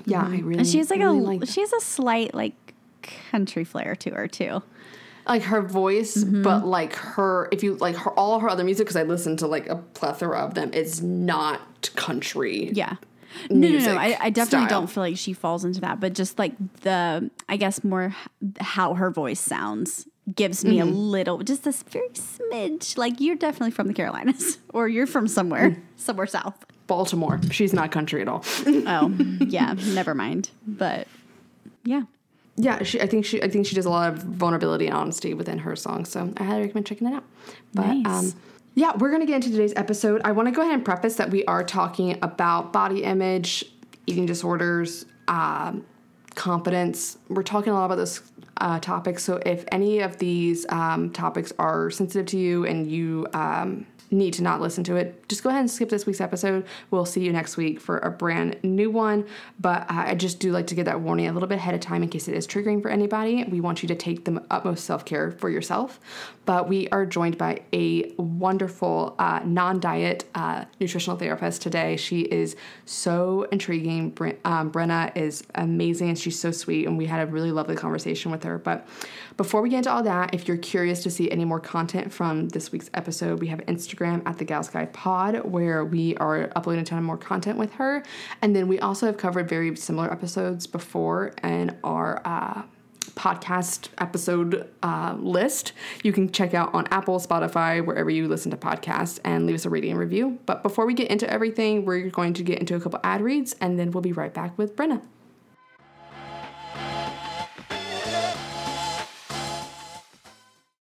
yeah, 0.05 0.21
I 0.25 0.38
really 0.39 0.60
And 0.60 0.67
she 0.67 0.77
has 0.79 0.89
like 0.89 1.00
really 1.00 1.17
a 1.19 1.21
like 1.39 1.48
she 1.48 1.62
has 1.62 1.74
a 1.74 1.81
slight 1.81 2.33
like 2.33 2.74
country 3.31 3.63
flair 3.63 3.95
to 3.95 4.12
her 4.12 4.27
too. 4.27 4.62
like 5.27 5.43
her 5.43 5.62
voice, 5.62 6.17
Mm-hmm. 6.17 6.43
but 6.43 6.65
like 6.65 6.93
her, 6.95 7.48
if 7.51 7.62
you 7.63 7.75
like 7.75 7.95
her, 7.95 8.12
all 8.12 8.39
her 8.39 8.50
other 8.50 8.63
music, 8.63 8.86
because 8.88 8.95
I 8.95 9.03
listen 9.03 9.38
to 9.38 9.48
like 9.48 9.67
a 9.69 9.75
plethora 9.75 10.39
of 10.39 10.53
them, 10.55 10.74
is 10.74 11.01
not 11.03 11.89
country. 11.95 12.71
Yeah. 12.74 12.95
No, 13.50 13.69
no, 13.69 13.79
no. 13.79 13.95
I, 13.95 14.17
I 14.19 14.29
definitely 14.29 14.67
style. 14.67 14.81
don't 14.81 14.88
feel 14.88 15.03
like 15.03 15.17
she 15.17 15.31
falls 15.33 15.63
into 15.63 15.79
that, 15.81 16.00
but 16.01 16.13
just 16.13 16.38
like 16.38 16.53
the, 16.81 17.29
I 17.48 17.55
guess 17.57 17.81
more 17.83 18.13
how 18.60 18.93
her 18.95 19.10
voice 19.10 19.39
sounds 19.39 20.05
gives 20.35 20.63
me 20.65 20.77
Mm-hmm. 20.77 20.89
a 20.89 20.91
little, 20.91 21.38
just 21.39 21.63
this 21.63 21.83
very 21.83 22.09
smidge. 22.09 22.97
Like 22.97 23.19
you're 23.19 23.35
definitely 23.35 23.71
from 23.71 23.88
the 23.88 23.93
Carolinas, 23.93 24.59
or 24.73 24.88
you're 24.88 25.07
from 25.07 25.27
somewhere, 25.27 25.71
Mm. 25.71 25.81
somewhere 25.97 26.27
south. 26.27 26.65
Baltimore. 26.88 27.39
She's 27.51 27.73
not 27.73 27.91
country 27.91 28.21
at 28.21 28.27
all. 28.27 28.43
Oh, 28.67 29.09
yeah. 29.39 29.75
Never 29.93 30.13
mind. 30.13 30.50
But 30.67 31.07
yeah, 31.85 32.03
yeah, 32.57 32.83
she. 32.83 33.00
I 33.01 33.07
think 33.07 33.25
she. 33.25 33.41
I 33.41 33.50
think 33.50 33.65
she 33.65 33.75
does 33.75 33.85
a 33.85 33.89
lot 33.89 34.11
of 34.13 34.21
vulnerability 34.23 34.88
and 34.88 34.95
honesty 34.95 35.33
within 35.33 35.59
her 35.59 35.75
songs. 35.75 36.09
So 36.09 36.33
I 36.38 36.43
highly 36.43 36.61
recommend 36.63 36.85
checking 36.88 37.07
it 37.07 37.13
out. 37.13 37.23
But 37.73 37.88
Nice. 37.88 38.05
um, 38.05 38.33
yeah, 38.75 38.91
we're 38.97 39.09
gonna 39.11 39.25
get 39.25 39.35
into 39.35 39.50
today's 39.51 39.73
episode. 39.77 40.21
I 40.25 40.33
want 40.33 40.47
to 40.47 40.51
go 40.51 40.61
ahead 40.61 40.73
and 40.73 40.83
preface 40.85 41.15
that 41.15 41.29
we 41.29 41.45
are 41.45 41.63
talking 41.63 42.17
about 42.21 42.73
body 42.73 43.03
image, 43.03 43.63
eating 44.05 44.25
disorders, 44.25 45.05
um, 45.29 45.85
confidence. 46.35 47.17
We're 47.29 47.43
talking 47.43 47.71
a 47.71 47.75
lot 47.75 47.85
about 47.85 47.95
those 47.95 48.21
uh, 48.57 48.79
topics. 48.79 49.23
So 49.23 49.39
if 49.45 49.65
any 49.71 50.00
of 50.00 50.17
these 50.17 50.65
um, 50.69 51.11
topics 51.11 51.51
are 51.57 51.89
sensitive 51.89 52.27
to 52.27 52.38
you 52.38 52.65
and 52.65 52.89
you 52.89 53.27
um, 53.33 53.85
need 54.11 54.33
to 54.33 54.43
not 54.43 54.61
listen 54.61 54.83
to 54.83 54.95
it, 54.97 55.27
just 55.29 55.41
go 55.41 55.49
ahead 55.49 55.61
and 55.61 55.71
skip 55.71 55.89
this 55.89 56.05
week's 56.05 56.21
episode. 56.21 56.65
We'll 56.91 57.05
see 57.05 57.23
you 57.23 57.31
next 57.31 57.57
week 57.57 57.79
for 57.79 57.97
a 57.99 58.11
brand 58.11 58.57
new 58.63 58.91
one. 58.91 59.25
But 59.59 59.83
uh, 59.83 60.05
I 60.07 60.15
just 60.15 60.39
do 60.39 60.51
like 60.51 60.67
to 60.67 60.75
get 60.75 60.85
that 60.85 60.99
warning 60.99 61.27
a 61.27 61.33
little 61.33 61.47
bit 61.47 61.57
ahead 61.57 61.73
of 61.73 61.81
time 61.81 62.03
in 62.03 62.09
case 62.09 62.27
it 62.27 62.35
is 62.35 62.45
triggering 62.45 62.81
for 62.81 62.89
anybody. 62.89 63.43
We 63.45 63.61
want 63.61 63.81
you 63.81 63.87
to 63.87 63.95
take 63.95 64.25
the 64.25 64.43
utmost 64.51 64.85
self 64.85 65.05
care 65.05 65.31
for 65.31 65.49
yourself. 65.49 65.99
But 66.45 66.67
we 66.67 66.89
are 66.89 67.05
joined 67.05 67.37
by 67.37 67.61
a 67.71 68.11
wonderful 68.17 69.15
uh, 69.17 69.41
non 69.45 69.79
diet 69.79 70.25
uh, 70.35 70.65
nutritional 70.79 71.17
therapist 71.17 71.61
today. 71.61 71.95
She 71.95 72.21
is 72.21 72.55
so 72.85 73.47
intriguing. 73.51 74.09
Bre- 74.09 74.31
um, 74.43 74.71
Brenna 74.71 75.15
is 75.15 75.43
amazing 75.55 76.15
she's 76.15 76.39
so 76.39 76.51
sweet. 76.51 76.87
And 76.87 76.97
we 76.97 77.05
had 77.05 77.27
a 77.27 77.31
really 77.31 77.51
lovely 77.51 77.75
conversation 77.75 78.31
with 78.31 78.43
her. 78.43 78.57
But 78.57 78.87
before 79.37 79.61
we 79.61 79.69
get 79.69 79.77
into 79.77 79.91
all 79.91 80.03
that, 80.03 80.33
if 80.33 80.47
you're 80.47 80.57
curious 80.57 81.03
to 81.03 81.09
see 81.09 81.31
any 81.31 81.45
more 81.45 81.59
content 81.59 82.11
from 82.11 82.50
this 82.50 82.71
week's 82.71 82.89
episode, 82.93 83.39
we 83.39 83.47
have 83.47 83.59
Instagram 83.61 84.00
at 84.01 84.37
the 84.37 84.46
Gals 84.46 84.70
Guide 84.70 84.94
Pod 84.94 85.46
where 85.46 85.85
we 85.85 86.16
are 86.18 86.51
uploading 86.55 86.81
a 86.81 86.85
ton 86.85 86.98
of 86.98 87.03
more 87.03 87.18
content 87.18 87.57
with 87.57 87.74
her. 87.74 88.03
And 88.42 88.55
then 88.55 88.68
we 88.68 88.79
also 88.79 89.05
have 89.05 89.18
covered 89.18 89.48
very 89.48 89.75
similar 89.75 90.11
episodes 90.11 90.68
before 90.68 91.33
in 91.44 91.77
our 91.83 92.22
uh, 92.25 92.64
podcast 93.16 93.90
episode 93.98 94.70
uh, 94.83 95.16
list. 95.20 95.74
You 96.03 96.14
can 96.14 96.31
check 96.31 96.53
out 96.53 96.74
on 96.74 96.87
Apple, 96.92 97.20
Spotify, 97.20 97.85
wherever 97.85 98.09
you 98.09 98.27
listen 98.27 98.51
to 98.51 98.57
podcasts, 98.57 99.20
and 99.24 99.46
leave 99.46 99.55
us 99.55 99.66
a 99.66 99.70
rating 99.70 99.92
and 99.92 100.00
review. 100.00 100.40
But 100.46 100.64
before 100.64 100.85
we 100.85 100.94
get 100.94 101.09
into 101.09 101.29
everything, 101.29 101.85
we're 101.85 102.09
going 102.09 102.33
to 102.33 102.44
get 102.44 102.59
into 102.59 102.75
a 102.75 102.79
couple 102.79 103.00
ad 103.03 103.22
reads, 103.22 103.55
and 103.61 103.79
then 103.79 103.92
we'll 103.92 104.01
be 104.01 104.14
right 104.14 104.33
back 104.33 104.57
with 104.57 104.75
Brenna. 104.75 105.01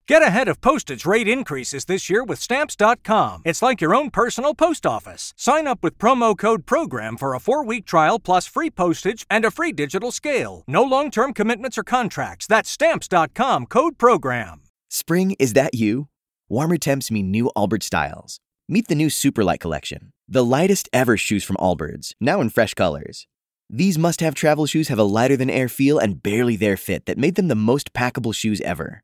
Get 0.08 0.22
ahead 0.22 0.48
of 0.48 0.62
postage 0.62 1.06
rate 1.06 1.28
increases 1.28 1.84
this 1.84 2.10
year 2.10 2.24
with 2.24 2.40
Stamps.com. 2.40 3.42
It's 3.44 3.62
like 3.62 3.82
your 3.82 3.94
own 3.94 4.10
personal 4.10 4.56
post 4.56 4.86
office. 4.86 5.34
Sign 5.36 5.68
up 5.68 5.84
with 5.84 5.98
promo 5.98 6.38
code 6.38 6.66
PROGRAM 6.66 7.18
for 7.18 7.34
a 7.34 7.42
four 7.42 7.66
week 7.66 7.86
trial 7.86 8.18
plus 8.18 8.48
free 8.48 8.70
postage 8.70 9.26
and 9.30 9.44
a 9.44 9.52
free 9.52 9.74
digital 9.74 10.14
scale. 10.14 10.64
No 10.66 10.82
long 10.82 11.12
term 11.12 11.34
commitments 11.34 11.78
or 11.78 11.84
contracts. 11.84 12.48
That's 12.48 12.70
Stamps.com 12.70 13.66
code 13.66 13.98
PROGRAM. 13.98 14.62
Spring, 14.90 15.36
is 15.40 15.52
that 15.54 15.74
you? 15.74 16.08
Warmer 16.48 16.78
temps 16.78 17.12
mean 17.12 17.30
new 17.30 17.52
Allbirds 17.58 17.84
styles. 17.84 18.40
Meet 18.70 18.88
the 18.88 18.96
new 18.96 19.08
Superlight 19.08 19.60
collection, 19.60 20.14
the 20.26 20.44
lightest 20.44 20.88
ever 20.94 21.18
shoes 21.18 21.44
from 21.44 21.58
Allbirds, 21.58 22.14
now 22.22 22.40
in 22.40 22.50
fresh 22.50 22.74
colors. 22.74 23.28
These 23.70 23.98
must 23.98 24.22
have 24.22 24.36
travel 24.36 24.68
shoes 24.68 24.88
have 24.88 25.00
a 25.00 25.04
lighter 25.04 25.36
than 25.36 25.50
air 25.50 25.68
feel 25.68 26.00
and 26.00 26.24
barely 26.24 26.56
there 26.56 26.78
fit 26.78 27.06
that 27.08 27.18
made 27.18 27.36
them 27.36 27.50
the 27.50 27.56
most 27.56 27.92
packable 27.92 28.34
shoes 28.34 28.62
ever. 28.62 29.04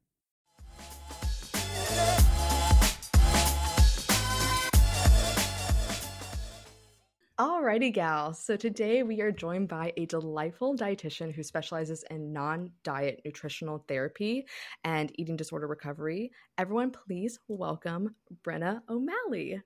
Alrighty, 7.71 7.93
gal. 7.93 8.33
So 8.33 8.57
today 8.57 9.01
we 9.01 9.21
are 9.21 9.31
joined 9.31 9.69
by 9.69 9.93
a 9.95 10.05
delightful 10.05 10.75
dietitian 10.75 11.33
who 11.33 11.41
specializes 11.41 12.03
in 12.11 12.33
non 12.33 12.71
diet 12.83 13.21
nutritional 13.23 13.85
therapy 13.87 14.45
and 14.83 15.09
eating 15.17 15.37
disorder 15.37 15.67
recovery. 15.67 16.33
Everyone, 16.57 16.91
please 16.91 17.39
welcome 17.47 18.13
Brenna 18.45 18.81
O'Malley. 18.89 19.61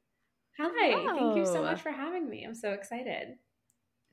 Hi, 0.60 1.16
thank 1.18 1.36
you 1.36 1.48
so 1.48 1.64
much 1.64 1.82
for 1.82 1.90
having 1.90 2.30
me. 2.30 2.44
I'm 2.44 2.54
so 2.54 2.74
excited. 2.74 3.38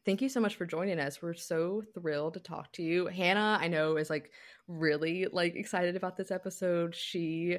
Thank 0.06 0.22
you 0.22 0.30
so 0.30 0.40
much 0.40 0.56
for 0.56 0.64
joining 0.64 0.98
us. 0.98 1.20
We're 1.20 1.34
so 1.34 1.82
thrilled 1.92 2.32
to 2.32 2.40
talk 2.40 2.72
to 2.72 2.82
you. 2.82 3.08
Hannah, 3.08 3.58
I 3.60 3.68
know, 3.68 3.98
is 3.98 4.08
like 4.08 4.30
really 4.68 5.26
like 5.30 5.54
excited 5.54 5.96
about 5.96 6.16
this 6.16 6.30
episode. 6.30 6.94
She 6.94 7.58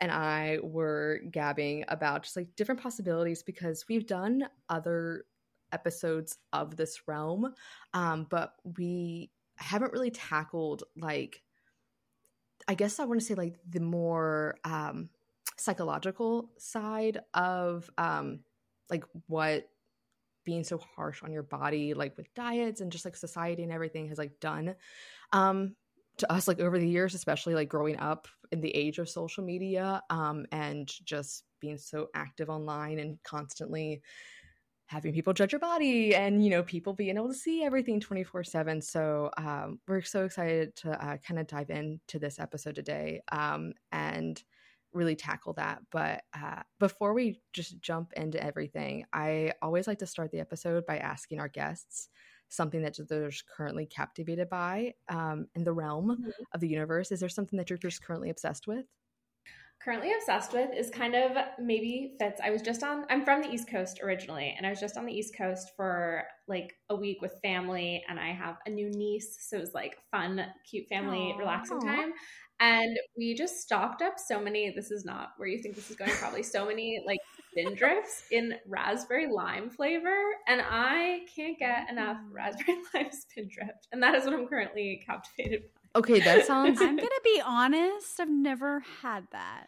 and 0.00 0.10
I 0.10 0.60
were 0.62 1.20
gabbing 1.30 1.84
about 1.88 2.22
just 2.22 2.36
like 2.36 2.56
different 2.56 2.80
possibilities 2.80 3.42
because 3.42 3.84
we've 3.86 4.06
done 4.06 4.48
other 4.70 5.26
episodes 5.74 6.38
of 6.52 6.76
this 6.76 7.02
realm, 7.06 7.52
um, 7.92 8.26
but 8.30 8.54
we 8.78 9.30
haven't 9.56 9.92
really 9.92 10.10
tackled 10.10 10.84
like 10.96 11.42
I 12.66 12.74
guess 12.74 12.98
I 12.98 13.04
want 13.04 13.20
to 13.20 13.26
say 13.26 13.34
like 13.34 13.56
the 13.68 13.80
more 13.80 14.56
um, 14.64 15.10
psychological 15.58 16.50
side 16.56 17.20
of 17.34 17.90
um, 17.98 18.40
like 18.90 19.04
what 19.26 19.68
being 20.44 20.64
so 20.64 20.78
harsh 20.78 21.22
on 21.22 21.32
your 21.32 21.42
body 21.42 21.94
like 21.94 22.16
with 22.16 22.32
diets 22.34 22.80
and 22.80 22.92
just 22.92 23.04
like 23.04 23.16
society 23.16 23.62
and 23.62 23.72
everything 23.72 24.08
has 24.08 24.18
like 24.18 24.38
done 24.40 24.74
um 25.32 25.74
to 26.18 26.30
us 26.30 26.46
like 26.46 26.60
over 26.60 26.78
the 26.78 26.86
years 26.86 27.14
especially 27.14 27.54
like 27.54 27.68
growing 27.68 27.98
up 27.98 28.28
in 28.52 28.60
the 28.60 28.70
age 28.70 28.98
of 28.98 29.08
social 29.08 29.42
media 29.42 30.02
um 30.10 30.44
and 30.52 30.92
just 31.04 31.44
being 31.60 31.78
so 31.78 32.08
active 32.14 32.50
online 32.50 32.98
and 32.98 33.18
constantly 33.22 34.02
having 34.86 35.12
people 35.12 35.32
judge 35.32 35.52
your 35.52 35.60
body 35.60 36.14
and 36.14 36.44
you 36.44 36.50
know 36.50 36.62
people 36.62 36.92
being 36.92 37.16
able 37.16 37.28
to 37.28 37.34
see 37.34 37.62
everything 37.62 38.00
24 38.00 38.44
7 38.44 38.80
so 38.80 39.30
um, 39.36 39.78
we're 39.88 40.02
so 40.02 40.24
excited 40.24 40.74
to 40.76 40.90
uh, 40.90 41.16
kind 41.26 41.40
of 41.40 41.46
dive 41.46 41.70
into 41.70 42.18
this 42.18 42.38
episode 42.38 42.74
today 42.74 43.20
um, 43.32 43.72
and 43.92 44.42
really 44.92 45.16
tackle 45.16 45.52
that 45.54 45.80
but 45.90 46.22
uh, 46.38 46.62
before 46.78 47.14
we 47.14 47.40
just 47.52 47.80
jump 47.80 48.12
into 48.14 48.42
everything 48.42 49.04
i 49.12 49.52
always 49.60 49.86
like 49.86 49.98
to 49.98 50.06
start 50.06 50.30
the 50.30 50.40
episode 50.40 50.86
by 50.86 50.98
asking 50.98 51.40
our 51.40 51.48
guests 51.48 52.08
something 52.48 52.82
that 52.82 52.96
they're 53.08 53.30
currently 53.56 53.86
captivated 53.86 54.48
by 54.48 54.94
um, 55.08 55.46
in 55.54 55.64
the 55.64 55.72
realm 55.72 56.08
mm-hmm. 56.08 56.30
of 56.52 56.60
the 56.60 56.68
universe? 56.68 57.10
Is 57.12 57.20
there 57.20 57.28
something 57.28 57.56
that 57.58 57.70
you're 57.70 57.78
just 57.78 58.02
currently 58.02 58.30
obsessed 58.30 58.66
with? 58.66 58.84
Currently 59.84 60.12
obsessed 60.12 60.52
with 60.52 60.70
is 60.74 60.90
kind 60.90 61.14
of 61.14 61.32
maybe 61.58 62.14
fits. 62.18 62.40
I 62.42 62.50
was 62.50 62.62
just 62.62 62.82
on, 62.82 63.04
I'm 63.10 63.24
from 63.24 63.42
the 63.42 63.50
East 63.50 63.68
Coast 63.68 64.00
originally, 64.02 64.54
and 64.56 64.66
I 64.66 64.70
was 64.70 64.80
just 64.80 64.96
on 64.96 65.04
the 65.04 65.12
East 65.12 65.36
Coast 65.36 65.72
for 65.76 66.24
like 66.48 66.74
a 66.88 66.96
week 66.96 67.20
with 67.20 67.38
family, 67.42 68.02
and 68.08 68.18
I 68.18 68.32
have 68.32 68.56
a 68.66 68.70
new 68.70 68.90
niece. 68.90 69.36
So 69.40 69.58
it 69.58 69.60
was 69.60 69.74
like 69.74 69.96
fun, 70.10 70.44
cute 70.68 70.88
family, 70.88 71.34
Aww. 71.34 71.38
relaxing 71.38 71.80
time. 71.80 72.12
And 72.60 72.96
we 73.18 73.34
just 73.34 73.60
stocked 73.60 74.00
up 74.00 74.14
so 74.18 74.40
many, 74.40 74.72
this 74.74 74.90
is 74.90 75.04
not 75.04 75.30
where 75.36 75.48
you 75.48 75.60
think 75.60 75.74
this 75.74 75.90
is 75.90 75.96
going, 75.96 76.12
probably 76.12 76.42
so 76.42 76.66
many 76.66 77.02
like 77.04 77.18
spindrifts 77.56 78.22
in 78.30 78.54
raspberry 78.66 79.26
lime 79.30 79.70
flavor. 79.70 80.16
And 80.46 80.62
I 80.64 81.26
can't 81.34 81.58
get 81.58 81.90
enough 81.90 82.16
mm. 82.16 82.32
raspberry 82.32 82.78
lime 82.94 83.10
spindrift. 83.10 83.88
And 83.92 84.02
that 84.02 84.14
is 84.14 84.24
what 84.24 84.34
I'm 84.34 84.46
currently 84.46 85.02
captivated 85.04 85.62
by. 85.74 85.83
Okay, 85.96 86.20
that 86.20 86.46
sounds. 86.46 86.80
I'm 86.80 86.96
gonna 86.96 87.08
be 87.22 87.42
honest. 87.44 88.18
I've 88.18 88.30
never 88.30 88.82
had 89.02 89.26
that. 89.32 89.66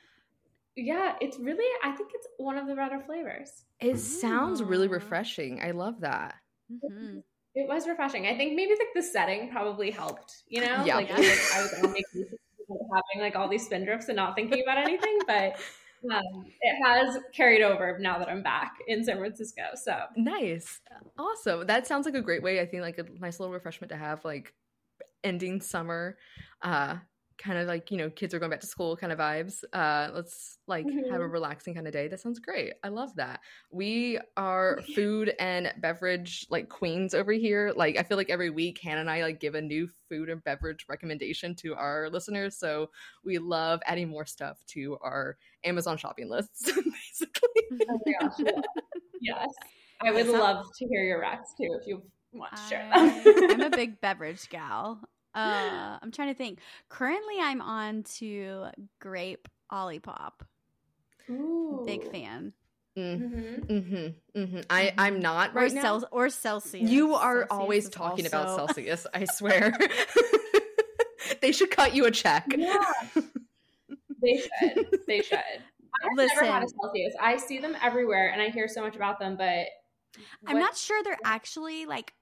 Yeah, 0.76 1.14
it's 1.20 1.38
really. 1.38 1.64
I 1.84 1.92
think 1.92 2.10
it's 2.12 2.26
one 2.36 2.58
of 2.58 2.66
the 2.66 2.74
better 2.74 3.00
flavors. 3.00 3.64
It 3.80 3.98
sounds 3.98 4.62
really 4.62 4.88
refreshing. 4.88 5.60
I 5.62 5.70
love 5.70 6.00
that. 6.00 6.34
Mm-hmm. 6.70 7.18
It 7.54 7.68
was 7.68 7.86
refreshing. 7.86 8.26
I 8.26 8.36
think 8.36 8.54
maybe 8.54 8.72
like 8.72 8.88
the 8.94 9.02
setting 9.02 9.50
probably 9.50 9.90
helped. 9.90 10.42
You 10.48 10.62
know, 10.62 10.84
yeah. 10.84 10.96
like, 10.96 11.10
like 11.10 11.18
I 11.18 11.62
was 11.62 11.74
on 11.82 11.92
vacation, 11.92 12.04
having 12.68 13.20
like 13.20 13.36
all 13.36 13.48
these 13.48 13.68
spindrifts 13.68 14.08
and 14.08 14.16
not 14.16 14.34
thinking 14.34 14.62
about 14.62 14.78
anything, 14.78 15.18
but. 15.26 15.58
Um, 16.12 16.44
it 16.60 16.84
has 16.84 17.18
carried 17.34 17.62
over 17.62 17.98
now 17.98 18.18
that 18.18 18.28
I'm 18.28 18.42
back 18.42 18.74
in 18.86 19.02
San 19.02 19.18
Francisco. 19.18 19.62
So 19.74 19.98
nice, 20.14 20.78
awesome. 21.18 21.66
That 21.66 21.86
sounds 21.86 22.04
like 22.04 22.14
a 22.14 22.20
great 22.20 22.44
way. 22.44 22.60
I 22.60 22.66
think 22.66 22.82
like 22.82 22.98
a 22.98 23.06
nice 23.18 23.40
little 23.40 23.52
refreshment 23.52 23.90
to 23.90 23.96
have, 23.96 24.24
like 24.24 24.52
ending 25.26 25.60
summer. 25.60 26.16
Uh, 26.62 26.96
kind 27.38 27.58
of 27.58 27.66
like 27.66 27.90
you 27.90 27.98
know 27.98 28.08
kids 28.10 28.32
are 28.32 28.38
going 28.38 28.50
back 28.50 28.60
to 28.60 28.66
school 28.66 28.96
kind 28.96 29.12
of 29.12 29.18
vibes 29.18 29.62
uh 29.72 30.08
let's 30.14 30.58
like 30.66 30.86
mm-hmm. 30.86 31.10
have 31.10 31.20
a 31.20 31.24
mm-hmm. 31.24 31.32
relaxing 31.32 31.74
kind 31.74 31.86
of 31.86 31.92
day. 31.92 32.08
That 32.08 32.20
sounds 32.20 32.38
great. 32.38 32.74
I 32.82 32.88
love 32.88 33.14
that. 33.16 33.40
We 33.70 34.18
are 34.36 34.80
food 34.94 35.34
and 35.38 35.72
beverage 35.78 36.46
like 36.50 36.68
queens 36.68 37.14
over 37.14 37.32
here. 37.32 37.72
Like 37.76 37.96
i 37.98 38.02
feel 38.02 38.16
like 38.16 38.30
every 38.30 38.50
week 38.50 38.80
hannah 38.82 39.00
and 39.00 39.10
i 39.10 39.22
like 39.22 39.40
give 39.40 39.54
a 39.54 39.60
new 39.60 39.88
food 40.08 40.28
and 40.28 40.42
beverage 40.44 40.86
recommendation 40.88 41.54
to 41.56 41.74
our 41.74 42.08
listeners. 42.10 42.56
So 42.56 42.90
we 43.24 43.38
love 43.38 43.80
adding 43.86 44.08
more 44.08 44.26
stuff 44.26 44.58
to 44.68 44.96
our 45.02 45.36
amazon 45.64 45.96
shopping 45.98 46.28
lists 46.28 46.64
basically. 46.72 47.62
Oh 47.90 48.00
my 48.06 48.12
gosh, 48.20 48.38
yes. 49.20 49.48
I 50.02 50.10
would 50.10 50.28
love 50.28 50.66
to 50.78 50.86
hear 50.88 51.02
your 51.02 51.22
recs 51.22 51.56
too 51.56 51.78
if 51.80 51.86
you 51.86 52.02
want 52.32 52.54
to 52.54 52.62
share 52.68 52.86
them 52.90 53.50
i'm 53.50 53.60
a 53.62 53.70
big 53.70 53.98
beverage 54.02 54.46
gal 54.50 55.00
uh, 55.36 55.98
I'm 56.02 56.10
trying 56.10 56.28
to 56.28 56.34
think. 56.34 56.60
Currently, 56.88 57.34
I'm 57.40 57.60
on 57.60 58.02
to 58.18 58.66
grape 59.00 59.48
Olipop. 59.72 60.32
Ooh. 61.30 61.82
Big 61.86 62.10
fan. 62.10 62.52
Mm-hmm. 62.96 63.72
Mm-hmm. 63.72 64.40
Mm-hmm. 64.40 64.60
I 64.70 64.94
I'm 64.96 65.20
not 65.20 65.54
right 65.54 65.70
or 65.70 65.74
now. 65.74 65.82
Cel- 65.82 66.08
or 66.10 66.30
Celsius. 66.30 66.90
You 66.90 67.14
are 67.14 67.40
Celsius 67.40 67.48
always 67.50 67.88
talking 67.90 68.24
also... 68.24 68.38
about 68.38 68.56
Celsius. 68.56 69.06
I 69.12 69.24
swear. 69.34 69.76
they 71.42 71.52
should 71.52 71.70
cut 71.70 71.94
you 71.94 72.06
a 72.06 72.10
check. 72.10 72.46
Yeah, 72.56 72.92
they 74.22 74.36
should. 74.36 75.00
They 75.06 75.20
should. 75.20 75.38
I've 76.02 76.16
Listen, 76.16 76.36
never 76.36 76.52
had 76.52 76.62
a 76.62 76.68
Celsius. 76.68 77.14
I 77.20 77.36
see 77.36 77.58
them 77.58 77.76
everywhere, 77.82 78.30
and 78.30 78.40
I 78.40 78.50
hear 78.50 78.68
so 78.68 78.82
much 78.82 78.96
about 78.96 79.18
them, 79.18 79.36
but 79.36 79.66
I'm 80.46 80.58
not 80.58 80.76
sure 80.76 81.02
they're 81.02 81.18
actually 81.24 81.86
like 81.86 82.14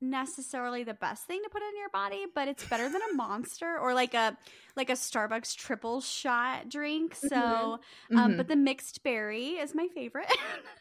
necessarily 0.00 0.84
the 0.84 0.94
best 0.94 1.24
thing 1.26 1.40
to 1.42 1.48
put 1.50 1.62
in 1.62 1.76
your 1.78 1.88
body, 1.90 2.26
but 2.34 2.48
it's 2.48 2.64
better 2.64 2.88
than 2.88 3.00
a 3.10 3.14
monster 3.14 3.78
or 3.78 3.94
like 3.94 4.14
a 4.14 4.36
like 4.76 4.90
a 4.90 4.94
Starbucks 4.94 5.56
triple 5.56 6.00
shot 6.00 6.68
drink. 6.68 7.14
So, 7.14 7.28
mm-hmm. 7.28 8.18
Um, 8.18 8.28
mm-hmm. 8.28 8.36
but 8.36 8.48
the 8.48 8.56
mixed 8.56 9.02
berry 9.02 9.50
is 9.50 9.74
my 9.74 9.88
favorite. 9.94 10.32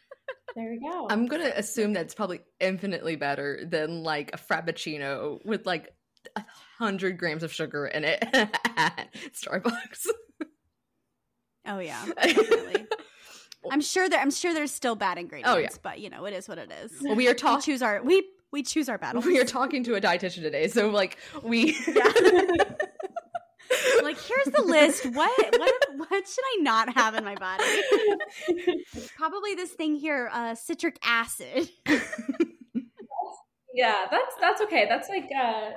there 0.55 0.69
we 0.69 0.79
go. 0.79 1.07
I'm 1.09 1.25
gonna 1.27 1.51
assume 1.55 1.93
that's 1.93 2.13
probably 2.13 2.41
infinitely 2.59 3.15
better 3.15 3.63
than 3.65 4.03
like 4.03 4.31
a 4.33 4.37
frappuccino 4.37 5.43
with 5.45 5.65
like 5.65 5.93
a 6.35 6.43
hundred 6.77 7.17
grams 7.17 7.43
of 7.43 7.53
sugar 7.53 7.87
in 7.87 8.03
it 8.03 8.19
at 8.33 9.09
Starbucks. 9.33 10.07
Oh 11.65 11.79
yeah, 11.79 12.05
definitely. 12.21 12.85
I'm 13.69 13.81
sure 13.81 14.07
there. 14.07 14.19
I'm 14.19 14.31
sure 14.31 14.53
there's 14.53 14.71
still 14.71 14.95
bad 14.95 15.17
ingredients. 15.17 15.53
Oh 15.53 15.57
yeah, 15.57 15.69
but 15.81 15.99
you 15.99 16.09
know 16.09 16.25
it 16.25 16.33
is 16.33 16.47
what 16.47 16.57
it 16.57 16.71
is. 16.83 16.93
Well, 17.01 17.15
we 17.15 17.27
are 17.27 17.33
talking. 17.33 17.61
choose 17.61 17.81
our 17.81 18.01
we 18.01 18.23
we 18.57 18.63
choose 18.63 18.89
our 18.89 18.97
battles. 18.97 19.23
We 19.23 19.39
are 19.39 19.45
talking 19.45 19.83
to 19.83 19.93
a 19.93 20.01
dietitian 20.01 20.41
today, 20.41 20.67
so 20.67 20.89
like 20.89 21.19
we. 21.43 21.77
Yeah. 21.87 21.93
like 24.01 24.17
here's 24.19 24.47
the 24.51 24.63
list. 24.65 25.05
What 25.05 25.59
what 25.59 25.73
what 25.97 26.27
should 26.27 26.43
I 26.43 26.57
not 26.61 26.91
have 26.95 27.13
in 27.13 27.23
my 27.23 27.35
body? 27.35 27.63
Probably 29.15 29.53
this 29.53 29.73
thing 29.73 29.93
here, 29.93 30.31
uh, 30.33 30.55
citric 30.55 30.97
acid. 31.03 31.69
yeah, 33.75 34.05
that's 34.09 34.35
that's 34.41 34.59
okay. 34.61 34.87
That's 34.89 35.07
like 35.07 35.29
uh 35.39 35.73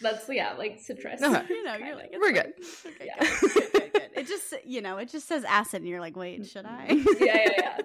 that's 0.00 0.28
yeah, 0.28 0.52
like 0.52 0.78
citrus. 0.78 1.20
No, 1.20 1.42
you 1.48 1.64
know, 1.64 1.74
you're 1.84 1.96
like, 1.96 2.14
we're 2.20 2.30
good. 2.30 2.52
Okay, 2.86 3.06
yeah. 3.06 3.18
good, 3.18 3.40
good, 3.40 3.72
good, 3.72 3.92
good. 3.94 4.10
It 4.14 4.28
just 4.28 4.54
you 4.64 4.80
know, 4.80 4.98
it 4.98 5.08
just 5.08 5.26
says 5.26 5.42
acid, 5.42 5.80
and 5.80 5.88
you're 5.88 5.98
like, 5.98 6.16
wait, 6.16 6.46
should 6.46 6.66
I? 6.66 6.86
yeah, 7.18 7.20
yeah, 7.20 7.48
yeah. 7.58 7.78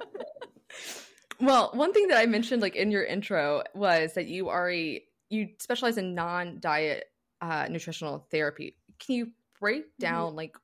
Well, 1.43 1.71
one 1.73 1.91
thing 1.91 2.07
that 2.07 2.17
I 2.17 2.25
mentioned 2.25 2.61
like 2.61 2.77
in 2.77 2.89
your 2.89 3.03
intro 3.03 3.63
was 3.75 4.13
that 4.13 4.27
you 4.27 4.47
are 4.47 4.71
a 4.71 5.03
you 5.29 5.49
specialize 5.59 5.97
in 5.97 6.15
non-diet 6.15 7.05
uh, 7.41 7.67
nutritional 7.69 8.25
therapy. 8.31 8.77
Can 8.99 9.15
you 9.15 9.31
break 9.59 9.83
mm-hmm. 9.83 10.05
down 10.05 10.27
mm-hmm. 10.27 10.37
like 10.37 10.57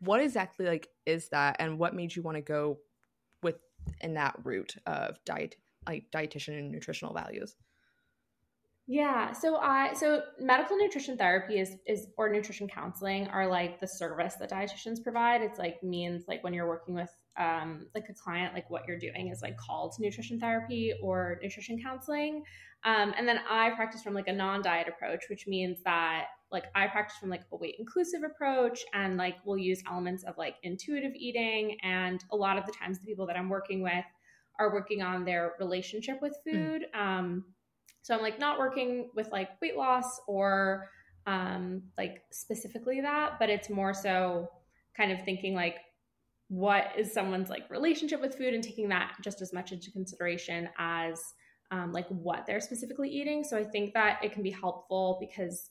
what 0.00 0.20
exactly 0.20 0.66
like 0.66 0.88
is 1.06 1.28
that 1.28 1.56
and 1.60 1.78
what 1.78 1.94
made 1.94 2.14
you 2.16 2.22
want 2.22 2.36
to 2.36 2.40
go 2.40 2.78
with 3.44 3.56
in 4.00 4.14
that 4.14 4.34
route 4.42 4.74
of 4.86 5.18
diet 5.24 5.54
like 5.86 6.06
dietitian 6.12 6.58
and 6.58 6.72
nutritional 6.72 7.14
values? 7.14 7.54
Yeah, 8.86 9.32
so 9.32 9.56
I 9.56 9.94
so 9.94 10.22
medical 10.38 10.76
nutrition 10.76 11.16
therapy 11.16 11.58
is 11.58 11.76
is 11.86 12.08
or 12.18 12.28
nutrition 12.28 12.68
counseling 12.68 13.26
are 13.28 13.48
like 13.48 13.80
the 13.80 13.88
service 13.88 14.34
that 14.40 14.50
dietitians 14.50 15.02
provide. 15.02 15.40
It's 15.40 15.58
like 15.58 15.82
means 15.82 16.24
like 16.28 16.44
when 16.44 16.52
you're 16.52 16.68
working 16.68 16.94
with 16.94 17.08
um 17.38 17.86
like 17.94 18.04
a 18.10 18.14
client, 18.14 18.52
like 18.52 18.68
what 18.68 18.86
you're 18.86 18.98
doing 18.98 19.28
is 19.28 19.40
like 19.40 19.56
called 19.56 19.94
nutrition 19.98 20.38
therapy 20.38 20.92
or 21.02 21.38
nutrition 21.42 21.80
counseling. 21.82 22.42
Um, 22.84 23.14
and 23.16 23.26
then 23.26 23.40
I 23.48 23.70
practice 23.70 24.02
from 24.02 24.12
like 24.12 24.28
a 24.28 24.32
non-diet 24.32 24.88
approach, 24.88 25.24
which 25.30 25.46
means 25.46 25.78
that 25.86 26.26
like 26.52 26.64
I 26.74 26.86
practice 26.86 27.16
from 27.16 27.30
like 27.30 27.44
a 27.50 27.56
weight 27.56 27.76
inclusive 27.78 28.22
approach 28.22 28.84
and 28.92 29.16
like 29.16 29.36
we'll 29.46 29.56
use 29.56 29.82
elements 29.90 30.24
of 30.24 30.36
like 30.36 30.56
intuitive 30.62 31.12
eating. 31.16 31.78
And 31.82 32.22
a 32.30 32.36
lot 32.36 32.58
of 32.58 32.66
the 32.66 32.72
times 32.72 32.98
the 32.98 33.06
people 33.06 33.26
that 33.28 33.36
I'm 33.36 33.48
working 33.48 33.82
with 33.82 34.04
are 34.60 34.74
working 34.74 35.00
on 35.00 35.24
their 35.24 35.54
relationship 35.58 36.18
with 36.20 36.36
mm. 36.46 36.52
food. 36.52 36.82
Mm. 36.94 37.00
Um 37.00 37.44
so 38.04 38.14
I'm 38.14 38.20
like 38.20 38.38
not 38.38 38.58
working 38.58 39.08
with 39.14 39.32
like 39.32 39.48
weight 39.62 39.78
loss 39.78 40.20
or 40.28 40.90
um, 41.26 41.84
like 41.96 42.20
specifically 42.30 43.00
that, 43.00 43.38
but 43.38 43.48
it's 43.48 43.70
more 43.70 43.94
so 43.94 44.46
kind 44.94 45.10
of 45.10 45.24
thinking 45.24 45.54
like 45.54 45.76
what 46.48 46.88
is 46.98 47.14
someone's 47.14 47.48
like 47.48 47.70
relationship 47.70 48.20
with 48.20 48.36
food 48.36 48.52
and 48.52 48.62
taking 48.62 48.90
that 48.90 49.16
just 49.22 49.40
as 49.40 49.54
much 49.54 49.72
into 49.72 49.90
consideration 49.90 50.68
as 50.78 51.18
um, 51.70 51.92
like 51.92 52.06
what 52.08 52.44
they're 52.46 52.60
specifically 52.60 53.08
eating. 53.08 53.42
So 53.42 53.56
I 53.56 53.64
think 53.64 53.94
that 53.94 54.22
it 54.22 54.32
can 54.32 54.42
be 54.42 54.50
helpful 54.50 55.16
because 55.18 55.70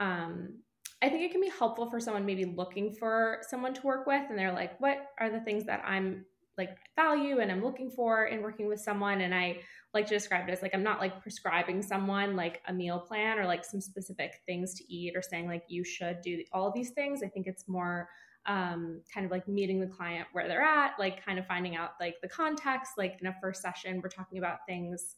um, 0.00 0.58
I 1.00 1.08
think 1.08 1.22
it 1.22 1.30
can 1.30 1.40
be 1.40 1.52
helpful 1.60 1.88
for 1.88 2.00
someone 2.00 2.26
maybe 2.26 2.44
looking 2.44 2.92
for 2.92 3.38
someone 3.48 3.72
to 3.74 3.82
work 3.82 4.04
with 4.04 4.28
and 4.28 4.36
they're 4.36 4.52
like, 4.52 4.80
what 4.80 4.98
are 5.20 5.30
the 5.30 5.42
things 5.42 5.64
that 5.66 5.80
I'm 5.86 6.24
like 6.58 6.76
value 6.96 7.38
and 7.38 7.50
I'm 7.50 7.62
looking 7.62 7.90
for 7.90 8.26
in 8.26 8.42
working 8.42 8.68
with 8.68 8.80
someone? 8.80 9.20
And 9.22 9.34
I 9.34 9.60
like 9.94 10.06
to 10.08 10.14
describe 10.14 10.48
it 10.48 10.52
as 10.52 10.60
like 10.60 10.74
I'm 10.74 10.82
not 10.82 11.00
like 11.00 11.22
prescribing 11.22 11.82
someone 11.82 12.36
like 12.36 12.60
a 12.66 12.72
meal 12.72 12.98
plan 12.98 13.38
or 13.38 13.46
like 13.46 13.64
some 13.64 13.80
specific 13.80 14.40
things 14.44 14.74
to 14.74 14.92
eat 14.92 15.14
or 15.16 15.22
saying 15.22 15.46
like 15.46 15.62
you 15.68 15.84
should 15.84 16.20
do 16.20 16.42
all 16.52 16.70
these 16.70 16.90
things. 16.90 17.22
I 17.22 17.28
think 17.28 17.46
it's 17.46 17.68
more 17.68 18.08
um, 18.46 19.02
kind 19.12 19.24
of 19.24 19.30
like 19.30 19.46
meeting 19.46 19.80
the 19.80 19.86
client 19.86 20.26
where 20.32 20.48
they're 20.48 20.62
at, 20.62 20.98
like 20.98 21.24
kind 21.24 21.38
of 21.38 21.46
finding 21.46 21.76
out 21.76 21.92
like 22.00 22.16
the 22.22 22.28
context. 22.28 22.92
Like 22.98 23.18
in 23.20 23.26
a 23.26 23.36
first 23.40 23.62
session, 23.62 24.00
we're 24.02 24.08
talking 24.08 24.38
about 24.38 24.58
things. 24.66 25.16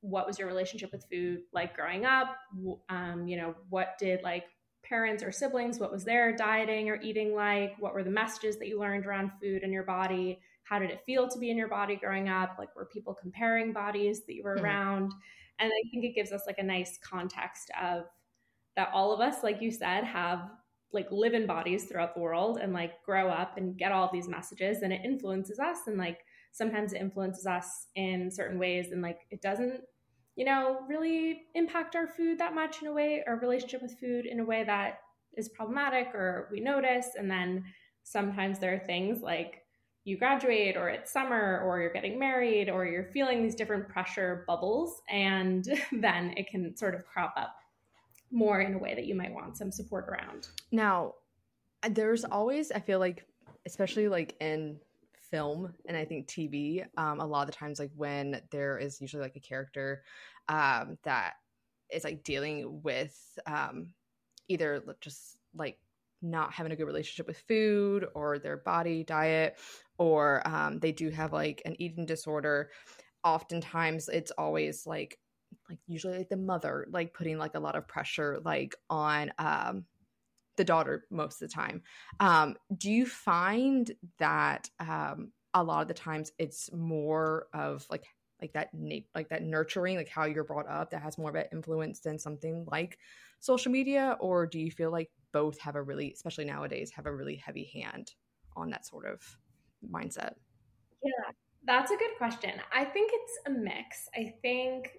What 0.00 0.26
was 0.26 0.38
your 0.38 0.48
relationship 0.48 0.92
with 0.92 1.04
food 1.10 1.40
like 1.52 1.74
growing 1.74 2.04
up? 2.04 2.36
Um, 2.88 3.26
you 3.26 3.36
know, 3.36 3.54
what 3.68 3.98
did 3.98 4.22
like 4.22 4.44
parents 4.84 5.22
or 5.22 5.32
siblings, 5.32 5.78
what 5.78 5.92
was 5.92 6.04
their 6.04 6.34
dieting 6.34 6.88
or 6.88 7.00
eating 7.02 7.34
like? 7.34 7.74
What 7.78 7.94
were 7.94 8.04
the 8.04 8.10
messages 8.10 8.58
that 8.58 8.68
you 8.68 8.78
learned 8.78 9.06
around 9.06 9.32
food 9.40 9.62
and 9.62 9.72
your 9.72 9.82
body? 9.82 10.40
How 10.68 10.78
did 10.78 10.90
it 10.90 11.02
feel 11.06 11.28
to 11.28 11.38
be 11.38 11.50
in 11.50 11.56
your 11.56 11.68
body 11.68 11.96
growing 11.96 12.28
up 12.28 12.56
like 12.58 12.74
were 12.76 12.86
people 12.86 13.14
comparing 13.14 13.72
bodies 13.72 14.24
that 14.26 14.34
you 14.34 14.42
were 14.42 14.56
mm-hmm. 14.56 14.64
around 14.64 15.12
and 15.58 15.70
i 15.70 15.82
think 15.90 16.04
it 16.04 16.14
gives 16.14 16.32
us 16.32 16.42
like 16.46 16.58
a 16.58 16.62
nice 16.62 16.98
context 17.02 17.70
of 17.80 18.04
that 18.76 18.90
all 18.92 19.12
of 19.12 19.20
us 19.20 19.42
like 19.42 19.60
you 19.60 19.70
said 19.70 20.04
have 20.04 20.50
like 20.92 21.10
live 21.10 21.34
in 21.34 21.46
bodies 21.46 21.84
throughout 21.84 22.14
the 22.14 22.20
world 22.20 22.58
and 22.58 22.72
like 22.72 23.02
grow 23.04 23.28
up 23.28 23.58
and 23.58 23.76
get 23.76 23.92
all 23.92 24.04
of 24.04 24.12
these 24.12 24.28
messages 24.28 24.82
and 24.82 24.92
it 24.92 25.02
influences 25.04 25.58
us 25.58 25.78
and 25.86 25.98
like 25.98 26.18
sometimes 26.52 26.92
it 26.92 27.00
influences 27.00 27.46
us 27.46 27.88
in 27.94 28.30
certain 28.30 28.58
ways 28.58 28.90
and 28.92 29.02
like 29.02 29.20
it 29.30 29.42
doesn't 29.42 29.82
you 30.38 30.44
know, 30.44 30.78
really 30.88 31.42
impact 31.56 31.96
our 31.96 32.06
food 32.06 32.38
that 32.38 32.54
much 32.54 32.80
in 32.80 32.86
a 32.86 32.92
way, 32.92 33.24
our 33.26 33.40
relationship 33.40 33.82
with 33.82 33.98
food 33.98 34.24
in 34.24 34.38
a 34.38 34.44
way 34.44 34.62
that 34.62 35.00
is 35.36 35.48
problematic 35.48 36.14
or 36.14 36.48
we 36.52 36.60
notice. 36.60 37.08
And 37.18 37.28
then 37.28 37.64
sometimes 38.04 38.60
there 38.60 38.72
are 38.72 38.86
things 38.86 39.20
like 39.20 39.64
you 40.08 40.16
graduate 40.16 40.76
or 40.76 40.88
it's 40.88 41.12
summer 41.12 41.62
or 41.64 41.80
you're 41.80 41.92
getting 41.92 42.18
married 42.18 42.68
or 42.68 42.86
you're 42.86 43.10
feeling 43.12 43.42
these 43.42 43.54
different 43.54 43.88
pressure 43.88 44.44
bubbles. 44.46 45.02
And 45.08 45.64
then 45.92 46.34
it 46.36 46.48
can 46.48 46.76
sort 46.76 46.94
of 46.94 47.04
crop 47.06 47.34
up 47.36 47.54
more 48.30 48.60
in 48.60 48.74
a 48.74 48.78
way 48.78 48.94
that 48.94 49.06
you 49.06 49.14
might 49.14 49.32
want 49.32 49.56
some 49.56 49.70
support 49.70 50.08
around. 50.08 50.48
Now, 50.72 51.14
there's 51.88 52.24
always, 52.24 52.72
I 52.72 52.80
feel 52.80 52.98
like, 52.98 53.24
especially 53.66 54.08
like 54.08 54.34
in 54.40 54.78
film 55.30 55.74
and 55.86 55.96
I 55.96 56.04
think 56.04 56.26
TV, 56.26 56.84
um, 56.96 57.20
a 57.20 57.26
lot 57.26 57.42
of 57.42 57.46
the 57.48 57.52
times, 57.52 57.78
like 57.78 57.90
when 57.94 58.40
there 58.50 58.78
is 58.78 59.00
usually 59.00 59.22
like 59.22 59.36
a 59.36 59.40
character 59.40 60.02
um, 60.48 60.98
that 61.04 61.34
is 61.92 62.04
like 62.04 62.24
dealing 62.24 62.80
with 62.82 63.16
um, 63.46 63.92
either 64.48 64.82
just 65.00 65.36
like 65.54 65.78
not 66.20 66.52
having 66.52 66.72
a 66.72 66.76
good 66.76 66.86
relationship 66.86 67.26
with 67.26 67.38
food 67.48 68.06
or 68.14 68.38
their 68.38 68.56
body 68.56 69.04
diet, 69.04 69.56
or 69.98 70.46
um, 70.46 70.78
they 70.78 70.92
do 70.92 71.10
have 71.10 71.32
like 71.32 71.62
an 71.64 71.76
eating 71.78 72.06
disorder. 72.06 72.70
Oftentimes, 73.24 74.08
it's 74.08 74.30
always 74.32 74.86
like 74.86 75.18
like 75.68 75.78
usually 75.86 76.18
like 76.18 76.28
the 76.28 76.36
mother 76.36 76.86
like 76.90 77.14
putting 77.14 77.38
like 77.38 77.54
a 77.54 77.60
lot 77.60 77.74
of 77.74 77.88
pressure 77.88 78.38
like 78.44 78.76
on 78.90 79.32
um 79.38 79.84
the 80.58 80.64
daughter 80.64 81.06
most 81.10 81.40
of 81.40 81.48
the 81.48 81.54
time. 81.54 81.82
Um, 82.20 82.56
do 82.76 82.90
you 82.90 83.06
find 83.06 83.90
that 84.18 84.68
um, 84.78 85.32
a 85.54 85.62
lot 85.62 85.80
of 85.82 85.88
the 85.88 85.94
times 85.94 86.32
it's 86.38 86.70
more 86.72 87.46
of 87.54 87.86
like 87.90 88.04
like 88.42 88.52
that 88.52 88.68
like 89.14 89.30
that 89.30 89.42
nurturing, 89.42 89.96
like 89.96 90.08
how 90.08 90.26
you're 90.26 90.44
brought 90.44 90.68
up, 90.68 90.90
that 90.90 91.02
has 91.02 91.16
more 91.16 91.30
of 91.30 91.36
an 91.36 91.46
influence 91.52 92.00
than 92.00 92.18
something 92.18 92.66
like 92.70 92.98
social 93.40 93.72
media, 93.72 94.16
or 94.20 94.46
do 94.46 94.60
you 94.60 94.70
feel 94.70 94.90
like 94.90 95.10
both 95.32 95.58
have 95.60 95.76
a 95.76 95.82
really, 95.82 96.12
especially 96.12 96.44
nowadays, 96.44 96.90
have 96.90 97.06
a 97.06 97.14
really 97.14 97.36
heavy 97.36 97.64
hand 97.64 98.12
on 98.56 98.70
that 98.70 98.86
sort 98.86 99.06
of 99.06 99.38
mindset? 99.86 100.34
Yeah, 101.02 101.32
that's 101.64 101.90
a 101.90 101.96
good 101.96 102.16
question. 102.16 102.52
I 102.72 102.84
think 102.84 103.10
it's 103.12 103.38
a 103.46 103.50
mix. 103.50 104.08
I 104.16 104.34
think 104.42 104.98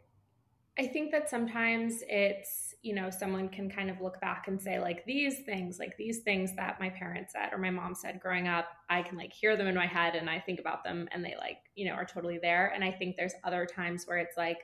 I 0.80 0.88
think 0.88 1.12
that 1.12 1.30
sometimes 1.30 2.04
it's, 2.08 2.74
you 2.84 2.96
know, 2.96 3.10
someone 3.10 3.50
can 3.50 3.70
kind 3.70 3.90
of 3.90 4.00
look 4.00 4.22
back 4.22 4.48
and 4.48 4.62
say, 4.62 4.80
like, 4.80 5.04
these 5.06 5.40
things, 5.40 5.78
like 5.78 5.98
these 5.98 6.20
things 6.20 6.56
that 6.56 6.80
my 6.80 6.90
parents 6.90 7.34
said 7.34 7.52
or 7.52 7.58
my 7.58 7.70
mom 7.70 7.94
said 7.94 8.22
growing 8.22 8.48
up, 8.48 8.70
I 8.90 9.02
can 9.02 9.18
like 9.18 9.34
hear 9.34 9.58
them 9.58 9.68
in 9.68 9.76
my 9.76 9.88
head 9.88 10.16
and 10.16 10.30
I 10.30 10.40
think 10.40 10.58
about 10.58 10.86
them 10.86 11.10
and 11.12 11.24
they 11.24 11.36
like, 11.38 11.58
you 11.76 11.86
know, 11.86 11.92
are 11.96 12.06
totally 12.06 12.40
there. 12.42 12.72
And 12.74 12.82
I 12.82 12.92
think 12.92 13.18
there's 13.18 13.34
other 13.44 13.66
times 13.66 14.06
where 14.06 14.20
it's 14.20 14.38
like, 14.38 14.60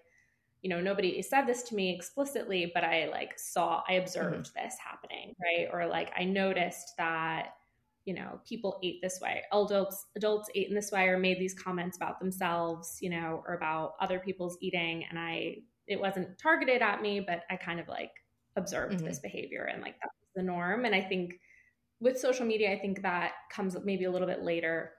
you 0.61 0.69
know, 0.69 0.79
nobody 0.79 1.21
said 1.21 1.47
this 1.47 1.63
to 1.63 1.75
me 1.75 1.93
explicitly, 1.93 2.71
but 2.73 2.85
I 2.85 3.09
like 3.11 3.37
saw, 3.37 3.83
I 3.89 3.93
observed 3.93 4.53
mm-hmm. 4.53 4.65
this 4.65 4.75
happening, 4.79 5.35
right? 5.41 5.67
Or 5.73 5.85
like 5.85 6.13
I 6.17 6.23
noticed 6.23 6.93
that, 6.97 7.55
you 8.05 8.13
know, 8.13 8.39
people 8.47 8.79
ate 8.83 8.99
this 9.01 9.19
way. 9.21 9.41
Adults 9.51 10.05
adults 10.15 10.49
ate 10.55 10.69
in 10.69 10.75
this 10.75 10.91
way 10.91 11.07
or 11.07 11.17
made 11.17 11.39
these 11.39 11.55
comments 11.55 11.97
about 11.97 12.19
themselves, 12.19 12.97
you 13.01 13.09
know, 13.09 13.43
or 13.47 13.55
about 13.55 13.93
other 13.99 14.19
people's 14.19 14.57
eating. 14.61 15.05
And 15.09 15.19
I 15.19 15.57
it 15.87 15.99
wasn't 15.99 16.37
targeted 16.37 16.81
at 16.81 17.01
me, 17.01 17.19
but 17.19 17.41
I 17.49 17.57
kind 17.57 17.79
of 17.79 17.87
like 17.87 18.11
observed 18.55 18.97
mm-hmm. 18.97 19.05
this 19.05 19.19
behavior 19.19 19.69
and 19.71 19.81
like 19.81 19.99
that 20.01 20.09
was 20.21 20.29
the 20.35 20.43
norm. 20.43 20.85
And 20.85 20.95
I 20.95 21.01
think 21.01 21.33
with 21.99 22.19
social 22.19 22.45
media, 22.45 22.71
I 22.71 22.79
think 22.79 23.01
that 23.01 23.31
comes 23.51 23.75
maybe 23.83 24.05
a 24.05 24.11
little 24.11 24.27
bit 24.27 24.43
later 24.43 24.91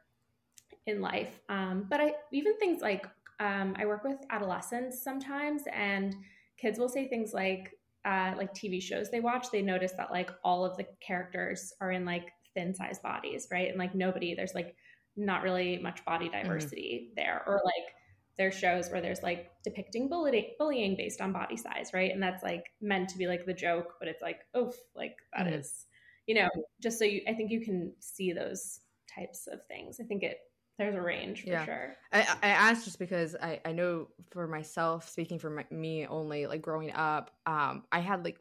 in 0.87 1.01
life. 1.01 1.38
Um, 1.49 1.87
but 1.88 2.01
I 2.01 2.14
even 2.33 2.59
things 2.59 2.83
like 2.83 3.07
um, 3.38 3.75
I 3.79 3.87
work 3.87 4.03
with 4.03 4.19
adolescents 4.31 5.03
sometimes, 5.03 5.62
and 5.73 6.14
kids 6.59 6.79
will 6.79 6.88
say 6.88 7.07
things 7.07 7.33
like 7.33 7.73
uh, 8.05 8.35
like 8.37 8.55
TV 8.55 8.83
shows 8.83 9.11
they 9.11 9.21
watch. 9.21 9.51
They 9.51 9.62
notice 9.62 9.92
that 9.97 10.11
like 10.11 10.31
all 10.42 10.64
of 10.64 10.77
the 10.77 10.87
characters 11.01 11.73
are 11.81 11.90
in 11.90 12.05
like 12.05 12.33
thin 12.57 12.75
size 12.75 12.99
bodies, 12.99 13.47
right? 13.53 13.69
And 13.69 13.79
like 13.79 13.95
nobody, 13.95 14.35
there's 14.35 14.55
like 14.55 14.75
not 15.16 15.42
really 15.42 15.79
much 15.79 16.05
body 16.05 16.29
mm-hmm. 16.29 16.42
diversity 16.42 17.05
mm-hmm. 17.05 17.14
there, 17.16 17.45
or 17.47 17.61
like 17.64 17.95
there's 18.37 18.55
shows 18.55 18.90
where 18.90 19.01
there's 19.01 19.23
like 19.23 19.51
depicting 19.64 20.09
bullying, 20.09 20.47
bullying 20.59 20.97
based 20.97 21.21
on 21.21 21.33
body 21.33 21.57
size, 21.57 21.90
right? 21.95 22.11
And 22.12 22.23
that's 22.23 22.42
like 22.42 22.64
meant 22.81 23.09
to 23.11 23.19
be 23.19 23.27
like 23.27 23.47
the 23.47 23.55
joke, 23.55 23.95
but 23.99 24.09
it's 24.09 24.21
like, 24.21 24.40
oof, 24.57 24.75
like 24.95 25.16
that 25.37 25.47
mm-hmm. 25.47 25.61
is, 25.61 25.87
you 26.27 26.35
know, 26.35 26.49
just 26.83 26.99
so 26.99 27.05
you, 27.05 27.23
I 27.29 27.35
think 27.35 27.51
you 27.51 27.61
can 27.61 27.92
see 28.01 28.33
those 28.33 28.81
types 29.14 29.47
of 29.47 29.61
things. 29.69 29.99
I 30.01 30.05
think 30.05 30.23
it, 30.23 30.38
there's 30.79 30.95
a 30.95 31.01
range 31.01 31.45
for 31.45 31.49
yeah. 31.49 31.64
sure. 31.64 31.97
I, 32.12 32.27
I 32.42 32.49
asked 32.49 32.85
just 32.85 32.99
because 32.99 33.35
I, 33.35 33.61
I 33.64 33.73
know 33.73 34.09
for 34.31 34.47
myself, 34.47 35.09
speaking 35.09 35.38
for 35.38 35.49
my, 35.49 35.64
me 35.71 36.07
only, 36.07 36.47
like 36.47 36.61
growing 36.61 36.92
up, 36.92 37.31
um, 37.47 37.85
I 37.90 38.01
had 38.01 38.23
like 38.23 38.38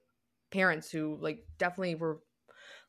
parents 0.51 0.91
who 0.91 1.17
like 1.21 1.45
definitely 1.57 1.95
were 1.95 2.19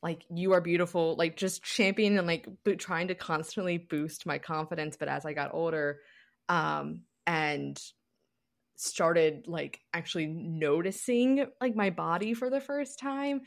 like 0.07 0.25
you 0.33 0.53
are 0.53 0.61
beautiful, 0.61 1.17
like 1.19 1.37
just 1.37 1.65
championing 1.65 2.17
and 2.17 2.29
like 2.29 2.47
trying 2.79 3.09
to 3.09 3.17
constantly 3.17 3.77
boost 3.77 4.25
my 4.25 4.39
confidence. 4.39 4.97
But 4.97 5.09
as 5.09 5.27
I 5.27 5.33
got 5.33 5.53
older, 5.53 5.99
um, 6.49 7.01
and 7.27 7.77
started 8.77 9.49
like 9.49 9.81
actually 9.93 10.29
noticing 10.29 11.45
like 11.61 11.75
my 11.75 11.91
body 11.91 12.35
for 12.35 12.51
the 12.51 12.61
first 12.61 13.01
time 13.01 13.41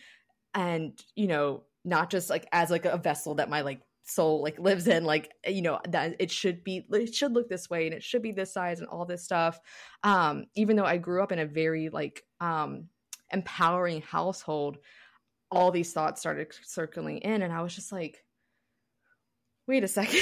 and 0.54 1.00
you 1.16 1.28
know 1.28 1.64
not 1.86 2.10
just 2.10 2.30
like 2.30 2.46
as 2.52 2.70
like 2.70 2.84
a 2.84 2.98
vessel 2.98 3.36
that 3.36 3.50
my 3.50 3.62
like 3.62 3.80
soul 4.04 4.42
like 4.42 4.60
lives 4.60 4.88
in 4.88 5.06
like 5.06 5.32
you 5.48 5.62
know 5.62 5.80
that 5.88 6.16
it 6.20 6.30
should 6.30 6.64
be 6.64 6.86
it 6.92 7.14
should 7.16 7.32
look 7.32 7.48
this 7.48 7.70
way 7.70 7.86
and 7.86 7.94
it 7.94 8.04
should 8.04 8.24
be 8.24 8.32
this 8.34 8.52
size 8.52 8.80
and 8.80 8.90
all 8.90 9.06
this 9.06 9.24
stuff 9.24 9.60
um 10.04 10.46
even 10.56 10.76
though 10.76 10.84
i 10.84 10.98
grew 10.98 11.24
up 11.24 11.32
in 11.32 11.40
a 11.40 11.46
very 11.46 11.90
like 11.90 12.26
um 12.42 12.90
empowering 13.32 14.02
household 14.02 14.78
all 15.52 15.72
these 15.72 15.94
thoughts 15.94 16.22
started 16.22 16.54
circling 16.64 17.20
in 17.20 17.42
and 17.42 17.54
i 17.54 17.62
was 17.62 17.74
just 17.74 17.92
like 17.92 18.24
wait 19.68 19.84
a 19.84 19.88
second 19.88 20.22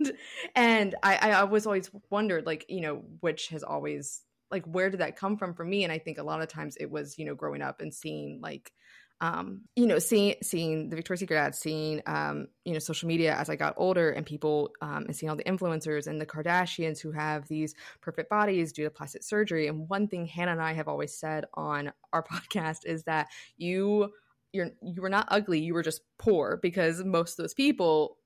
and 0.54 0.94
I, 1.02 1.16
I 1.16 1.44
was 1.44 1.66
always 1.66 1.90
wondered, 2.10 2.46
like, 2.46 2.66
you 2.68 2.80
know, 2.80 3.02
which 3.20 3.48
has 3.48 3.62
always 3.62 4.22
like 4.50 4.66
where 4.66 4.90
did 4.90 5.00
that 5.00 5.16
come 5.16 5.38
from 5.38 5.54
for 5.54 5.64
me? 5.64 5.82
And 5.84 5.92
I 5.92 5.98
think 5.98 6.18
a 6.18 6.22
lot 6.22 6.42
of 6.42 6.48
times 6.48 6.76
it 6.76 6.90
was, 6.90 7.18
you 7.18 7.24
know, 7.24 7.34
growing 7.34 7.62
up 7.62 7.80
and 7.80 7.92
seeing 7.92 8.40
like 8.42 8.72
um, 9.20 9.60
you 9.76 9.86
know, 9.86 10.00
seeing 10.00 10.34
seeing 10.42 10.88
the 10.88 10.96
Victoria's 10.96 11.20
Secret 11.20 11.36
ads, 11.36 11.58
seeing 11.58 12.02
um, 12.06 12.48
you 12.64 12.72
know, 12.72 12.80
social 12.80 13.06
media 13.06 13.36
as 13.36 13.48
I 13.48 13.54
got 13.54 13.74
older, 13.76 14.10
and 14.10 14.26
people 14.26 14.72
um, 14.80 15.04
and 15.06 15.14
seeing 15.14 15.30
all 15.30 15.36
the 15.36 15.44
influencers 15.44 16.08
and 16.08 16.20
the 16.20 16.26
Kardashians 16.26 17.00
who 17.00 17.12
have 17.12 17.46
these 17.46 17.72
perfect 18.00 18.28
bodies 18.28 18.72
due 18.72 18.82
to 18.82 18.90
plastic 18.90 19.22
surgery. 19.22 19.68
And 19.68 19.88
one 19.88 20.08
thing 20.08 20.26
Hannah 20.26 20.50
and 20.50 20.60
I 20.60 20.72
have 20.72 20.88
always 20.88 21.16
said 21.16 21.44
on 21.54 21.92
our 22.12 22.24
podcast 22.32 22.84
is 22.84 23.04
that 23.04 23.28
you 23.56 24.10
you're 24.52 24.70
you 24.82 25.02
were 25.02 25.08
not 25.08 25.28
ugly, 25.28 25.60
you 25.60 25.74
were 25.74 25.82
just 25.82 26.02
poor 26.18 26.58
because 26.62 27.02
most 27.04 27.38
of 27.38 27.42
those 27.42 27.54
people 27.54 28.18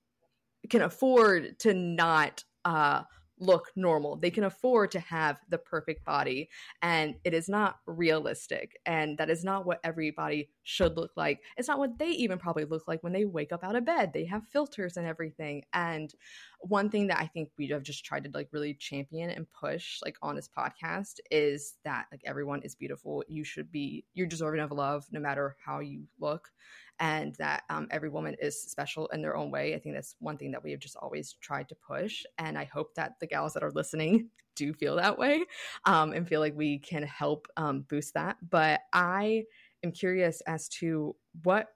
can 0.69 0.83
afford 0.83 1.59
to 1.61 1.75
not 1.75 2.45
uh, 2.65 3.03
look 3.39 3.71
normal. 3.77 4.17
They 4.17 4.31
can 4.31 4.45
afford 4.45 4.91
to 4.93 5.01
have 5.01 5.39
the 5.49 5.59
perfect 5.59 6.05
body, 6.05 6.49
and 6.83 7.15
it 7.25 7.35
is 7.35 7.49
not 7.49 7.77
realistic. 7.87 8.79
And 8.87 9.19
that 9.19 9.31
is 9.31 9.45
not 9.45 9.67
what 9.67 9.81
everybody 9.85 10.51
should 10.62 10.97
look 10.97 11.12
like. 11.17 11.41
It's 11.57 11.69
not 11.69 11.79
what 11.79 11.99
they 11.99 12.09
even 12.11 12.39
probably 12.39 12.65
look 12.65 12.89
like 12.89 13.03
when 13.03 13.12
they 13.12 13.25
wake 13.25 13.53
up 13.53 13.62
out 13.62 13.77
of 13.77 13.85
bed. 13.85 14.12
They 14.12 14.25
have 14.25 14.49
filters 14.49 14.97
and 14.97 15.07
everything. 15.07 15.65
And 15.73 16.12
one 16.61 16.90
thing 16.90 17.07
that 17.09 17.21
I 17.21 17.27
think 17.27 17.51
we 17.59 17.69
have 17.69 17.83
just 17.83 18.05
tried 18.05 18.25
to 18.25 18.31
like 18.35 18.49
really 18.53 18.75
champion 18.75 19.31
and 19.31 19.47
push 19.53 20.01
like 20.05 20.16
on 20.23 20.35
this 20.35 20.49
podcast 20.49 21.21
is 21.31 21.75
that 21.85 22.07
like 22.11 22.23
everyone 22.25 22.62
is 22.62 22.75
beautiful. 22.75 23.23
You 23.29 23.45
should 23.45 23.71
be 23.71 24.05
you're 24.14 24.27
deserving 24.27 24.61
of 24.61 24.73
love 24.73 25.07
no 25.12 25.21
matter 25.21 25.57
how 25.64 25.81
you 25.81 26.05
look 26.19 26.51
and 26.99 27.35
that 27.37 27.64
um, 27.69 27.88
every 27.90 28.09
woman 28.09 28.37
is 28.40 28.61
special 28.61 29.07
in 29.09 29.23
their 29.23 29.37
own 29.37 29.51
way. 29.51 29.75
I 29.75 29.79
think 29.79 29.95
that's 29.95 30.16
one 30.19 30.38
thing 30.38 30.51
that 30.53 30.62
we 30.62 30.71
have 30.71 30.81
just 30.81 30.97
always 30.97 31.35
tried 31.40 31.69
to 31.69 31.77
push. 31.77 32.25
And 32.38 32.59
I 32.59 32.64
hope 32.64 32.95
that 32.95 33.14
the 33.21 33.27
gals 33.27 33.55
that 33.55 33.62
are 33.62 33.73
listening 33.73 34.31
do 34.57 34.73
feel 34.73 34.97
that 34.97 35.19
way 35.19 35.45
um, 35.85 36.12
and 36.12 36.27
feel 36.27 36.40
like 36.40 36.57
we 36.57 36.79
can 36.79 37.03
help 37.03 37.47
um, 37.59 37.83
boost 37.88 38.14
that. 38.14 38.38
But 38.49 38.81
I 38.92 39.45
am 39.85 39.92
curious 39.92 40.40
as 40.47 40.69
to 40.71 41.14
what 41.42 41.69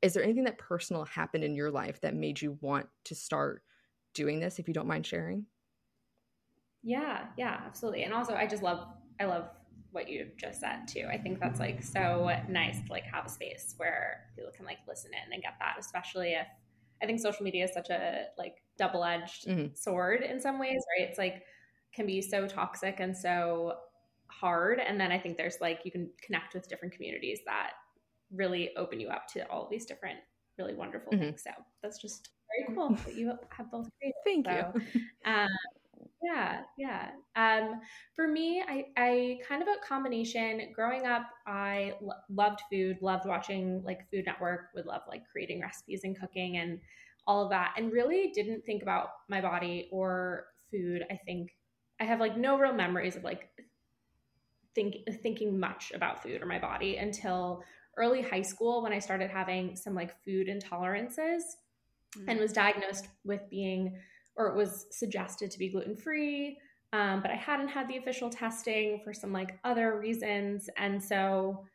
is 0.00 0.14
there 0.14 0.22
anything 0.22 0.44
that 0.44 0.58
personal 0.58 1.04
happened 1.04 1.42
in 1.42 1.54
your 1.54 1.70
life 1.70 2.00
that 2.00 2.14
made 2.14 2.40
you 2.40 2.56
want 2.60 2.86
to 3.04 3.14
start 3.14 3.62
doing 4.14 4.40
this, 4.40 4.58
if 4.58 4.68
you 4.68 4.74
don't 4.74 4.86
mind 4.86 5.06
sharing? 5.06 5.46
Yeah, 6.82 7.26
yeah, 7.36 7.60
absolutely. 7.66 8.04
And 8.04 8.14
also, 8.14 8.34
I 8.34 8.46
just 8.46 8.62
love, 8.62 8.86
I 9.20 9.24
love 9.24 9.48
what 9.90 10.08
you 10.08 10.28
just 10.36 10.60
said 10.60 10.86
too. 10.86 11.06
I 11.10 11.18
think 11.18 11.40
that's 11.40 11.58
like 11.58 11.82
so 11.82 12.30
nice 12.48 12.80
to 12.80 12.92
like 12.92 13.04
have 13.04 13.26
a 13.26 13.28
space 13.28 13.74
where 13.78 14.26
people 14.36 14.52
can 14.54 14.66
like 14.66 14.78
listen 14.86 15.10
in 15.12 15.32
and 15.32 15.42
get 15.42 15.54
that, 15.60 15.76
especially 15.78 16.32
if 16.32 16.46
I 17.02 17.06
think 17.06 17.20
social 17.20 17.44
media 17.44 17.64
is 17.64 17.72
such 17.72 17.90
a 17.90 18.26
like 18.36 18.56
double-edged 18.76 19.46
mm-hmm. 19.46 19.74
sword 19.74 20.22
in 20.22 20.40
some 20.40 20.58
ways, 20.58 20.82
right? 20.98 21.08
It's 21.08 21.18
like 21.18 21.42
can 21.94 22.06
be 22.06 22.20
so 22.20 22.46
toxic 22.46 23.00
and 23.00 23.16
so 23.16 23.74
hard. 24.26 24.78
And 24.78 25.00
then 25.00 25.10
I 25.10 25.18
think 25.18 25.36
there's 25.36 25.56
like 25.60 25.80
you 25.84 25.90
can 25.90 26.10
connect 26.22 26.54
with 26.54 26.68
different 26.68 26.94
communities 26.94 27.40
that 27.46 27.72
really 28.30 28.76
open 28.76 29.00
you 29.00 29.08
up 29.08 29.26
to 29.28 29.48
all 29.50 29.68
these 29.70 29.86
different 29.86 30.18
really 30.58 30.74
wonderful 30.74 31.12
mm-hmm. 31.12 31.22
things. 31.22 31.42
So 31.44 31.50
that's 31.82 32.00
just 32.00 32.30
very 32.50 32.76
cool 32.76 32.90
that 33.06 33.14
you 33.14 33.32
have 33.50 33.70
both 33.70 33.88
created. 33.98 34.14
Thank 34.24 34.46
so, 34.46 34.72
you. 34.74 35.00
Um, 35.24 35.48
Yeah, 36.22 36.62
yeah. 36.76 37.10
Um, 37.36 37.80
for 38.14 38.26
me, 38.26 38.62
I, 38.66 38.86
I 38.96 39.38
kind 39.46 39.62
of 39.62 39.68
a 39.68 39.86
combination. 39.86 40.72
Growing 40.74 41.06
up, 41.06 41.26
I 41.46 41.94
lo- 42.00 42.14
loved 42.28 42.60
food, 42.70 42.98
loved 43.00 43.26
watching 43.26 43.82
like 43.84 44.08
Food 44.10 44.24
Network, 44.26 44.70
would 44.74 44.86
love 44.86 45.02
like 45.08 45.22
creating 45.30 45.60
recipes 45.60 46.02
and 46.04 46.18
cooking 46.18 46.56
and 46.56 46.80
all 47.26 47.44
of 47.44 47.50
that, 47.50 47.74
and 47.76 47.92
really 47.92 48.32
didn't 48.34 48.64
think 48.64 48.82
about 48.82 49.10
my 49.28 49.40
body 49.40 49.88
or 49.92 50.46
food. 50.70 51.04
I 51.10 51.16
think 51.24 51.56
I 52.00 52.04
have 52.04 52.20
like 52.20 52.36
no 52.36 52.58
real 52.58 52.72
memories 52.72 53.16
of 53.16 53.22
like 53.22 53.48
think 54.74 54.96
thinking 55.22 55.58
much 55.58 55.92
about 55.94 56.22
food 56.22 56.42
or 56.42 56.46
my 56.46 56.58
body 56.58 56.96
until 56.96 57.62
early 57.98 58.22
high 58.22 58.42
school 58.42 58.82
when 58.82 58.92
I 58.92 58.98
started 58.98 59.30
having 59.30 59.76
some 59.76 59.94
like 59.94 60.14
food 60.24 60.48
intolerances 60.48 61.42
mm-hmm. 62.16 62.28
and 62.28 62.40
was 62.40 62.52
diagnosed 62.52 63.08
with 63.24 63.42
being 63.50 63.96
or 64.36 64.46
it 64.46 64.56
was 64.56 64.86
suggested 64.90 65.50
to 65.50 65.58
be 65.58 65.68
gluten 65.68 65.96
free. 65.96 66.58
Um, 66.92 67.20
but 67.20 67.30
I 67.30 67.34
hadn't 67.34 67.68
had 67.68 67.88
the 67.88 67.98
official 67.98 68.30
testing 68.30 69.00
for 69.04 69.12
some 69.12 69.32
like 69.32 69.58
other 69.64 69.98
reasons. 69.98 70.70
And 70.78 71.02
so, 71.02 71.66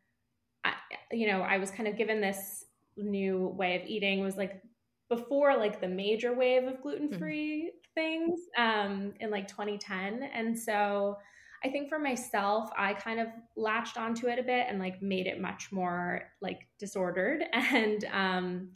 I, 0.64 0.74
you 1.12 1.28
know, 1.28 1.42
I 1.42 1.58
was 1.58 1.70
kind 1.70 1.88
of 1.88 1.98
given 1.98 2.22
this 2.22 2.66
new 2.98 3.54
way 3.58 3.76
of 3.76 3.86
eating 3.86 4.22
was 4.22 4.38
like 4.38 4.62
before 5.10 5.56
like 5.58 5.82
the 5.82 5.88
major 5.88 6.34
wave 6.34 6.64
of 6.64 6.82
gluten 6.82 7.18
free 7.20 7.70
mm-hmm. 7.70 7.94
things 7.94 8.40
um, 8.58 9.14
in 9.20 9.30
like 9.30 9.48
2010. 9.48 10.24
And 10.34 10.58
so 10.58 11.18
I 11.65 11.69
think 11.69 11.88
for 11.88 11.99
myself, 11.99 12.69
I 12.78 12.93
kind 12.93 13.19
of 13.19 13.28
latched 13.56 13.97
onto 13.97 14.28
it 14.28 14.38
a 14.38 14.43
bit 14.43 14.65
and 14.67 14.80
like 14.80 15.02
made 15.02 15.28
it 15.28 15.39
much 15.39 15.71
more 15.71 16.23
like 16.41 16.67
disordered. 16.80 17.43
And 17.54 18.06
um, 18.12 18.71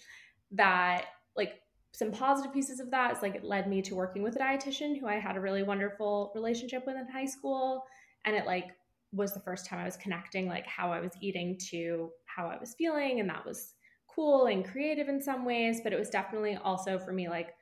that 0.52 1.06
like 1.36 1.62
some 1.91 2.12
positive 2.12 2.54
pieces 2.54 2.80
of 2.80 2.89
that 2.91 3.15
is 3.15 3.21
like 3.21 3.36
it 3.36 3.43
led 3.43 3.67
me 3.67 3.82
to 3.84 3.95
working 3.95 4.23
with 4.23 4.36
a 4.36 4.39
dietitian 4.39 5.00
who 5.00 5.08
I 5.08 5.15
had 5.15 5.36
a 5.36 5.41
really 5.41 5.63
wonderful 5.63 6.32
relationship 6.34 6.84
with 6.86 6.95
in 6.95 7.08
high 7.08 7.26
school. 7.26 7.84
And 8.26 8.36
it 8.36 8.45
like 8.45 8.67
was 9.12 9.34
the 9.34 9.39
first 9.41 9.65
time 9.65 9.80
I 9.80 9.86
was 9.86 9.97
connecting 9.97 10.47
like 10.47 10.65
how 10.67 10.91
I 10.91 11.00
was 11.00 11.12
eating 11.21 11.58
to 11.69 12.10
how 12.26 12.47
I 12.47 12.58
was 12.58 12.76
feeling. 12.78 13.19
And 13.19 13.30
that 13.30 13.45
was 13.45 13.73
cool 14.08 14.45
and 14.45 14.65
creative 14.65 15.10
in 15.10 15.21
some 15.21 15.43
ways. 15.43 15.82
But 15.84 15.91
it 15.91 16.00
was 16.00 16.10
definitely 16.10 16.56
also 16.56 16.97
for 16.97 17.12
me 17.12 17.28
like 17.28 17.54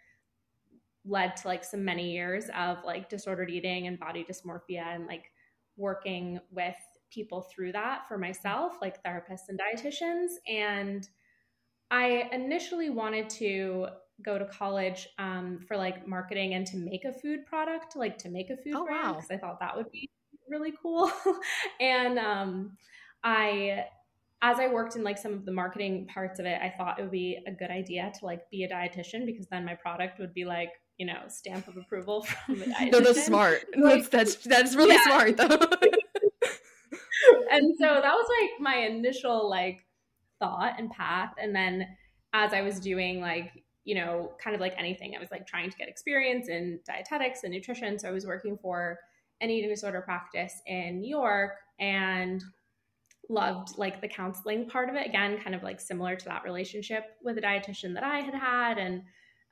led 1.08 1.36
to 1.38 1.48
like 1.48 1.63
some 1.63 1.86
many 1.86 2.12
years 2.12 2.46
of 2.58 2.78
like 2.84 3.10
disordered 3.10 3.50
eating 3.50 3.88
and 3.88 4.00
body 4.00 4.26
dysmorphia 4.30 4.86
and 4.96 5.06
like 5.06 5.32
working 5.78 6.39
with 6.52 6.76
people 7.12 7.41
through 7.41 7.72
that 7.72 8.08
for 8.08 8.18
myself, 8.18 8.74
like 8.82 9.04
therapists 9.04 9.50
and 9.50 9.60
dietitians. 9.60 10.30
And 10.48 11.08
I 11.91 12.30
initially 12.32 12.89
wanted 12.89 13.30
to 13.32 13.88
go 14.24 14.38
to 14.38 14.46
college 14.46 15.08
um, 15.20 15.60
for 15.68 15.78
like 15.78 16.08
marketing 16.08 16.54
and 16.54 16.65
to 16.68 16.78
make 16.78 17.06
a 17.06 17.13
food 17.13 17.46
product, 17.46 17.96
like 17.96 18.18
to 18.20 18.30
make 18.30 18.50
a 18.50 18.58
food 18.58 18.74
oh, 18.76 18.86
brand, 18.86 19.15
because 19.15 19.30
wow. 19.30 19.36
I 19.36 19.39
thought 19.39 19.60
that 19.60 19.76
would 19.76 19.91
be 19.91 20.10
really 20.50 20.74
cool. 20.82 21.12
and 21.80 22.18
um, 22.18 22.78
I, 23.24 23.86
as 24.41 24.60
I 24.60 24.68
worked 24.68 24.96
in 24.96 25.04
like 25.04 25.18
some 25.18 25.34
of 25.34 25.46
the 25.46 25.52
marketing 25.52 26.08
parts 26.08 26.39
of 26.39 26.46
it, 26.46 26.60
I 26.62 26.74
thought 26.78 27.00
it 27.00 27.04
would 27.04 27.12
be 27.12 27.39
a 27.48 27.52
good 27.52 27.72
idea 27.72 28.12
to 28.20 28.26
like 28.26 28.50
be 28.50 28.63
a 28.63 28.70
dietitian 28.70 29.26
because 29.26 29.48
then 29.48 29.65
my 29.65 29.76
product 29.76 30.20
would 30.20 30.34
be 30.34 30.46
like 30.46 30.72
you 30.97 31.05
know 31.05 31.19
stamp 31.27 31.67
of 31.67 31.77
approval 31.77 32.21
from 32.45 32.60
the 32.60 32.65
dietitian. 32.65 32.91
no, 32.91 32.99
that's 32.99 33.25
smart. 33.25 33.65
Like, 33.77 34.10
that's 34.10 34.36
that's 34.36 34.45
that's 34.45 34.75
really 34.75 34.95
yeah. 34.95 35.03
smart 35.03 35.38
though. 35.38 35.60
and 37.51 37.75
so 37.77 37.86
that 37.86 38.13
was 38.13 38.27
like 38.41 38.60
my 38.60 38.77
initial 38.77 39.49
like 39.49 39.86
thought 40.39 40.75
and 40.77 40.89
path, 40.91 41.34
and 41.41 41.55
then 41.55 41.88
as 42.34 42.53
I 42.53 42.62
was 42.62 42.79
doing 42.79 43.21
like 43.21 43.51
you 43.86 43.93
know, 43.93 44.31
kind 44.43 44.55
of 44.55 44.60
like 44.60 44.73
anything. 44.77 45.15
I 45.15 45.19
was 45.19 45.31
like 45.31 45.47
trying 45.47 45.69
to 45.69 45.77
get 45.77 45.88
experience 45.88 46.49
in 46.49 46.79
dietetics 46.86 47.43
and 47.43 47.53
nutrition. 47.53 47.97
So 47.97 48.10
I 48.10 48.12
was 48.12 48.25
working 48.25 48.58
for 48.58 48.97
an 49.41 49.51
eating 49.51 49.69
disorder 49.69 50.01
practice 50.01 50.60
in 50.65 50.99
New 50.99 51.10
York 51.10 51.51
and 51.79 52.43
loved 53.29 53.77
like 53.77 54.01
the 54.01 54.08
counseling 54.08 54.67
part 54.67 54.89
of 54.89 54.95
it. 54.95 55.05
Again, 55.08 55.39
kind 55.39 55.55
of 55.55 55.62
like 55.62 55.79
similar 55.79 56.15
to 56.15 56.25
that 56.25 56.43
relationship 56.43 57.03
with 57.23 57.38
a 57.38 57.41
dietitian 57.41 57.93
that 57.93 58.03
I 58.03 58.21
had 58.21 58.34
had. 58.34 58.77
And 58.79 59.03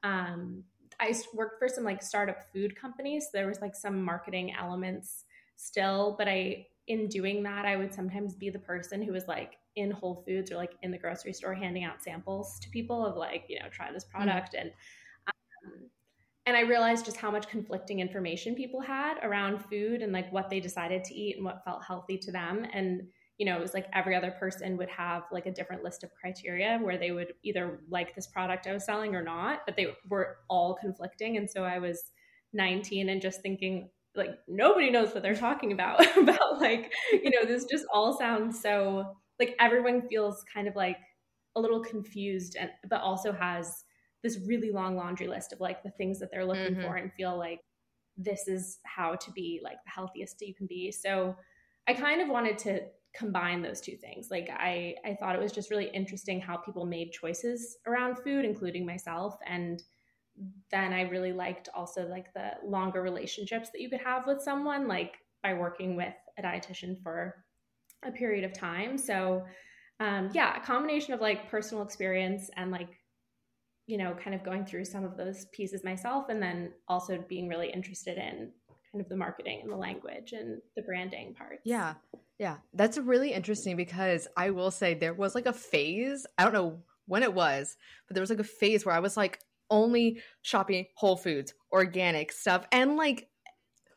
um, 0.02 0.64
I 1.04 1.14
worked 1.34 1.60
for 1.60 1.68
some 1.68 1.84
like 1.84 2.02
startup 2.02 2.52
food 2.52 2.76
companies. 2.76 3.26
So 3.26 3.38
there 3.38 3.48
was 3.48 3.62
like 3.62 3.76
some 3.76 4.02
marketing 4.02 4.56
elements 4.60 5.26
still, 5.56 6.16
but 6.18 6.28
I, 6.28 6.68
in 6.88 7.08
doing 7.08 7.44
that, 7.44 7.66
I 7.66 7.76
would 7.76 7.94
sometimes 7.94 8.34
be 8.36 8.50
the 8.50 8.60
person 8.60 9.02
who 9.02 9.12
was 9.12 9.28
like, 9.28 9.58
in 9.76 9.92
Whole 9.92 10.24
Foods 10.28 10.52
or 10.52 10.56
like 10.56 10.74
in 10.84 10.92
the 10.92 10.98
grocery 10.98 11.34
store 11.34 11.54
handing 11.54 11.84
out 11.84 12.04
samples 12.04 12.60
to 12.60 12.70
people 12.70 13.06
of 13.06 13.16
like, 13.16 13.46
you 13.48 13.60
know, 13.60 13.66
try 13.72 13.92
this 13.92 14.06
mm-hmm. 14.06 14.24
product. 14.24 14.54
Mm-hmm. 14.54 14.68
And 14.68 14.72
um, 15.28 15.90
and 16.46 16.58
I 16.58 16.62
realized 16.62 17.06
just 17.06 17.18
how 17.18 17.32
much 17.32 17.48
conflicting 17.48 18.00
information 18.00 18.54
people 18.54 18.82
had 18.82 19.18
around 19.24 19.64
food 19.66 20.02
and 20.02 20.12
like 20.12 20.32
what 20.32 20.50
they 20.50 20.60
decided 20.60 21.04
to 21.06 21.16
eat 21.16 21.38
and 21.38 21.46
what 21.46 21.64
felt 21.64 21.84
healthy 21.84 22.18
to 22.20 22.32
them. 22.32 22.66
And, 22.74 23.08
you 23.38 23.46
know, 23.46 23.56
it 23.56 23.62
was 23.62 23.74
like 23.74 23.88
every 23.94 24.16
other 24.16 24.32
person 24.32 24.78
would 24.78 24.90
have 24.90 25.24
like 25.32 25.46
a 25.46 25.52
different 25.52 25.84
list 25.84 26.04
of 26.04 26.12
criteria 26.14 26.80
where 26.82 26.98
they 26.98 27.12
would 27.12 27.34
either 27.44 27.80
like 27.90 28.16
this 28.16 28.28
product 28.28 28.68
I 28.68 28.74
was 28.74 28.86
selling 28.86 29.16
or 29.16 29.24
not, 29.24 29.62
but 29.66 29.76
they 29.76 29.88
were 30.08 30.38
all 30.50 30.76
conflicting. 30.76 31.38
And 31.38 31.50
so 31.50 31.64
I 31.64 31.80
was 31.80 32.04
19 32.54 33.10
and 33.10 33.22
just 33.22 33.42
thinking, 33.42 33.90
like 34.16 34.30
nobody 34.48 34.92
knows 34.92 35.14
what 35.14 35.24
they're 35.24 35.36
talking 35.36 35.72
about 35.72 36.06
about 36.18 36.62
like 36.62 36.94
you 37.12 37.32
know 37.32 37.46
this 37.48 37.66
just 37.66 37.84
all 37.92 38.16
sounds 38.16 38.62
so 38.62 39.16
like 39.40 39.56
everyone 39.60 40.08
feels 40.08 40.46
kind 40.54 40.68
of 40.68 40.76
like 40.76 40.98
a 41.56 41.60
little 41.60 41.80
confused 41.80 42.56
and 42.60 42.70
but 42.88 43.02
also 43.02 43.32
has 43.34 43.86
this 44.24 44.40
really 44.48 44.72
long 44.72 44.96
laundry 44.96 45.28
list 45.28 45.52
of 45.52 45.60
like 45.60 45.84
the 45.84 45.92
things 45.92 46.20
that 46.20 46.30
they're 46.32 46.46
looking 46.46 46.76
mm-hmm. 46.76 46.84
for 46.84 46.96
and 46.96 47.12
feel 47.14 47.38
like 47.38 47.60
this 48.18 48.48
is 48.48 48.80
how 48.86 49.16
to 49.16 49.32
be 49.32 49.60
like 49.64 49.78
the 49.86 49.92
healthiest 49.92 50.42
you 50.42 50.54
can 50.54 50.68
be. 50.68 50.92
So 50.92 51.36
I 51.88 51.94
kind 51.94 52.22
of 52.22 52.30
wanted 52.30 52.58
to 52.60 52.82
combine 53.16 53.62
those 53.62 53.82
two 53.82 53.96
things. 53.98 54.30
Like 54.32 54.50
I 54.52 54.96
I 55.06 55.16
thought 55.20 55.36
it 55.36 55.42
was 55.42 55.52
just 55.52 55.70
really 55.70 55.90
interesting 55.90 56.42
how 56.42 56.58
people 56.58 56.86
made 56.86 57.12
choices 57.12 57.78
around 57.86 58.18
food 58.18 58.46
including 58.46 58.86
myself 58.86 59.38
and 59.46 59.84
then 60.72 60.94
I 60.94 61.02
really 61.04 61.34
liked 61.34 61.70
also 61.74 62.08
like 62.08 62.34
the 62.34 62.54
longer 62.66 63.02
relationships 63.02 63.70
that 63.70 63.82
you 63.82 63.90
could 63.90 64.02
have 64.02 64.26
with 64.26 64.42
someone 64.42 64.88
like 64.88 65.18
by 65.44 65.54
working 65.54 65.96
with 65.96 66.14
a 66.38 66.42
dietitian 66.42 67.02
for 67.04 67.44
a 68.04 68.12
period 68.12 68.44
of 68.44 68.54
time. 68.54 68.98
So, 68.98 69.46
um, 70.00 70.30
yeah, 70.34 70.58
a 70.58 70.66
combination 70.66 71.14
of 71.14 71.22
like 71.22 71.50
personal 71.50 71.84
experience 71.84 72.50
and 72.56 72.72
like, 72.72 73.00
you 73.86 73.98
know, 73.98 74.16
kind 74.16 74.34
of 74.36 74.44
going 74.44 74.66
through 74.66 74.86
some 74.86 75.04
of 75.04 75.18
those 75.18 75.46
pieces 75.54 75.84
myself, 75.84 76.30
and 76.30 76.42
then 76.42 76.72
also 76.88 77.24
being 77.28 77.48
really 77.48 77.70
interested 77.70 78.18
in 78.18 78.52
kind 78.92 79.02
of 79.02 79.10
the 79.10 79.16
marketing 79.16 79.60
and 79.64 79.72
the 79.72 79.78
language 79.78 80.32
and 80.32 80.62
the 80.76 80.82
branding 80.82 81.34
parts. 81.36 81.62
Yeah. 81.66 81.96
Yeah. 82.40 82.58
That's 82.74 82.98
really 82.98 83.32
interesting 83.32 83.76
because 83.78 84.28
I 84.36 84.50
will 84.50 84.72
say 84.72 84.94
there 84.94 85.14
was 85.14 85.36
like 85.36 85.46
a 85.46 85.54
phase, 85.54 86.26
I 86.38 86.44
don't 86.44 86.54
know 86.54 86.80
when 87.06 87.24
it 87.24 87.34
was, 87.34 87.78
but 88.08 88.16
there 88.16 88.22
was 88.22 88.30
like 88.30 88.40
a 88.40 88.44
phase 88.44 88.86
where 88.86 88.96
I 88.96 89.00
was 89.00 89.18
like 89.18 89.40
only 89.70 90.22
shopping 90.42 90.86
Whole 90.96 91.18
Foods, 91.18 91.54
organic 91.72 92.32
stuff, 92.32 92.66
and 92.72 92.96
like 92.96 93.28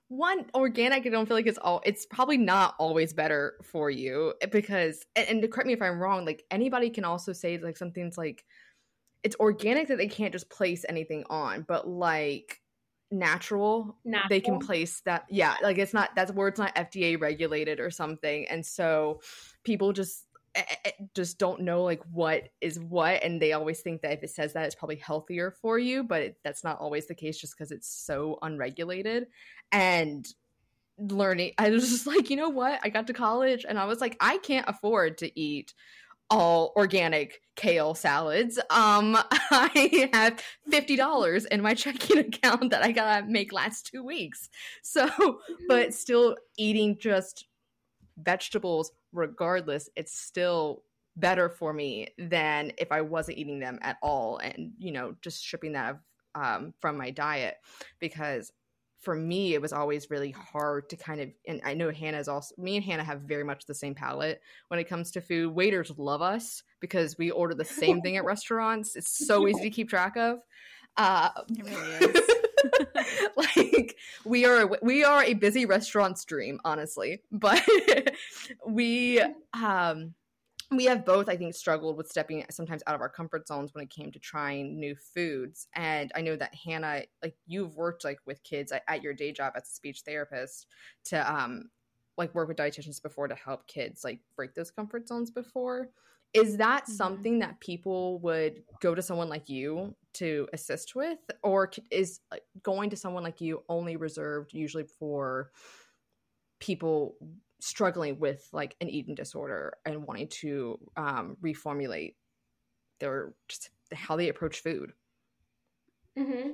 one 0.09 0.46
organic 0.55 1.05
i 1.05 1.09
don't 1.09 1.27
feel 1.27 1.37
like 1.37 1.49
it's 1.49 1.59
all 1.59 1.83
it's 1.85 2.07
probably 2.07 2.37
not 2.37 2.77
always 2.79 3.12
better 3.12 3.55
for 3.64 3.90
you 3.90 4.33
eh, 4.40 4.46
because 4.46 5.05
and, 5.16 5.42
and 5.42 5.53
correct 5.53 5.66
me 5.66 5.72
if 5.72 5.83
i'm 5.83 5.99
wrong 5.99 6.25
like 6.25 6.44
anybody 6.51 6.88
can 6.88 7.05
also 7.05 7.33
say 7.33 7.59
like 7.59 7.77
something's 7.77 8.16
like 8.16 8.44
it's 9.25 9.35
organic 9.40 9.88
that 9.88 9.99
they 9.99 10.07
can't 10.07 10.33
just 10.33 10.49
place 10.49 10.85
anything 10.88 11.25
on 11.29 11.62
but 11.66 11.88
like 11.88 12.61
natural, 13.11 13.97
natural, 14.05 14.29
they 14.29 14.40
can 14.40 14.59
place 14.59 15.01
that 15.05 15.25
yeah 15.31 15.55
like 15.62 15.79
it's 15.79 15.95
not 15.95 16.11
that's 16.16 16.33
where 16.33 16.49
it's 16.49 16.59
not 16.59 16.75
fda 16.75 17.21
regulated 17.21 17.79
or 17.79 17.90
something 17.90 18.47
and 18.49 18.66
so 18.66 19.21
people 19.62 19.92
just 19.92 20.27
eh, 20.57 20.62
eh, 20.69 20.77
eh, 20.87 21.05
just 21.14 21.38
don't 21.38 21.61
know 21.61 21.85
like 21.85 22.03
what 22.11 22.49
is 22.61 22.81
what 22.81 23.23
and 23.23 23.40
they 23.40 23.53
always 23.53 23.81
think 23.81 24.03
that 24.03 24.12
if 24.12 24.25
it 24.25 24.31
says 24.31 24.53
that 24.53 24.64
it's 24.64 24.75
probably 24.75 24.97
healthier 24.97 25.53
for 25.53 25.79
you 25.79 26.03
but 26.03 26.23
it, 26.23 26.37
that's 26.42 26.64
not 26.64 26.81
always 26.81 27.07
the 27.07 27.14
case 27.14 27.38
just 27.38 27.57
because 27.57 27.71
it's 27.71 27.88
so 27.88 28.38
unregulated 28.42 29.27
and 29.71 30.27
learning 30.99 31.53
i 31.59 31.71
was 31.71 31.88
just 31.88 32.07
like 32.07 32.29
you 32.29 32.37
know 32.37 32.49
what? 32.49 32.81
I 32.83 32.88
got 32.88 33.07
to 33.07 33.12
college 33.12 33.65
and 33.69 33.79
i 33.79 33.85
was 33.85 34.00
like 34.00 34.17
i 34.21 34.38
can't 34.38 34.69
afford 34.69 35.19
to 35.19 35.40
eat 35.40 35.75
all 36.31 36.72
organic 36.77 37.40
kale 37.54 37.94
salads. 37.94 38.58
Um 38.70 39.16
i 39.50 40.10
have 40.12 40.42
$50 40.70 41.46
in 41.46 41.62
my 41.62 41.74
checking 41.74 42.18
account 42.27 42.70
that 42.70 42.83
i 42.83 42.92
gotta 42.92 43.27
make 43.27 43.52
last 43.52 43.87
two 43.87 44.04
weeks. 44.04 44.48
So 44.83 45.08
but 45.68 45.94
still 45.94 46.37
eating 46.56 46.98
just 46.98 47.46
vegetables 48.18 48.92
regardless, 49.12 49.88
it's 49.96 50.18
still 50.18 50.83
better 51.16 51.48
for 51.48 51.72
me 51.72 52.08
than 52.18 52.72
if 52.79 52.92
I 52.92 53.00
wasn't 53.00 53.38
eating 53.38 53.58
them 53.58 53.79
at 53.83 53.96
all 54.02 54.38
and, 54.38 54.72
you 54.79 54.92
know, 54.92 55.16
just 55.22 55.40
stripping 55.40 55.72
that 55.72 55.98
um, 56.35 56.74
from 56.81 56.98
my 56.98 57.10
diet 57.10 57.56
because 57.98 58.52
for 59.07 59.15
me 59.15 59.54
it 59.54 59.63
was 59.63 59.73
always 59.73 60.11
really 60.11 60.33
hard 60.33 60.90
to 60.90 60.96
kind 60.96 61.21
of 61.21 61.29
and 61.46 61.61
i 61.65 61.73
know 61.73 61.90
hannah's 61.90 62.27
also 62.27 62.52
me 62.59 62.77
and 62.77 62.85
hannah 62.85 63.04
have 63.04 63.23
very 63.23 63.44
much 63.44 63.65
the 63.65 63.75
same 63.75 63.94
palate 63.94 64.42
when 64.69 64.81
it 64.81 64.88
comes 64.88 65.11
to 65.13 65.21
food. 65.21 65.54
Waiters 65.54 65.92
love 65.96 66.23
us 66.23 66.63
because 66.81 67.17
we 67.19 67.31
order 67.31 67.54
the 67.54 67.65
same 67.65 68.00
thing 68.00 68.17
at 68.17 68.25
restaurants. 68.35 68.96
It's 68.96 69.27
so 69.27 69.46
easy 69.46 69.63
to 69.63 69.71
keep 69.71 69.88
track 69.88 70.17
of. 70.17 70.40
Uh, 70.96 71.31
it 71.50 71.65
really 71.65 71.92
is. 72.15 72.21
Like 73.37 73.96
we 74.25 74.44
are 74.44 74.67
we 74.83 75.04
are 75.04 75.23
a 75.23 75.35
busy 75.35 75.67
restaurant's 75.67 76.25
dream, 76.25 76.59
honestly. 76.65 77.21
But 77.31 77.63
we 78.67 79.23
um 79.52 80.15
we 80.73 80.85
have 80.85 81.04
both 81.04 81.29
i 81.29 81.37
think 81.37 81.54
struggled 81.54 81.96
with 81.96 82.08
stepping 82.08 82.44
sometimes 82.50 82.83
out 82.87 82.94
of 82.94 83.00
our 83.00 83.08
comfort 83.08 83.46
zones 83.46 83.73
when 83.75 83.85
it 83.85 83.90
came 83.90 84.10
to 84.10 84.19
trying 84.19 84.79
new 84.81 84.94
foods. 84.96 85.69
And 85.75 86.10
i 86.14 86.21
know 86.21 86.37
that 86.37 86.54
hannah 86.54 87.02
like 87.23 87.37
you've 87.46 87.77
worked 87.77 88.04
like 88.04 88.19
with 88.27 88.42
kids 88.42 88.73
at, 88.73 88.83
at 88.88 89.02
your 89.02 89.14
day 89.14 89.33
job 89.33 89.52
as 89.56 89.64
a 89.64 89.73
speech 89.73 90.02
therapist 90.04 90.67
to 91.04 91.33
um 91.33 91.71
like 92.19 92.35
work 92.35 92.48
with 92.48 92.56
dietitians 92.56 93.02
before 93.02 93.29
to 93.29 93.35
help 93.35 93.67
kids 93.67 94.02
like 94.02 94.21
break 94.37 94.54
those 94.54 94.71
comfort 94.71 95.06
zones 95.06 95.31
before. 95.31 95.88
Is 96.33 96.56
that 96.58 96.88
Mm-hmm. 96.88 96.96
something 96.96 97.38
that 97.40 97.60
people 97.60 98.19
would 98.21 98.62
go 98.81 98.94
to 98.94 99.02
someone 99.02 99.29
like 99.29 99.48
you 99.48 99.94
to 100.14 100.48
assist 100.52 100.94
with? 100.94 101.19
Or 101.42 101.71
is 101.90 102.21
going 102.62 102.90
to 102.90 102.96
someone 102.96 103.23
like 103.23 103.40
you 103.40 103.62
only 103.69 103.96
reserved 103.96 104.52
usually 104.52 104.85
for 104.85 105.50
people 106.60 107.17
struggling 107.61 108.19
with 108.19 108.48
like 108.52 108.77
an 108.81 108.88
eating 108.88 109.15
disorder 109.15 109.75
and 109.85 110.07
wanting 110.07 110.29
to 110.29 110.79
um, 110.96 111.37
reformulate 111.42 112.15
their 113.00 113.33
just 113.48 113.71
how 113.92 114.17
they 114.17 114.29
approach 114.29 114.61
food 114.61 114.92
hmm 116.17 116.50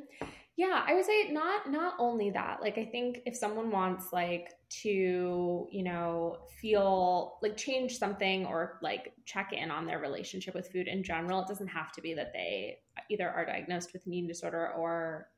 Yeah, 0.56 0.84
I 0.86 0.94
would 0.94 1.04
say 1.04 1.30
not 1.30 1.70
not 1.70 1.94
only 1.98 2.30
that. 2.30 2.60
Like 2.60 2.78
I 2.78 2.84
think 2.84 3.20
if 3.26 3.36
someone 3.36 3.70
wants 3.70 4.12
like 4.12 4.52
to, 4.82 5.68
you 5.70 5.82
know, 5.82 6.38
feel 6.60 7.38
like 7.42 7.56
change 7.56 7.96
something 7.98 8.44
or 8.46 8.78
like 8.82 9.12
check 9.24 9.52
in 9.52 9.70
on 9.70 9.86
their 9.86 9.98
relationship 9.98 10.54
with 10.54 10.70
food 10.70 10.88
in 10.88 11.02
general, 11.02 11.40
it 11.42 11.48
doesn't 11.48 11.68
have 11.68 11.92
to 11.92 12.02
be 12.02 12.14
that 12.14 12.32
they 12.32 12.78
either 13.10 13.28
are 13.30 13.46
diagnosed 13.46 13.92
with 13.92 14.04
an 14.06 14.12
eating 14.12 14.28
disorder 14.28 14.72
or 14.72 15.28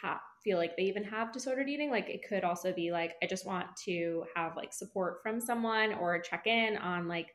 ha- 0.00 0.20
feel 0.42 0.58
like 0.58 0.76
they 0.76 0.84
even 0.84 1.04
have 1.04 1.32
disordered 1.32 1.68
eating. 1.68 1.90
Like 1.90 2.08
it 2.08 2.26
could 2.28 2.44
also 2.44 2.72
be 2.72 2.92
like 2.92 3.14
I 3.22 3.26
just 3.26 3.46
want 3.46 3.74
to 3.84 4.24
have 4.34 4.56
like 4.56 4.72
support 4.72 5.22
from 5.22 5.40
someone 5.40 5.94
or 5.94 6.20
check 6.20 6.46
in 6.46 6.76
on 6.76 7.08
like 7.08 7.34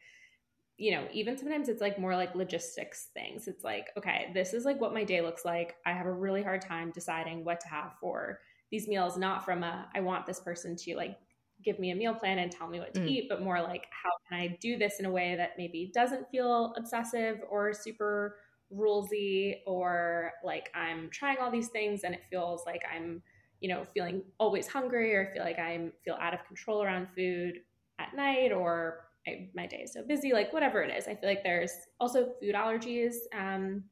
you 0.78 0.92
know, 0.92 1.08
even 1.14 1.38
sometimes 1.38 1.70
it's 1.70 1.82
like 1.82 2.00
more 2.00 2.16
like 2.16 2.34
logistics 2.34 3.10
things. 3.14 3.48
It's 3.48 3.64
like, 3.64 3.90
okay, 3.98 4.32
this 4.34 4.54
is 4.54 4.66
like 4.66 4.82
what 4.82 4.94
my 4.96 5.04
day 5.04 5.22
looks 5.22 5.46
like. 5.46 5.76
I 5.86 5.92
have 5.94 6.08
a 6.08 6.12
really 6.12 6.42
hard 6.42 6.62
time 6.62 6.92
deciding 6.92 7.46
what 7.46 7.60
to 7.60 7.68
have 7.68 7.94
for 8.00 8.40
these 8.72 8.88
meals, 8.88 9.16
not 9.16 9.46
from 9.46 9.64
a, 9.64 9.88
I 9.94 10.00
want 10.00 10.26
this 10.26 10.40
person 10.40 10.76
to 10.78 10.96
like 10.96 11.20
give 11.64 11.78
me 11.78 11.92
a 11.92 11.96
meal 11.96 12.16
plan 12.16 12.40
and 12.40 12.52
tell 12.52 12.68
me 12.68 12.80
what 12.80 12.96
to 12.96 13.02
Mm. 13.02 13.08
eat, 13.08 13.30
but 13.30 13.44
more 13.44 13.62
like, 13.62 13.86
how 13.92 14.10
can 14.28 14.40
I 14.40 14.58
do 14.60 14.76
this 14.78 15.00
in 15.00 15.06
a 15.06 15.12
way 15.12 15.36
that 15.36 15.52
maybe 15.56 15.92
doesn't 15.94 16.30
feel 16.32 16.74
obsessive 16.76 17.42
or 17.48 17.74
super 17.74 18.38
rulesy 18.76 19.58
or 19.66 20.32
like 20.44 20.70
I'm 20.76 21.10
trying 21.12 21.38
all 21.40 21.52
these 21.52 21.70
things 21.70 22.04
and 22.04 22.14
it 22.14 22.22
feels 22.30 22.64
like 22.66 22.82
I'm, 22.94 23.22
you 23.60 23.70
know, 23.70 23.84
feeling 23.94 24.24
always 24.40 24.68
hungry 24.68 25.14
or 25.16 25.32
feel 25.34 25.44
like 25.44 25.60
I'm 25.60 25.92
feel 26.04 26.18
out 26.20 26.34
of 26.34 26.46
control 26.46 26.84
around 26.84 27.08
food 27.16 27.62
at 28.00 28.16
night 28.16 28.52
or 28.52 29.08
I, 29.28 29.50
my 29.54 29.68
day 29.68 29.82
is 29.84 29.94
so 29.94 30.04
busy, 30.04 30.34
like 30.34 30.52
whatever 30.52 30.82
it 30.82 30.96
is. 30.96 31.08
I 31.08 31.16
feel 31.16 31.30
like 31.30 31.44
there's 31.44 31.72
also 32.00 32.30
food 32.42 32.56
allergies. 32.56 33.16
Um, 33.38 33.84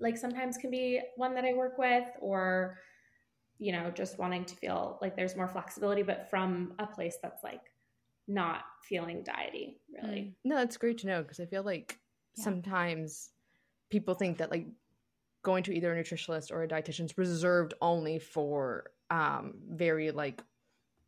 like 0.00 0.16
sometimes 0.16 0.56
can 0.58 0.70
be 0.70 1.00
one 1.16 1.34
that 1.34 1.44
I 1.44 1.54
work 1.54 1.78
with, 1.78 2.06
or 2.20 2.78
you 3.58 3.72
know, 3.72 3.90
just 3.90 4.18
wanting 4.18 4.44
to 4.44 4.54
feel 4.54 4.98
like 5.02 5.16
there's 5.16 5.34
more 5.34 5.48
flexibility, 5.48 6.02
but 6.02 6.28
from 6.30 6.74
a 6.78 6.86
place 6.86 7.16
that's 7.22 7.42
like 7.42 7.62
not 8.28 8.60
feeling 8.82 9.22
diety, 9.24 9.80
really. 9.92 10.34
no 10.44 10.56
that's 10.56 10.76
great 10.76 10.98
to 10.98 11.06
know 11.06 11.22
because 11.22 11.40
i 11.40 11.46
feel 11.46 11.62
like 11.62 11.98
Yeah. 12.36 12.44
sometimes 12.44 13.30
people 13.90 14.14
think 14.14 14.38
that 14.38 14.50
like 14.50 14.66
going 15.42 15.62
to 15.64 15.72
either 15.74 15.94
a 15.96 16.02
nutritionist 16.02 16.50
or 16.50 16.62
a 16.62 16.68
dietitian 16.68 17.04
is 17.06 17.16
reserved 17.16 17.74
only 17.80 18.18
for 18.18 18.90
um 19.10 19.54
very 19.70 20.10
like 20.10 20.42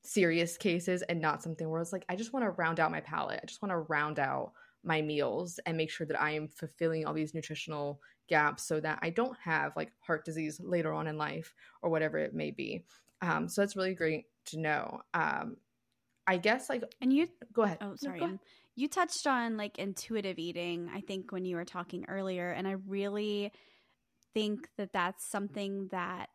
serious 0.03 0.57
cases 0.57 1.03
and 1.03 1.21
not 1.21 1.43
something 1.43 1.69
where 1.69 1.81
it's 1.81 1.93
like 1.93 2.05
I 2.09 2.17
just 2.17 2.33
want 2.33 2.45
to 2.45 2.51
round 2.51 2.81
out 2.81 2.91
my 2.91 3.01
palate. 3.01 3.41
I 3.43 3.47
just 3.47 3.61
want 3.63 3.71
to 3.73 3.79
round 3.79 4.19
out 4.19 4.53
my 4.83 5.03
meals 5.03 5.61
and 5.67 5.77
make 5.77 5.91
sure 5.91 6.07
that 6.07 6.21
I 6.21 6.31
am 6.33 6.49
fulfilling 6.49 7.05
all 7.05 7.13
these 7.13 7.35
nutritional 7.35 8.01
gaps 8.29 8.63
so 8.63 8.81
that 8.81 8.99
I 9.03 9.11
don't 9.11 9.37
have 9.39 9.77
like 9.77 9.93
heart 10.01 10.25
disease 10.25 10.59
later 10.59 10.93
on 10.93 11.07
in 11.07 11.19
life 11.19 11.55
or 11.83 11.91
whatever 11.91 12.17
it 12.17 12.33
may 12.35 12.51
be. 12.51 12.85
Um, 13.21 13.47
so 13.49 13.61
that's 13.61 13.77
really 13.77 13.95
great 13.95 14.25
to 14.47 14.59
know. 14.59 15.03
Um, 15.13 15.59
I 16.27 16.39
guess 16.39 16.71
like 16.71 16.83
And 17.03 17.13
you 17.13 17.29
go 17.53 17.63
ahead. 17.63 17.79
Oh, 17.83 17.91
No, 17.91 17.97
sorry. 17.97 18.21
go 18.21 18.25
ahead. 18.27 18.39
You 18.81 18.89
touched 18.89 19.27
on 19.27 19.59
like 19.59 19.79
intuitive 19.79 20.39
eating, 20.39 20.89
I 20.91 21.03
think, 21.03 21.33
when 21.33 21.45
you 21.45 21.57
were 21.57 21.67
talking 21.67 22.07
earlier. 22.09 22.51
And 22.51 22.67
I 22.67 22.77
really 22.87 23.53
think 24.33 24.69
that 24.79 24.95
that's 24.95 25.23
something 25.23 25.89
that, 25.91 26.31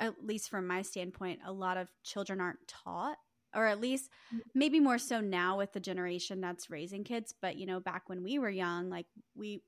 at 0.00 0.24
least 0.24 0.48
from 0.48 0.66
my 0.66 0.80
standpoint, 0.80 1.40
a 1.44 1.52
lot 1.52 1.76
of 1.76 1.88
children 2.02 2.40
aren't 2.40 2.66
taught, 2.66 3.18
or 3.54 3.66
at 3.66 3.82
least 3.82 4.08
mm. 4.34 4.40
maybe 4.54 4.80
more 4.80 4.96
so 4.96 5.20
now 5.20 5.58
with 5.58 5.74
the 5.74 5.78
generation 5.80 6.40
that's 6.40 6.70
raising 6.70 7.04
kids. 7.04 7.34
But, 7.38 7.58
you 7.58 7.66
know, 7.66 7.80
back 7.80 8.08
when 8.08 8.22
we 8.22 8.38
were 8.38 8.48
young, 8.48 8.88
like 8.88 9.06
we, 9.34 9.60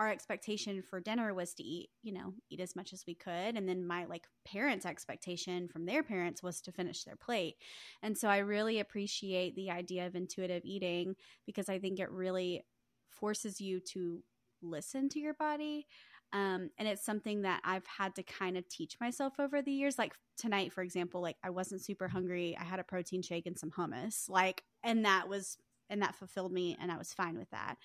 our 0.00 0.08
expectation 0.08 0.80
for 0.80 0.98
dinner 0.98 1.34
was 1.34 1.52
to 1.52 1.62
eat, 1.62 1.90
you 2.02 2.10
know, 2.10 2.32
eat 2.48 2.58
as 2.58 2.74
much 2.74 2.94
as 2.94 3.04
we 3.06 3.14
could. 3.14 3.54
And 3.54 3.68
then 3.68 3.86
my 3.86 4.06
like 4.06 4.26
parents' 4.46 4.86
expectation 4.86 5.68
from 5.68 5.84
their 5.84 6.02
parents 6.02 6.42
was 6.42 6.62
to 6.62 6.72
finish 6.72 7.04
their 7.04 7.16
plate. 7.16 7.56
And 8.02 8.16
so 8.16 8.26
I 8.26 8.38
really 8.38 8.80
appreciate 8.80 9.54
the 9.54 9.70
idea 9.70 10.06
of 10.06 10.16
intuitive 10.16 10.62
eating 10.64 11.16
because 11.44 11.68
I 11.68 11.78
think 11.78 12.00
it 12.00 12.10
really 12.10 12.64
forces 13.10 13.60
you 13.60 13.78
to 13.92 14.22
listen 14.62 15.10
to 15.10 15.20
your 15.20 15.34
body. 15.34 15.86
Um, 16.32 16.70
and 16.78 16.88
it's 16.88 17.04
something 17.04 17.42
that 17.42 17.60
I've 17.62 17.86
had 17.86 18.14
to 18.14 18.22
kind 18.22 18.56
of 18.56 18.66
teach 18.70 18.96
myself 19.02 19.34
over 19.38 19.60
the 19.60 19.72
years. 19.72 19.98
Like 19.98 20.14
tonight, 20.38 20.72
for 20.72 20.80
example, 20.80 21.20
like 21.20 21.36
I 21.44 21.50
wasn't 21.50 21.84
super 21.84 22.08
hungry. 22.08 22.56
I 22.58 22.64
had 22.64 22.80
a 22.80 22.84
protein 22.84 23.20
shake 23.20 23.44
and 23.44 23.58
some 23.58 23.70
hummus. 23.70 24.30
Like, 24.30 24.62
and 24.82 25.04
that 25.04 25.28
was, 25.28 25.58
and 25.90 26.00
that 26.02 26.14
fulfilled 26.14 26.52
me. 26.52 26.76
And 26.80 26.90
I 26.90 26.96
was 26.96 27.12
fine 27.12 27.36
with 27.36 27.50
that. 27.50 27.76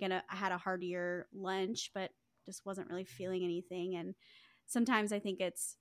I, 0.00 0.22
I 0.30 0.36
had 0.36 0.52
a 0.52 0.58
heartier 0.58 1.26
lunch, 1.34 1.90
but 1.94 2.10
just 2.46 2.64
wasn't 2.64 2.88
really 2.88 3.04
feeling 3.04 3.42
anything. 3.42 3.96
And 3.96 4.14
sometimes 4.66 5.12
I 5.12 5.18
think 5.18 5.40
it's, 5.40 5.76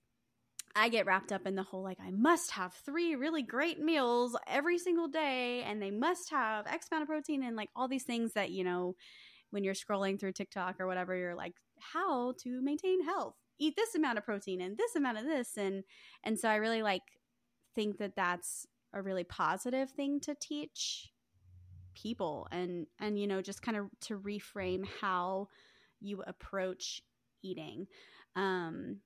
I 0.76 0.90
get 0.90 1.06
wrapped 1.06 1.32
up 1.32 1.46
in 1.46 1.56
the 1.56 1.64
whole 1.64 1.84
like 1.84 2.00
I 2.04 2.10
must 2.10 2.52
have 2.52 2.74
three 2.74 3.16
really 3.16 3.44
great 3.44 3.80
meals 3.80 4.36
every 4.48 4.80
single 4.80 5.08
day 5.08 5.62
and 5.64 5.80
they 5.80 5.92
must 5.92 6.32
have 6.32 6.66
X 6.66 6.88
amount 6.90 7.04
of 7.04 7.10
protein 7.10 7.44
and 7.44 7.56
like 7.56 7.70
all 7.76 7.88
these 7.88 8.06
things 8.06 8.34
that, 8.34 8.50
you 8.50 8.64
know, 8.64 8.96
when 9.52 9.64
you're 9.64 9.76
scrolling 9.76 10.20
through 10.20 10.32
TikTok 10.32 10.80
or 10.80 10.88
whatever, 10.88 11.16
you're 11.16 11.36
like, 11.36 11.54
how 11.80 12.34
to 12.40 12.62
maintain 12.62 13.04
health. 13.04 13.36
Eat 13.60 13.76
this 13.76 13.94
amount 13.94 14.18
of 14.18 14.26
protein 14.26 14.62
and 14.62 14.78
this 14.78 14.96
amount 14.96 15.20
of 15.20 15.26
this 15.26 15.58
and 15.58 15.84
and 16.24 16.40
so 16.40 16.50
I 16.50 16.56
really 16.56 16.82
like 16.82 17.04
think 17.76 18.00
that 18.00 18.16
that's 18.16 18.66
a 18.94 19.02
really 19.02 19.24
positive 19.24 19.92
thing 19.92 20.20
to 20.22 20.36
teach 20.40 21.13
people 21.94 22.48
and 22.52 22.88
and 23.00 23.20
you 23.20 23.28
know 23.28 23.42
just 23.42 23.62
kind 23.62 23.78
of 23.78 23.88
to 24.02 24.18
reframe 24.18 24.86
how 25.02 25.48
you 26.00 26.24
approach 26.26 27.02
eating 27.44 27.88
um 28.36 28.98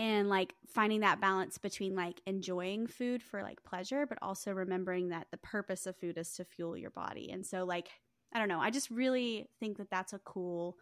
and 0.00 0.30
like 0.30 0.54
finding 0.66 1.00
that 1.00 1.20
balance 1.20 1.58
between 1.58 1.94
like 1.94 2.22
enjoying 2.26 2.86
food 2.86 3.22
for 3.22 3.42
like 3.42 3.62
pleasure 3.62 4.06
but 4.06 4.18
also 4.22 4.50
remembering 4.52 5.10
that 5.10 5.26
the 5.30 5.36
purpose 5.36 5.86
of 5.86 5.94
food 5.96 6.16
is 6.16 6.32
to 6.32 6.44
fuel 6.44 6.74
your 6.74 6.90
body. 6.90 7.30
And 7.30 7.44
so 7.44 7.64
like 7.64 7.88
i 8.32 8.38
don't 8.38 8.48
know 8.48 8.60
i 8.60 8.70
just 8.70 8.90
really 8.90 9.48
think 9.58 9.76
that 9.76 9.90
that's 9.90 10.12
a 10.12 10.20
cool 10.20 10.76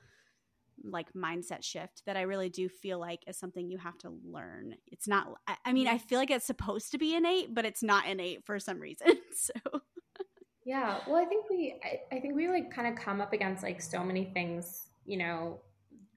like 0.85 1.13
mindset 1.15 1.65
shift 1.65 2.03
that 2.07 2.17
i 2.17 2.21
really 2.21 2.49
do 2.49 2.69
feel 2.69 3.01
like 3.01 3.25
is 3.27 3.37
something 3.37 3.69
you 3.69 3.79
have 3.79 3.99
to 3.99 4.13
learn. 4.25 4.77
It's 4.87 5.09
not 5.09 5.27
i, 5.49 5.57
I 5.65 5.73
mean 5.73 5.89
i 5.89 5.99
feel 5.99 6.19
like 6.21 6.31
it's 6.31 6.45
supposed 6.45 6.93
to 6.93 6.99
be 6.99 7.15
innate 7.17 7.53
but 7.53 7.65
it's 7.65 7.83
not 7.83 8.07
innate 8.07 8.45
for 8.45 8.61
some 8.61 8.79
reason 8.79 9.19
so 9.35 9.81
Yeah. 10.69 10.99
Well, 11.07 11.17
I 11.17 11.25
think 11.25 11.47
we, 11.49 11.81
I, 11.83 12.15
I 12.15 12.21
think 12.21 12.37
we 12.37 12.47
like 12.49 12.71
kind 12.71 12.87
of 12.87 13.03
come 13.03 13.23
up 13.23 13.33
against 13.33 13.63
like 13.63 13.81
so 13.81 14.05
many 14.05 14.27
things, 14.35 14.89
you 15.07 15.17
know, 15.17 15.61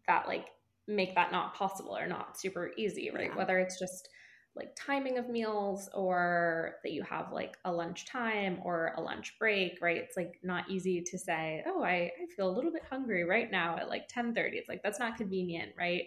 that 0.08 0.28
like 0.28 0.48
make 0.90 1.16
that 1.16 1.32
not 1.32 1.56
possible 1.56 1.96
or 1.98 2.06
not 2.06 2.38
super 2.38 2.72
easy, 2.78 3.10
right? 3.12 3.30
Yeah. 3.30 3.38
Whether 3.38 3.60
it's 3.60 3.80
just 3.80 4.10
like 4.54 4.76
timing 4.76 5.18
of 5.18 5.30
meals 5.30 5.90
or 5.94 6.76
that 6.84 6.92
you 6.92 7.02
have 7.04 7.32
like 7.32 7.56
a 7.64 7.72
lunch 7.72 8.06
time 8.06 8.60
or 8.66 8.94
a 8.98 9.02
lunch 9.02 9.40
break, 9.40 9.80
right? 9.82 9.96
It's 9.96 10.18
like 10.18 10.34
not 10.44 10.70
easy 10.70 11.02
to 11.02 11.18
say, 11.18 11.64
oh, 11.66 11.82
I, 11.82 12.12
I 12.22 12.26
feel 12.36 12.50
a 12.50 12.52
little 12.52 12.74
bit 12.74 12.84
hungry 12.90 13.24
right 13.24 13.50
now 13.50 13.78
at 13.78 13.88
like 13.88 14.02
1030. 14.14 14.58
It's 14.58 14.68
like, 14.68 14.84
that's 14.84 15.00
not 15.00 15.16
convenient, 15.16 15.72
right? 15.78 16.04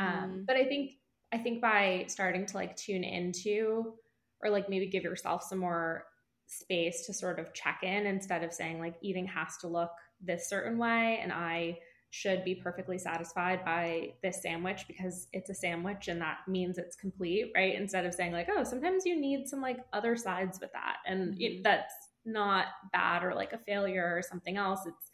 um, 0.00 0.40
Mhm. 0.40 0.46
but 0.48 0.56
i 0.56 0.64
think 0.64 0.92
i 1.32 1.38
think 1.38 1.60
by 1.60 2.04
starting 2.08 2.46
to 2.46 2.56
like 2.56 2.74
tune 2.74 3.04
into 3.04 3.94
or 4.42 4.50
like 4.50 4.68
maybe 4.68 4.86
give 4.88 5.04
yourself 5.04 5.44
some 5.44 5.58
more 5.58 6.06
space 6.54 7.06
to 7.06 7.12
sort 7.12 7.38
of 7.38 7.52
check 7.54 7.80
in 7.82 8.06
instead 8.06 8.42
of 8.42 8.52
saying 8.52 8.78
like 8.78 8.94
eating 9.02 9.26
has 9.26 9.56
to 9.58 9.68
look 9.68 9.90
this 10.20 10.48
certain 10.48 10.78
way 10.78 11.18
and 11.22 11.32
i 11.32 11.76
should 12.10 12.44
be 12.44 12.54
perfectly 12.54 12.96
satisfied 12.96 13.64
by 13.64 14.12
this 14.22 14.40
sandwich 14.40 14.86
because 14.86 15.26
it's 15.32 15.50
a 15.50 15.54
sandwich 15.54 16.06
and 16.06 16.20
that 16.20 16.38
means 16.46 16.78
it's 16.78 16.94
complete 16.94 17.50
right 17.56 17.74
instead 17.74 18.06
of 18.06 18.14
saying 18.14 18.32
like 18.32 18.48
oh 18.56 18.62
sometimes 18.62 19.04
you 19.04 19.20
need 19.20 19.48
some 19.48 19.60
like 19.60 19.78
other 19.92 20.14
sides 20.16 20.60
with 20.60 20.70
that 20.72 20.98
and 21.06 21.34
it, 21.40 21.58
Mhm. 21.58 21.62
that's 21.64 21.94
not 22.24 22.66
bad 22.92 23.24
or 23.24 23.34
like 23.34 23.52
a 23.52 23.58
failure 23.58 24.16
or 24.16 24.22
something 24.22 24.56
else 24.56 24.86
it's 24.86 25.10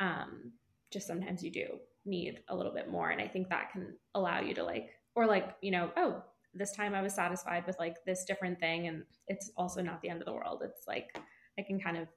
um 0.00 0.52
just 0.90 1.06
sometimes 1.06 1.42
you 1.44 1.50
do 1.50 1.66
need 2.06 2.40
a 2.48 2.56
little 2.56 2.72
bit 2.72 2.90
more 2.90 3.10
and 3.10 3.20
i 3.20 3.28
think 3.28 3.50
that 3.50 3.70
can 3.70 3.94
allow 4.14 4.40
you 4.40 4.54
to 4.54 4.64
like 4.64 4.88
or 5.14 5.26
like 5.26 5.54
you 5.60 5.70
know 5.70 5.90
oh 5.98 6.22
this 6.54 6.72
time 6.72 6.94
I 6.94 7.02
was 7.02 7.14
satisfied 7.14 7.66
with 7.66 7.78
like 7.78 7.96
this 8.06 8.24
different 8.24 8.58
thing. 8.58 8.88
And 8.88 9.04
it's 9.26 9.50
also 9.56 9.82
not 9.82 10.00
the 10.02 10.08
end 10.08 10.20
of 10.20 10.26
the 10.26 10.32
world. 10.32 10.62
It's 10.64 10.86
like 10.86 11.16
I 11.58 11.62
can 11.62 11.78
kind 11.78 11.96
of, 11.96 12.08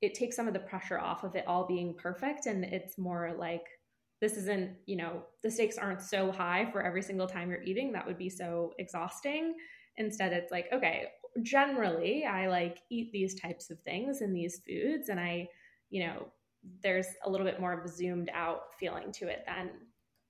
it 0.00 0.14
takes 0.14 0.36
some 0.36 0.46
of 0.46 0.54
the 0.54 0.60
pressure 0.60 0.98
off 0.98 1.24
of 1.24 1.34
it 1.34 1.46
all 1.46 1.66
being 1.66 1.94
perfect. 1.94 2.46
And 2.46 2.64
it's 2.64 2.98
more 2.98 3.34
like, 3.38 3.64
this 4.20 4.36
isn't, 4.36 4.72
you 4.86 4.96
know, 4.96 5.22
the 5.42 5.50
stakes 5.50 5.78
aren't 5.78 6.02
so 6.02 6.32
high 6.32 6.68
for 6.72 6.82
every 6.82 7.02
single 7.02 7.28
time 7.28 7.50
you're 7.50 7.62
eating. 7.62 7.92
That 7.92 8.06
would 8.06 8.18
be 8.18 8.30
so 8.30 8.72
exhausting. 8.78 9.54
Instead, 9.96 10.32
it's 10.32 10.50
like, 10.50 10.66
okay, 10.72 11.06
generally 11.42 12.24
I 12.24 12.48
like 12.48 12.78
eat 12.90 13.12
these 13.12 13.40
types 13.40 13.70
of 13.70 13.80
things 13.80 14.20
and 14.20 14.34
these 14.34 14.60
foods. 14.66 15.08
And 15.08 15.20
I, 15.20 15.48
you 15.90 16.06
know, 16.06 16.28
there's 16.82 17.06
a 17.24 17.30
little 17.30 17.46
bit 17.46 17.60
more 17.60 17.72
of 17.72 17.84
a 17.84 17.88
zoomed 17.88 18.30
out 18.34 18.74
feeling 18.78 19.12
to 19.12 19.28
it 19.28 19.44
than 19.46 19.70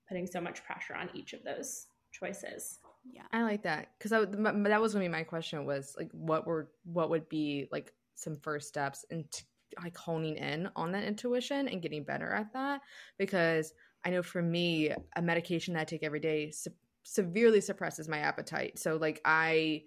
putting 0.06 0.26
so 0.26 0.40
much 0.40 0.64
pressure 0.64 0.94
on 0.94 1.08
each 1.14 1.32
of 1.32 1.42
those 1.42 1.86
choices. 2.12 2.78
Yeah. 3.12 3.22
I 3.32 3.42
like 3.42 3.62
that 3.62 3.92
because 3.98 4.10
that 4.10 4.80
was 4.80 4.92
gonna 4.92 5.04
be 5.04 5.08
my 5.08 5.22
question 5.22 5.64
was 5.64 5.94
like 5.96 6.10
what 6.12 6.46
were 6.46 6.70
what 6.84 7.10
would 7.10 7.28
be 7.28 7.66
like 7.72 7.92
some 8.14 8.36
first 8.36 8.68
steps 8.68 9.04
into 9.10 9.42
like 9.82 9.96
honing 9.96 10.36
in 10.36 10.68
on 10.76 10.92
that 10.92 11.04
intuition 11.04 11.68
and 11.68 11.82
getting 11.82 12.04
better 12.04 12.30
at 12.30 12.52
that 12.52 12.80
because 13.18 13.72
I 14.04 14.10
know 14.10 14.22
for 14.22 14.42
me 14.42 14.92
a 15.16 15.22
medication 15.22 15.74
that 15.74 15.80
I 15.80 15.84
take 15.84 16.02
every 16.02 16.20
day 16.20 16.50
se- 16.50 16.72
severely 17.02 17.60
suppresses 17.60 18.08
my 18.08 18.18
appetite. 18.18 18.78
So 18.78 18.96
like 18.96 19.20
I 19.24 19.82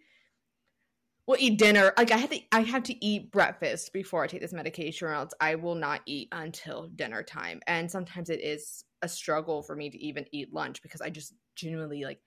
will 1.27 1.37
eat 1.39 1.57
dinner. 1.57 1.93
Like 1.97 2.11
I 2.11 2.17
have 2.17 2.29
to 2.29 2.39
I 2.51 2.61
have 2.61 2.83
to 2.83 3.05
eat 3.05 3.31
breakfast 3.31 3.93
before 3.93 4.23
I 4.23 4.27
take 4.27 4.41
this 4.41 4.53
medication 4.53 5.07
or 5.07 5.13
else 5.13 5.33
I 5.39 5.55
will 5.55 5.75
not 5.75 6.01
eat 6.05 6.29
until 6.31 6.87
dinner 6.95 7.23
time. 7.23 7.61
And 7.67 7.89
sometimes 7.89 8.29
it 8.29 8.41
is 8.41 8.83
a 9.01 9.07
struggle 9.07 9.63
for 9.63 9.75
me 9.75 9.89
to 9.89 9.97
even 9.97 10.25
eat 10.31 10.53
lunch 10.53 10.81
because 10.81 11.01
I 11.01 11.09
just 11.09 11.33
genuinely 11.55 12.03
like 12.03 12.19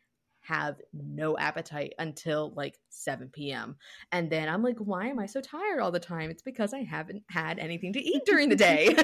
have 0.45 0.77
no 0.93 1.37
appetite 1.39 1.95
until 1.99 2.53
like 2.55 2.79
7 2.91 3.31
p.m. 3.33 3.77
And 4.13 4.31
then 4.31 4.49
I'm 4.49 4.63
like, 4.63 4.77
why 4.79 5.07
am 5.07 5.19
I 5.19 5.27
so 5.27 5.41
tired 5.41 5.81
all 5.81 5.91
the 5.91 5.99
time? 5.99 6.31
It's 6.31 6.43
because 6.43 6.75
I 6.75 6.83
haven't 6.83 7.23
had 7.31 7.59
anything 7.59 7.95
to 7.95 8.01
eat 8.01 8.23
during 8.27 8.51
the 8.51 8.57
day. 8.57 8.95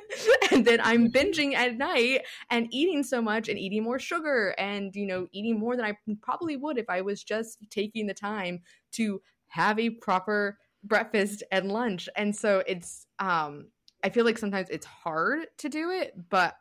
and 0.52 0.64
then 0.64 0.78
I'm 0.82 1.10
binging 1.10 1.54
at 1.54 1.76
night 1.76 2.22
and 2.50 2.68
eating 2.70 3.02
so 3.02 3.22
much 3.22 3.48
and 3.48 3.58
eating 3.58 3.82
more 3.82 3.98
sugar 3.98 4.54
and, 4.58 4.94
you 4.94 5.06
know, 5.06 5.26
eating 5.32 5.58
more 5.58 5.74
than 5.74 5.86
I 5.86 5.94
probably 6.22 6.56
would 6.56 6.76
if 6.76 6.90
I 6.90 7.00
was 7.00 7.24
just 7.24 7.58
taking 7.70 8.06
the 8.06 8.14
time 8.14 8.60
to 8.92 9.22
have 9.48 9.78
a 9.78 9.90
proper 9.90 10.58
breakfast 10.84 11.42
and 11.50 11.72
lunch. 11.72 12.10
And 12.14 12.36
so 12.36 12.62
it's 12.66 13.06
um 13.18 13.68
I 14.04 14.10
feel 14.10 14.24
like 14.24 14.38
sometimes 14.38 14.68
it's 14.70 14.86
hard 14.86 15.46
to 15.58 15.68
do 15.68 15.90
it, 15.90 16.14
but 16.28 16.56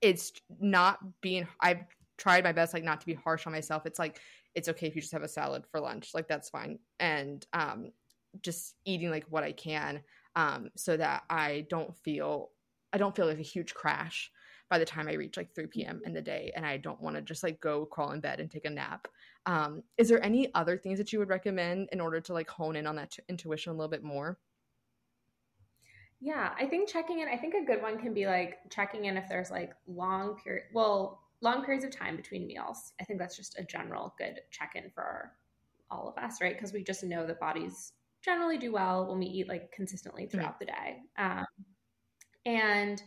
it's 0.00 0.32
not 0.60 0.98
being 1.20 1.48
I've 1.60 1.84
tried 2.22 2.44
my 2.44 2.52
best 2.52 2.72
like 2.72 2.84
not 2.84 3.00
to 3.00 3.06
be 3.06 3.14
harsh 3.14 3.46
on 3.46 3.52
myself. 3.52 3.84
It's 3.84 3.98
like 3.98 4.20
it's 4.54 4.68
okay 4.68 4.86
if 4.86 4.94
you 4.94 5.00
just 5.00 5.12
have 5.12 5.24
a 5.24 5.28
salad 5.28 5.64
for 5.70 5.80
lunch. 5.80 6.10
Like 6.14 6.28
that's 6.28 6.48
fine. 6.50 6.78
And 7.00 7.44
um 7.52 7.90
just 8.40 8.76
eating 8.84 9.10
like 9.10 9.26
what 9.28 9.44
I 9.44 9.52
can 9.52 10.00
um 10.36 10.70
so 10.76 10.96
that 10.96 11.24
I 11.28 11.66
don't 11.68 11.94
feel 11.98 12.50
I 12.92 12.98
don't 12.98 13.14
feel 13.14 13.26
like 13.26 13.38
a 13.38 13.42
huge 13.42 13.74
crash 13.74 14.30
by 14.70 14.78
the 14.78 14.84
time 14.84 15.08
I 15.08 15.14
reach 15.14 15.36
like 15.36 15.54
3 15.54 15.66
p.m. 15.66 16.00
in 16.06 16.14
the 16.14 16.22
day 16.22 16.52
and 16.54 16.64
I 16.64 16.76
don't 16.76 17.00
want 17.00 17.16
to 17.16 17.22
just 17.22 17.42
like 17.42 17.60
go 17.60 17.84
crawl 17.84 18.12
in 18.12 18.20
bed 18.20 18.40
and 18.40 18.50
take 18.50 18.64
a 18.64 18.70
nap. 18.70 19.08
Um, 19.44 19.82
is 19.98 20.08
there 20.08 20.24
any 20.24 20.54
other 20.54 20.78
things 20.78 20.98
that 20.98 21.12
you 21.12 21.18
would 21.18 21.28
recommend 21.28 21.88
in 21.92 22.00
order 22.00 22.20
to 22.20 22.32
like 22.32 22.48
hone 22.48 22.76
in 22.76 22.86
on 22.86 22.96
that 22.96 23.10
t- 23.10 23.22
intuition 23.28 23.72
a 23.72 23.74
little 23.74 23.90
bit 23.90 24.04
more? 24.04 24.38
Yeah, 26.20 26.52
I 26.56 26.66
think 26.66 26.88
checking 26.88 27.18
in, 27.18 27.28
I 27.28 27.36
think 27.36 27.54
a 27.54 27.66
good 27.66 27.82
one 27.82 27.98
can 27.98 28.14
be 28.14 28.26
like 28.26 28.58
checking 28.70 29.06
in 29.06 29.16
if 29.16 29.28
there's 29.28 29.50
like 29.50 29.74
long 29.88 30.36
period, 30.36 30.66
well, 30.72 31.21
long 31.42 31.64
periods 31.64 31.84
of 31.84 31.90
time 31.90 32.16
between 32.16 32.46
meals. 32.46 32.92
I 33.00 33.04
think 33.04 33.18
that's 33.18 33.36
just 33.36 33.58
a 33.58 33.64
general 33.64 34.14
good 34.18 34.40
check 34.50 34.72
in 34.74 34.90
for 34.94 35.32
all 35.90 36.08
of 36.08 36.22
us, 36.22 36.40
right? 36.40 36.54
Because 36.54 36.72
we 36.72 36.82
just 36.82 37.04
know 37.04 37.26
that 37.26 37.40
bodies 37.40 37.92
generally 38.24 38.56
do 38.56 38.72
well 38.72 39.06
when 39.06 39.18
we 39.18 39.26
eat 39.26 39.48
like 39.48 39.72
consistently 39.72 40.26
throughout 40.26 40.60
mm-hmm. 40.60 40.64
the 40.64 40.66
day. 40.66 40.96
Um, 41.18 41.46
and 42.46 43.02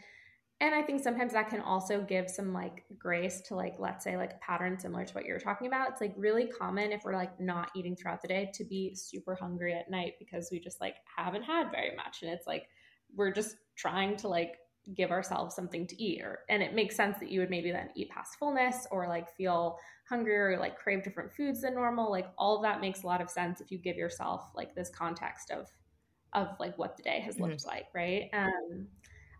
and 0.61 0.73
i 0.73 0.81
think 0.81 1.01
sometimes 1.01 1.33
that 1.33 1.49
can 1.49 1.59
also 1.61 2.01
give 2.01 2.29
some 2.29 2.53
like 2.53 2.83
grace 2.97 3.41
to 3.41 3.55
like 3.55 3.75
let's 3.79 4.03
say 4.03 4.15
like 4.15 4.33
a 4.33 4.37
pattern 4.37 4.79
similar 4.79 5.05
to 5.05 5.13
what 5.13 5.25
you're 5.25 5.39
talking 5.39 5.67
about 5.67 5.89
it's 5.89 6.01
like 6.01 6.13
really 6.17 6.47
common 6.47 6.91
if 6.91 7.03
we're 7.03 7.15
like 7.15 7.39
not 7.39 7.69
eating 7.75 7.95
throughout 7.95 8.21
the 8.21 8.27
day 8.27 8.49
to 8.53 8.63
be 8.63 8.95
super 8.95 9.35
hungry 9.35 9.73
at 9.73 9.89
night 9.89 10.13
because 10.19 10.49
we 10.51 10.59
just 10.59 10.79
like 10.79 10.95
haven't 11.17 11.43
had 11.43 11.71
very 11.71 11.95
much 11.95 12.21
and 12.21 12.31
it's 12.31 12.47
like 12.47 12.67
we're 13.15 13.31
just 13.31 13.57
trying 13.75 14.15
to 14.15 14.27
like 14.27 14.55
give 14.93 15.11
ourselves 15.11 15.55
something 15.55 15.87
to 15.87 16.01
eat 16.01 16.21
or 16.21 16.39
and 16.49 16.61
it 16.61 16.75
makes 16.75 16.95
sense 16.95 17.17
that 17.19 17.31
you 17.31 17.39
would 17.39 17.49
maybe 17.49 17.71
then 17.71 17.89
eat 17.95 18.09
past 18.09 18.37
fullness 18.37 18.85
or 18.91 19.07
like 19.07 19.35
feel 19.35 19.79
hungry 20.07 20.35
or 20.35 20.59
like 20.59 20.77
crave 20.77 21.03
different 21.03 21.33
foods 21.33 21.61
than 21.61 21.73
normal 21.73 22.11
like 22.11 22.27
all 22.37 22.57
of 22.57 22.61
that 22.61 22.81
makes 22.81 23.01
a 23.01 23.07
lot 23.07 23.19
of 23.21 23.29
sense 23.29 23.61
if 23.61 23.71
you 23.71 23.79
give 23.79 23.97
yourself 23.97 24.45
like 24.55 24.75
this 24.75 24.89
context 24.89 25.49
of 25.49 25.67
of 26.33 26.49
like 26.59 26.77
what 26.77 26.95
the 26.97 27.03
day 27.03 27.19
has 27.19 27.39
looked 27.39 27.57
mm-hmm. 27.57 27.69
like 27.69 27.85
right 27.95 28.29
um 28.33 28.87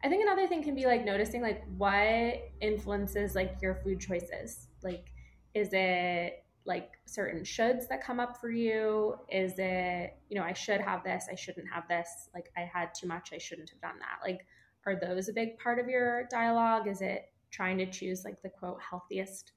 I 0.06 0.08
think 0.08 0.22
another 0.22 0.48
thing 0.48 0.62
can 0.62 0.76
be 0.76 0.86
like 0.86 1.04
noticing 1.04 1.42
like 1.42 1.64
what 1.78 2.36
influences 2.62 3.34
like 3.34 3.56
your 3.60 3.74
food 3.84 4.00
choices. 4.00 4.68
Like, 4.84 5.08
is 5.56 5.70
it 5.72 6.44
like 6.64 6.92
certain 7.06 7.42
shoulds 7.42 7.88
that 7.88 8.04
come 8.04 8.20
up 8.20 8.40
for 8.40 8.52
you? 8.52 9.16
Is 9.32 9.54
it, 9.58 10.16
you 10.30 10.38
know, 10.38 10.44
I 10.44 10.54
should 10.54 10.80
have 10.80 11.04
this, 11.04 11.26
I 11.32 11.34
shouldn't 11.34 11.68
have 11.74 11.88
this, 11.88 12.30
like 12.36 12.52
I 12.56 12.70
had 12.72 12.90
too 12.94 13.08
much, 13.08 13.32
I 13.34 13.40
shouldn't 13.40 13.72
have 13.72 13.82
done 13.82 13.98
that. 14.00 14.20
Like, 14.24 14.46
are 14.86 14.96
those 14.96 15.30
a 15.30 15.34
big 15.34 15.58
part 15.58 15.80
of 15.80 15.88
your 15.88 16.28
dialogue? 16.30 16.88
Is 16.88 17.02
it 17.02 17.32
trying 17.52 17.78
to 17.80 17.86
choose 17.86 18.24
like 18.26 18.42
the 18.42 18.50
quote 18.50 18.80
healthiest 18.82 19.54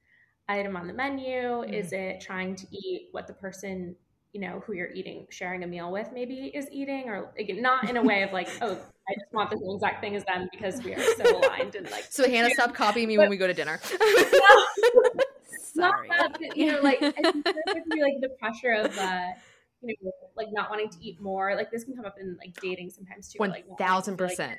item 0.49 0.77
on 0.77 0.87
the 0.87 0.93
menu? 0.93 1.27
Mm-hmm. 1.27 1.75
Is 1.75 1.93
it 1.93 2.21
trying 2.21 2.55
to 2.57 2.67
eat 2.71 3.09
what 3.13 3.27
the 3.27 3.35
person 3.35 3.97
you 4.33 4.41
know 4.41 4.63
who 4.67 4.75
you're 4.75 4.93
eating 4.93 5.27
sharing 5.31 5.65
a 5.65 5.67
meal 5.67 5.91
with 5.91 6.09
maybe 6.13 6.53
is 6.55 6.69
eating 6.71 7.09
or 7.09 7.33
like, 7.37 7.51
not 7.57 7.89
in 7.89 7.97
a 7.97 8.03
way 8.03 8.23
of 8.23 8.33
like 8.33 8.49
oh 8.61 8.73
i 9.09 9.15
just 9.15 9.33
want 9.33 9.51
the 9.51 9.57
same 9.57 9.75
exact 9.75 10.01
thing 10.03 10.15
as 10.15 10.25
them 10.25 10.49
because 10.53 10.83
we 10.83 10.95
are 10.95 11.01
so 11.17 11.39
aligned 11.39 11.75
and 11.75 11.91
like 11.91 12.05
so 12.11 12.29
hannah 12.29 12.51
stop 12.51 12.75
copying 12.75 13.09
me 13.09 13.17
but, 13.17 13.23
when 13.23 13.31
we 13.31 13.37
go 13.37 13.47
to 13.47 13.55
dinner 13.55 13.81
Sorry. 15.75 16.09
not 16.09 16.39
that 16.41 16.57
you 16.57 16.71
know 16.71 16.81
like 16.83 17.03
i 17.03 17.11
think 17.11 17.45
there 17.45 17.55
be 17.91 18.03
like 18.03 18.21
the 18.21 18.31
pressure 18.39 18.73
of 18.73 18.97
uh 18.99 19.29
you 19.83 19.95
know 20.03 20.13
like 20.37 20.49
not 20.53 20.69
wanting 20.69 20.91
to 20.91 20.99
eat 21.01 21.21
more 21.21 21.55
like 21.55 21.71
this 21.71 21.85
can 21.85 21.97
come 21.97 22.05
up 22.05 22.17
in 22.21 22.37
like 22.39 22.61
dating 22.61 22.91
sometimes 22.91 23.29
too 23.29 23.39
1000 23.39 24.13
like, 24.13 24.19
percent 24.19 24.59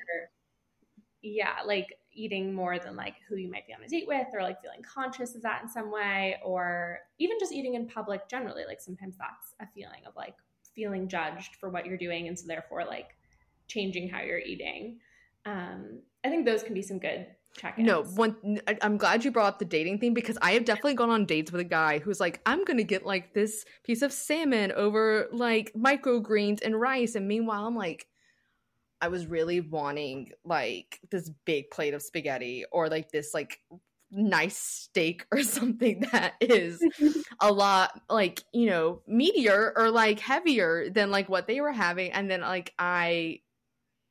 yeah 1.22 1.56
like 1.66 1.98
eating 2.12 2.52
more 2.52 2.78
than 2.78 2.96
like 2.96 3.14
who 3.28 3.36
you 3.36 3.50
might 3.50 3.66
be 3.66 3.72
on 3.72 3.82
a 3.82 3.88
date 3.88 4.06
with 4.06 4.26
or 4.32 4.42
like 4.42 4.60
feeling 4.60 4.82
conscious 4.82 5.34
of 5.34 5.42
that 5.42 5.62
in 5.62 5.68
some 5.68 5.90
way 5.90 6.36
or 6.44 6.98
even 7.18 7.36
just 7.38 7.52
eating 7.52 7.74
in 7.74 7.86
public 7.86 8.28
generally 8.28 8.64
like 8.66 8.80
sometimes 8.80 9.16
that's 9.16 9.54
a 9.60 9.66
feeling 9.74 10.00
of 10.06 10.14
like 10.16 10.34
feeling 10.74 11.08
judged 11.08 11.56
for 11.56 11.68
what 11.68 11.86
you're 11.86 11.98
doing 11.98 12.28
and 12.28 12.38
so 12.38 12.46
therefore 12.46 12.84
like 12.84 13.16
changing 13.68 14.08
how 14.08 14.20
you're 14.20 14.38
eating 14.38 14.98
um 15.46 16.00
i 16.24 16.28
think 16.28 16.44
those 16.44 16.62
can 16.62 16.74
be 16.74 16.82
some 16.82 16.98
good 16.98 17.26
check-ins. 17.56 17.86
no 17.86 18.02
one 18.02 18.60
i'm 18.82 18.96
glad 18.96 19.24
you 19.24 19.30
brought 19.30 19.48
up 19.48 19.58
the 19.58 19.64
dating 19.64 19.98
thing 19.98 20.14
because 20.14 20.38
i 20.42 20.52
have 20.52 20.64
definitely 20.64 20.94
gone 20.94 21.10
on 21.10 21.24
dates 21.24 21.50
with 21.50 21.60
a 21.60 21.64
guy 21.64 21.98
who's 21.98 22.20
like 22.20 22.40
i'm 22.46 22.64
gonna 22.64 22.82
get 22.82 23.04
like 23.04 23.34
this 23.34 23.64
piece 23.84 24.02
of 24.02 24.12
salmon 24.12 24.72
over 24.72 25.28
like 25.32 25.72
microgreens 25.74 26.60
and 26.62 26.80
rice 26.80 27.14
and 27.14 27.26
meanwhile 27.26 27.66
i'm 27.66 27.76
like 27.76 28.06
I 29.00 29.08
was 29.08 29.26
really 29.26 29.60
wanting 29.60 30.32
like 30.44 31.00
this 31.10 31.30
big 31.44 31.70
plate 31.70 31.94
of 31.94 32.02
spaghetti 32.02 32.64
or 32.70 32.88
like 32.88 33.10
this 33.10 33.32
like 33.32 33.58
nice 34.10 34.56
steak 34.56 35.26
or 35.32 35.42
something 35.42 36.00
that 36.12 36.34
is 36.40 36.82
a 37.40 37.52
lot 37.52 38.00
like 38.08 38.42
you 38.52 38.66
know 38.66 39.02
meatier 39.08 39.72
or 39.76 39.90
like 39.90 40.20
heavier 40.20 40.90
than 40.90 41.10
like 41.10 41.28
what 41.28 41.46
they 41.46 41.60
were 41.60 41.72
having. 41.72 42.12
And 42.12 42.30
then 42.30 42.40
like 42.40 42.72
i 42.78 43.40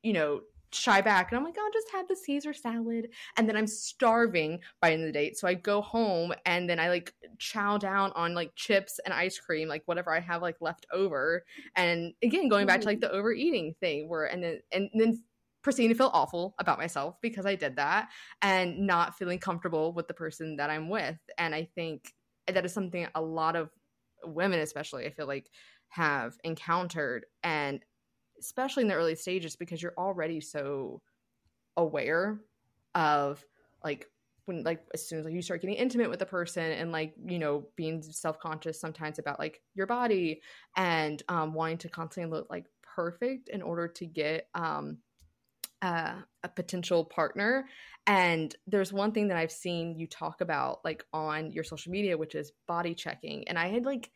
you 0.02 0.12
know 0.12 0.40
shy 0.72 1.00
back 1.00 1.30
and 1.30 1.38
I'm 1.38 1.44
like, 1.44 1.56
I'll 1.58 1.72
just 1.72 1.90
have 1.92 2.08
the 2.08 2.16
Caesar 2.16 2.52
salad. 2.52 3.08
And 3.36 3.48
then 3.48 3.56
I'm 3.56 3.66
starving 3.66 4.60
by 4.80 4.88
the 4.88 4.94
end 4.94 5.02
of 5.02 5.08
the 5.08 5.12
date. 5.12 5.38
So 5.38 5.48
I 5.48 5.54
go 5.54 5.80
home 5.80 6.32
and 6.46 6.68
then 6.68 6.78
I 6.78 6.88
like 6.88 7.12
chow 7.38 7.78
down 7.78 8.12
on 8.14 8.34
like 8.34 8.54
chips 8.54 9.00
and 9.04 9.12
ice 9.12 9.38
cream, 9.38 9.68
like 9.68 9.82
whatever 9.86 10.14
I 10.14 10.20
have 10.20 10.42
like 10.42 10.56
left 10.60 10.86
over. 10.92 11.44
And 11.76 12.12
again, 12.22 12.48
going 12.48 12.66
back 12.66 12.80
to 12.80 12.86
like 12.86 13.00
mm-hmm. 13.00 13.12
the 13.12 13.18
overeating 13.18 13.74
thing 13.80 14.08
where 14.08 14.26
and 14.26 14.42
then 14.42 14.60
and 14.72 14.90
then 14.94 15.22
proceeding 15.62 15.90
to 15.90 15.98
feel 15.98 16.10
awful 16.14 16.54
about 16.58 16.78
myself 16.78 17.16
because 17.20 17.44
I 17.44 17.54
did 17.54 17.76
that 17.76 18.08
and 18.40 18.78
not 18.78 19.18
feeling 19.18 19.38
comfortable 19.38 19.92
with 19.92 20.08
the 20.08 20.14
person 20.14 20.56
that 20.56 20.70
I'm 20.70 20.88
with. 20.88 21.18
And 21.36 21.54
I 21.54 21.68
think 21.74 22.14
that 22.46 22.64
is 22.64 22.72
something 22.72 23.06
a 23.14 23.20
lot 23.20 23.56
of 23.56 23.70
women 24.24 24.60
especially 24.60 25.06
I 25.06 25.10
feel 25.10 25.26
like 25.26 25.50
have 25.88 26.36
encountered 26.44 27.26
and 27.42 27.80
especially 28.40 28.82
in 28.82 28.88
the 28.88 28.94
early 28.94 29.14
stages 29.14 29.56
because 29.56 29.82
you're 29.82 29.94
already 29.96 30.40
so 30.40 31.00
aware 31.76 32.40
of 32.94 33.44
like 33.84 34.08
when 34.46 34.64
like 34.64 34.84
as 34.92 35.06
soon 35.06 35.20
as 35.20 35.24
like, 35.24 35.34
you 35.34 35.42
start 35.42 35.60
getting 35.60 35.76
intimate 35.76 36.10
with 36.10 36.22
a 36.22 36.26
person 36.26 36.72
and 36.72 36.90
like 36.90 37.14
you 37.24 37.38
know 37.38 37.66
being 37.76 38.02
self-conscious 38.02 38.80
sometimes 38.80 39.18
about 39.18 39.38
like 39.38 39.62
your 39.74 39.86
body 39.86 40.40
and 40.76 41.22
um 41.28 41.54
wanting 41.54 41.78
to 41.78 41.88
constantly 41.88 42.36
look 42.36 42.48
like 42.50 42.66
perfect 42.82 43.48
in 43.48 43.62
order 43.62 43.86
to 43.86 44.06
get 44.06 44.48
um 44.54 44.98
uh, 45.82 46.16
a 46.42 46.48
potential 46.50 47.06
partner. 47.06 47.66
And 48.06 48.54
there's 48.66 48.92
one 48.92 49.12
thing 49.12 49.28
that 49.28 49.36
i've 49.36 49.52
seen 49.52 49.98
you 49.98 50.06
talk 50.06 50.40
about 50.40 50.80
like 50.84 51.04
on 51.12 51.50
your 51.52 51.64
social 51.64 51.92
media 51.92 52.18
which 52.18 52.34
is 52.34 52.52
body 52.66 52.94
checking. 52.94 53.46
And 53.48 53.58
i 53.58 53.68
had 53.68 53.84
like 53.84 54.10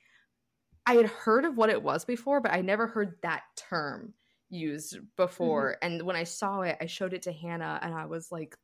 i 0.87 0.95
had 0.95 1.07
heard 1.07 1.45
of 1.45 1.57
what 1.57 1.71
it 1.71 1.83
was 1.83 2.05
before 2.05 2.41
but 2.41 2.53
i 2.53 2.61
never 2.61 2.87
heard 2.87 3.17
that 3.23 3.43
term 3.57 4.15
used 4.51 4.99
before 5.17 5.77
mm-hmm. 5.83 5.93
and 5.93 6.03
when 6.03 6.17
i 6.17 6.25
saw 6.25 6.61
it 6.63 6.77
i 6.81 6.87
showed 6.87 7.13
it 7.13 7.23
to 7.23 7.33
hannah 7.33 7.79
and 7.83 7.95
i 7.95 8.07
was 8.07 8.31
like 8.31 8.57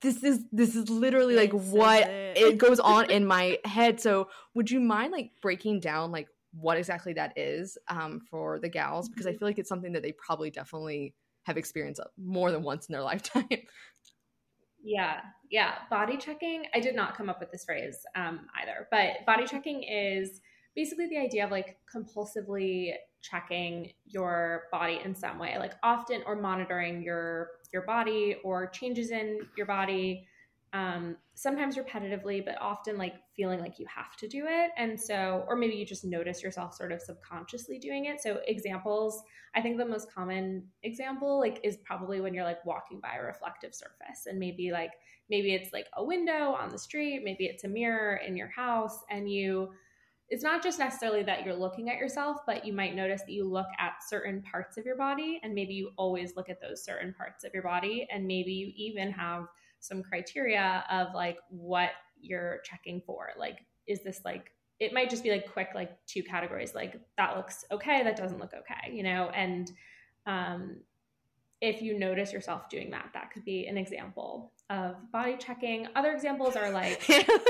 this 0.00 0.22
is 0.22 0.44
this 0.52 0.76
is 0.76 0.88
literally 0.88 1.34
like 1.34 1.52
what 1.52 2.08
it. 2.08 2.36
it 2.36 2.58
goes 2.58 2.78
on 2.78 3.10
in 3.10 3.26
my 3.26 3.58
head 3.64 4.00
so 4.00 4.28
would 4.54 4.70
you 4.70 4.78
mind 4.80 5.12
like 5.12 5.30
breaking 5.42 5.80
down 5.80 6.12
like 6.12 6.28
what 6.52 6.78
exactly 6.78 7.12
that 7.12 7.36
is 7.36 7.76
um, 7.88 8.20
for 8.30 8.58
the 8.58 8.68
gals 8.68 9.08
because 9.08 9.26
I 9.26 9.30
mm-hmm. 9.30 9.38
feel 9.38 9.48
like 9.48 9.58
it's 9.58 9.68
something 9.68 9.92
that 9.92 10.02
they 10.02 10.12
probably 10.12 10.50
definitely 10.50 11.14
have 11.44 11.56
experienced 11.56 12.00
more 12.16 12.50
than 12.50 12.62
once 12.62 12.88
in 12.88 12.92
their 12.92 13.02
lifetime. 13.12 13.48
Yeah, 14.82 15.20
yeah. 15.50 15.74
Body 15.90 16.16
checking. 16.16 16.64
I 16.74 16.80
did 16.80 16.94
not 16.94 17.16
come 17.16 17.28
up 17.28 17.40
with 17.40 17.50
this 17.50 17.64
phrase 17.64 17.98
um, 18.14 18.46
either, 18.60 18.86
but 18.90 19.26
body 19.26 19.44
checking 19.44 19.82
is 19.82 20.40
basically 20.78 21.08
the 21.08 21.18
idea 21.18 21.44
of 21.44 21.50
like 21.50 21.76
compulsively 21.92 22.94
checking 23.20 23.90
your 24.06 24.62
body 24.70 25.00
in 25.04 25.12
some 25.12 25.36
way, 25.36 25.56
like 25.58 25.72
often 25.82 26.22
or 26.24 26.36
monitoring 26.36 27.02
your 27.02 27.48
your 27.72 27.82
body 27.82 28.36
or 28.44 28.68
changes 28.68 29.10
in 29.10 29.40
your 29.56 29.66
body 29.66 30.24
um, 30.72 31.16
sometimes 31.34 31.76
repetitively, 31.76 32.44
but 32.44 32.54
often 32.60 32.96
like 32.96 33.14
feeling 33.34 33.58
like 33.58 33.80
you 33.80 33.86
have 33.92 34.14
to 34.18 34.28
do 34.28 34.44
it. 34.46 34.70
And 34.76 35.00
so, 35.00 35.44
or 35.48 35.56
maybe 35.56 35.74
you 35.74 35.84
just 35.84 36.04
notice 36.04 36.44
yourself 36.44 36.74
sort 36.74 36.92
of 36.92 37.00
subconsciously 37.00 37.80
doing 37.80 38.04
it. 38.04 38.20
So, 38.20 38.38
examples, 38.46 39.20
I 39.56 39.60
think 39.60 39.78
the 39.78 39.84
most 39.84 40.12
common 40.14 40.68
example, 40.84 41.40
like, 41.40 41.58
is 41.64 41.78
probably 41.78 42.20
when 42.20 42.34
you're 42.34 42.44
like 42.44 42.64
walking 42.64 43.00
by 43.00 43.16
a 43.18 43.24
reflective 43.24 43.74
surface 43.74 44.26
and 44.26 44.38
maybe 44.38 44.70
like, 44.70 44.92
maybe 45.28 45.54
it's 45.54 45.72
like 45.72 45.86
a 45.96 46.04
window 46.04 46.52
on 46.52 46.68
the 46.68 46.78
street, 46.78 47.22
maybe 47.24 47.46
it's 47.46 47.64
a 47.64 47.68
mirror 47.68 48.20
in 48.24 48.36
your 48.36 48.48
house, 48.48 49.00
and 49.10 49.28
you, 49.28 49.72
it's 50.28 50.42
not 50.42 50.62
just 50.62 50.78
necessarily 50.78 51.22
that 51.22 51.44
you're 51.44 51.54
looking 51.54 51.88
at 51.88 51.96
yourself, 51.96 52.38
but 52.46 52.64
you 52.66 52.72
might 52.72 52.94
notice 52.94 53.22
that 53.22 53.32
you 53.32 53.48
look 53.48 53.68
at 53.78 53.92
certain 54.06 54.42
parts 54.42 54.76
of 54.76 54.84
your 54.84 54.96
body, 54.96 55.40
and 55.42 55.54
maybe 55.54 55.72
you 55.72 55.90
always 55.96 56.36
look 56.36 56.50
at 56.50 56.60
those 56.60 56.84
certain 56.84 57.14
parts 57.14 57.44
of 57.44 57.54
your 57.54 57.62
body, 57.62 58.06
and 58.12 58.26
maybe 58.26 58.52
you 58.52 58.72
even 58.76 59.10
have 59.10 59.46
some 59.80 60.02
criteria 60.02 60.84
of 60.90 61.14
like 61.14 61.38
what 61.48 61.90
you're 62.20 62.60
checking 62.64 63.00
for. 63.06 63.30
Like, 63.38 63.60
is 63.86 64.02
this 64.02 64.20
like, 64.24 64.50
it 64.80 64.92
might 64.92 65.10
just 65.10 65.22
be 65.22 65.30
like 65.30 65.50
quick, 65.50 65.70
like 65.74 65.96
two 66.06 66.22
categories, 66.22 66.74
like 66.74 67.00
that 67.16 67.36
looks 67.36 67.64
okay, 67.70 68.02
that 68.02 68.16
doesn't 68.16 68.38
look 68.38 68.52
okay, 68.52 68.92
you 68.92 69.02
know? 69.02 69.30
And 69.34 69.70
um, 70.26 70.80
if 71.60 71.82
you 71.82 71.98
notice 71.98 72.32
yourself 72.32 72.68
doing 72.68 72.90
that, 72.90 73.10
that 73.14 73.32
could 73.32 73.44
be 73.44 73.66
an 73.66 73.76
example 73.76 74.52
of 74.70 74.96
body 75.10 75.36
checking. 75.38 75.88
Other 75.96 76.12
examples 76.12 76.54
are 76.54 76.70
like 76.70 77.02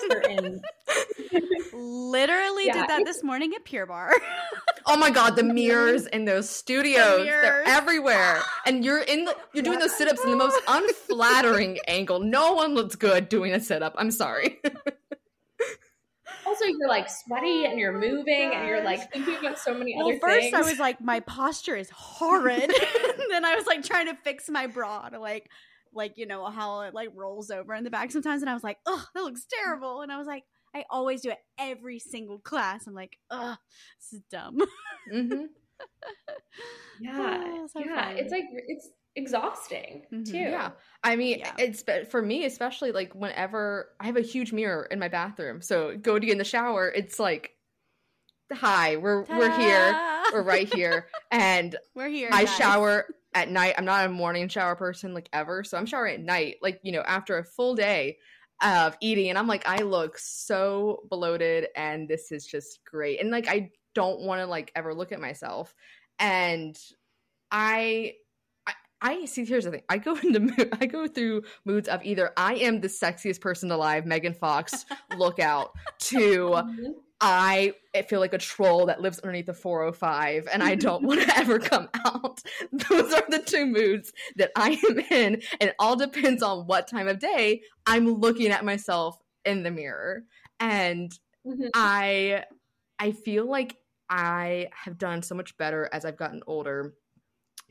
certain. 0.09 0.61
Literally 1.75 2.67
yeah. 2.67 2.73
did 2.73 2.89
that 2.89 3.03
this 3.05 3.23
morning 3.23 3.53
at 3.55 3.65
Pure 3.65 3.87
Barre. 3.87 4.13
oh 4.87 4.97
my 4.97 5.11
god, 5.11 5.37
the 5.37 5.43
mirrors 5.55 6.07
in 6.07 6.25
those 6.25 6.49
studios. 6.49 7.19
The 7.19 7.25
they're 7.25 7.63
everywhere. 7.67 8.41
And 8.65 8.85
you're 8.85 9.03
in 9.03 9.25
the, 9.25 9.37
you're 9.53 9.65
doing 9.65 9.79
those 9.79 9.97
sit-ups 9.97 10.23
in 10.25 10.31
the 10.31 10.37
most 10.37 10.59
unflattering 10.67 11.79
angle. 11.87 12.21
No 12.21 12.55
one 12.55 12.75
looks 12.75 12.97
good 12.97 13.29
doing 13.29 13.53
a 13.53 13.61
sit-up. 13.61 13.95
I'm 13.99 14.11
sorry. 14.11 14.61
Also 16.49 16.65
you're 16.65 16.89
like 16.89 17.09
sweaty 17.09 17.67
and 17.67 17.79
you're 17.79 17.99
moving 17.99 18.53
and 18.55 18.67
you're 18.67 18.83
like 18.83 19.13
thinking 19.13 19.37
about 19.37 19.59
so 19.59 19.75
many 19.75 19.95
well, 19.97 20.09
other 20.09 20.19
first 20.19 20.41
things. 20.41 20.55
I 20.55 20.63
was 20.63 20.79
like, 20.79 21.01
my 21.01 21.21
posture 21.27 21.77
is 21.77 21.91
horrid. 21.91 22.71
then 23.31 23.45
I 23.45 23.55
was 23.55 23.67
like 23.67 23.83
trying 23.83 24.07
to 24.07 24.15
fix 24.25 24.49
my 24.49 24.67
bra 24.67 25.09
to 25.11 25.19
like 25.21 25.49
like 25.93 26.17
you 26.17 26.27
know 26.27 26.45
how 26.47 26.83
it 26.83 26.95
like 26.95 27.11
rolls 27.15 27.51
over 27.51 27.75
in 27.75 27.85
the 27.85 27.91
back 27.91 28.11
sometimes 28.11 28.43
and 28.43 28.51
i 28.51 28.55
was 28.55 28.63
like 28.63 28.77
oh 28.87 29.05
that 29.15 29.23
looks 29.23 29.47
terrible 29.65 30.03
and 30.03 30.13
i 30.13 30.19
was 30.19 30.27
like 30.27 30.45
i 30.75 30.85
always 30.91 31.23
do 31.23 31.31
it 31.31 31.39
every 31.59 31.99
single 31.99 32.39
class 32.39 32.87
i'm 32.87 32.95
like 32.95 33.17
oh 33.31 33.57
this 33.99 34.13
is 34.13 34.21
dumb 34.31 34.59
mm-hmm. 35.13 35.45
yeah 37.01 37.43
oh, 37.43 37.69
so 37.73 37.81
yeah 37.81 38.11
it's 38.11 38.31
like 38.31 38.45
it's 38.67 38.91
exhausting 39.19 40.03
mm-hmm. 40.13 40.25
too 40.25 40.39
yeah 40.39 40.71
i 41.05 41.17
mean 41.17 41.41
yeah. 41.41 41.53
it's 41.59 41.85
for 42.11 42.23
me 42.23 42.45
especially 42.45 42.93
like 42.93 43.15
whenever 43.15 43.91
i 44.01 44.07
have 44.07 44.17
a 44.17 44.23
huge 44.23 44.53
mirror 44.53 44.87
in 44.91 44.99
my 44.99 45.09
bathroom 45.09 45.61
so 45.61 45.97
go 45.97 46.19
to 46.19 46.27
get 46.27 46.33
in 46.33 46.39
the 46.39 46.45
shower 46.45 46.89
it's 46.95 47.19
like 47.19 47.53
hi 48.53 48.97
we're 48.97 49.25
Ta-da! 49.25 49.39
we're 49.39 49.59
here 49.59 50.01
we're 50.33 50.43
right 50.43 50.73
here 50.73 51.09
and 51.31 51.77
we're 51.95 52.09
here 52.09 52.29
i 52.33 52.45
guys. 52.45 52.57
shower 52.57 53.07
at 53.35 53.51
night. 53.51 53.75
I'm 53.79 53.85
not 53.85 54.07
a 54.07 54.09
morning 54.09 54.49
shower 54.49 54.75
person 54.75 55.15
like 55.15 55.29
ever. 55.33 55.65
So 55.65 55.79
I'm 55.79 55.87
showering 55.87 56.15
at 56.15 56.21
night, 56.21 56.57
like, 56.63 56.81
you 56.83 56.93
know, 56.93 57.03
after 57.03 57.39
a 57.39 57.45
full 57.45 57.75
day 57.75 58.19
of 58.63 58.97
eating. 59.01 59.29
And 59.29 59.39
I'm 59.39 59.47
like, 59.47 59.69
I 59.69 59.83
look 59.83 60.19
so 60.19 61.03
bloated 61.09 61.69
and 61.77 62.09
this 62.09 62.33
is 62.33 62.47
just 62.47 62.81
great. 62.85 63.21
And 63.21 63.31
like, 63.31 63.49
I 63.49 63.71
don't 63.95 64.23
want 64.23 64.41
to 64.41 64.47
like 64.47 64.73
ever 64.75 64.95
look 64.95 65.13
at 65.13 65.21
myself. 65.21 65.75
And 66.19 66.77
I, 67.51 68.15
I, 69.01 69.25
see. 69.27 69.45
Here's 69.45 69.65
the 69.65 69.71
thing. 69.71 69.83
I 69.89 69.99
go 69.99 70.17
into 70.23 70.41
mood. 70.41 70.77
I 70.81 70.87
go 70.87 71.07
through 71.07 71.43
moods 71.65 71.89
of 71.89 72.05
either 72.05 72.33
I 72.37 72.55
am 72.55 72.81
the 72.81 72.89
sexiest 72.89 73.41
person 73.41 73.71
alive, 73.71 74.07
Megan 74.07 74.35
Fox, 74.35 74.85
look 75.17 75.39
out, 75.39 75.73
to 76.01 76.51
mm-hmm. 76.51 76.91
I 77.21 77.75
feel 78.09 78.21
like 78.21 78.33
a 78.33 78.39
troll 78.39 78.87
that 78.87 79.01
lives 79.01 79.19
underneath 79.19 79.47
the 79.47 79.55
405 79.55 80.49
and 80.53 80.63
I 80.63 80.77
don't 80.77 81.03
want 81.03 81.21
to 81.23 81.37
ever 81.39 81.59
come 81.59 81.89
out. 82.07 82.41
Those 82.73 83.13
are 83.13 83.25
the 83.29 83.43
two 83.45 83.67
moods 83.67 84.13
that 84.37 84.53
I 84.55 84.79
am 84.89 84.99
in. 85.11 85.43
And 85.61 85.71
it 85.71 85.75
all 85.81 85.97
depends 85.97 86.43
on 86.43 86.67
what 86.67 86.87
time 86.87 87.09
of 87.09 87.19
day 87.19 87.63
I'm 87.87 88.07
looking 88.07 88.49
at 88.49 88.65
myself 88.65 89.19
in 89.45 89.65
the 89.65 89.71
mirror. 89.71 90.23
And 90.61 91.11
mm-hmm. 91.47 91.69
I 91.75 92.45
I 93.01 93.13
feel 93.13 93.49
like 93.49 93.77
I 94.09 94.69
have 94.73 94.99
done 94.99 95.23
so 95.23 95.35
much 95.35 95.57
better 95.57 95.89
as 95.93 96.05
I've 96.05 96.17
gotten 96.17 96.43
older 96.47 96.95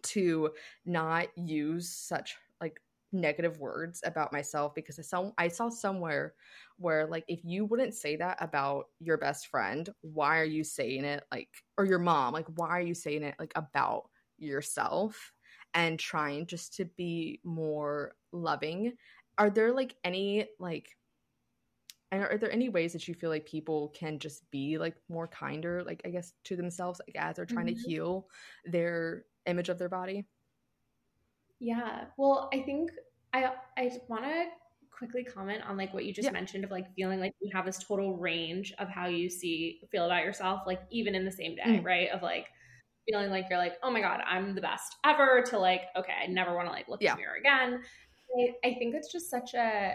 to 0.04 0.52
not 0.86 1.28
use 1.36 1.90
such 1.90 2.36
like 2.62 2.80
negative 3.12 3.60
words 3.60 4.02
about 4.06 4.34
myself 4.34 4.76
because 4.76 5.00
I 5.00 5.02
saw 5.02 5.32
I 5.38 5.48
saw 5.48 5.70
somewhere 5.70 6.34
where 6.78 7.08
like 7.08 7.26
if 7.28 7.40
you 7.44 7.66
wouldn't 7.66 7.96
say 7.96 8.16
that 8.18 8.38
about 8.40 8.86
your 9.00 9.18
best 9.18 9.48
friend, 9.48 9.90
why 10.02 10.40
are 10.40 10.46
you 10.46 10.64
saying 10.64 11.06
it 11.06 11.24
like 11.32 11.50
or 11.78 11.86
your 11.86 12.00
mom, 12.00 12.34
like 12.34 12.48
why 12.56 12.70
are 12.70 12.82
you 12.82 12.94
saying 12.94 13.24
it 13.24 13.36
like 13.40 13.54
about 13.56 14.10
yourself 14.38 15.34
and 15.74 16.00
trying 16.00 16.46
just 16.46 16.76
to 16.76 16.86
be 16.86 17.40
more 17.44 18.14
loving? 18.32 18.94
Are 19.38 19.50
there 19.50 19.74
like 19.74 19.96
any 20.04 20.48
like 20.60 20.90
and 22.12 22.24
are 22.24 22.38
there 22.38 22.52
any 22.52 22.70
ways 22.70 22.94
that 22.94 23.08
you 23.08 23.14
feel 23.14 23.30
like 23.30 23.46
people 23.46 23.94
can 23.96 24.20
just 24.20 24.50
be 24.52 24.78
like 24.78 24.96
more 25.10 25.28
kinder 25.28 25.84
like 25.84 26.02
i 26.06 26.10
guess 26.10 26.34
to 26.44 26.56
themselves 26.56 27.02
like 27.06 27.22
as 27.22 27.36
they're 27.36 27.46
trying 27.46 27.68
mm-hmm. 27.68 27.84
to 27.84 27.90
heal 27.90 28.28
their 28.66 29.26
image 29.48 29.70
of 29.70 29.78
their 29.78 29.90
body 29.90 30.26
yeah 31.60 32.06
well 32.18 32.50
i 32.54 32.62
think 32.62 32.92
i 33.34 33.52
i 33.78 33.92
want 34.08 34.24
to 34.24 34.46
quickly 34.98 35.24
comment 35.24 35.62
on 35.68 35.78
like 35.78 35.94
what 35.94 36.06
you 36.06 36.14
just 36.14 36.26
yeah. 36.26 36.32
mentioned 36.32 36.64
of 36.64 36.72
like 36.72 36.92
feeling 36.96 37.20
like 37.20 37.34
you 37.40 37.52
have 37.54 37.66
this 37.66 37.78
total 37.78 38.18
range 38.18 38.74
of 38.80 38.90
how 38.90 39.06
you 39.06 39.30
see 39.30 39.80
feel 39.92 40.06
about 40.06 40.24
yourself 40.24 40.62
like 40.66 40.82
even 40.90 41.14
in 41.14 41.24
the 41.24 41.32
same 41.32 41.56
day 41.56 41.64
mm. 41.66 41.86
right 41.86 42.10
of 42.10 42.24
like 42.24 42.48
feeling 43.08 43.30
like 43.30 43.46
you're 43.50 43.60
like 43.60 43.76
oh 43.84 43.92
my 43.92 44.02
god 44.02 44.22
i'm 44.28 44.56
the 44.56 44.62
best 44.62 44.96
ever 45.06 45.44
to 45.46 45.58
like 45.58 45.82
okay 45.96 46.14
i 46.24 46.28
never 46.28 46.56
want 46.56 46.68
to 46.68 46.72
like 46.72 46.88
look 46.88 47.02
yeah. 47.02 47.12
in 47.12 47.18
the 47.18 47.22
mirror 47.22 47.36
again 47.40 47.82
I, 48.38 48.68
I 48.68 48.74
think 48.74 48.96
it's 48.96 49.12
just 49.12 49.30
such 49.30 49.54
a 49.54 49.94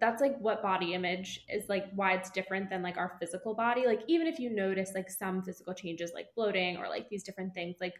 that's 0.00 0.22
like 0.22 0.38
what 0.38 0.62
body 0.62 0.94
image 0.94 1.44
is 1.48 1.68
like 1.68 1.86
why 1.94 2.12
it's 2.12 2.30
different 2.30 2.70
than 2.70 2.82
like 2.82 2.96
our 2.96 3.16
physical 3.18 3.54
body 3.54 3.86
like 3.86 4.02
even 4.06 4.28
if 4.28 4.38
you 4.38 4.50
notice 4.50 4.92
like 4.94 5.10
some 5.10 5.42
physical 5.42 5.74
changes 5.74 6.12
like 6.14 6.28
bloating 6.36 6.76
or 6.76 6.88
like 6.88 7.08
these 7.08 7.24
different 7.24 7.52
things 7.52 7.76
like 7.80 7.94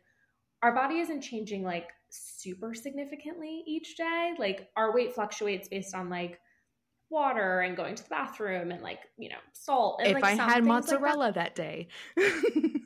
our 0.62 0.74
body 0.74 1.00
isn't 1.00 1.22
changing 1.22 1.62
like 1.62 1.88
super 2.10 2.74
significantly 2.74 3.62
each 3.66 3.96
day. 3.96 4.34
Like 4.38 4.68
our 4.76 4.94
weight 4.94 5.14
fluctuates 5.14 5.68
based 5.68 5.94
on 5.94 6.10
like 6.10 6.38
water 7.08 7.60
and 7.60 7.76
going 7.76 7.94
to 7.94 8.02
the 8.02 8.08
bathroom 8.08 8.70
and 8.70 8.82
like, 8.82 9.00
you 9.18 9.28
know, 9.28 9.36
salt. 9.52 10.00
And, 10.00 10.16
if 10.16 10.22
like, 10.22 10.38
I 10.38 10.42
had 10.42 10.64
mozzarella 10.64 11.24
like 11.24 11.34
that. 11.34 11.54
that. 11.54 11.62
day. 11.62 11.88
yeah, 12.16 12.28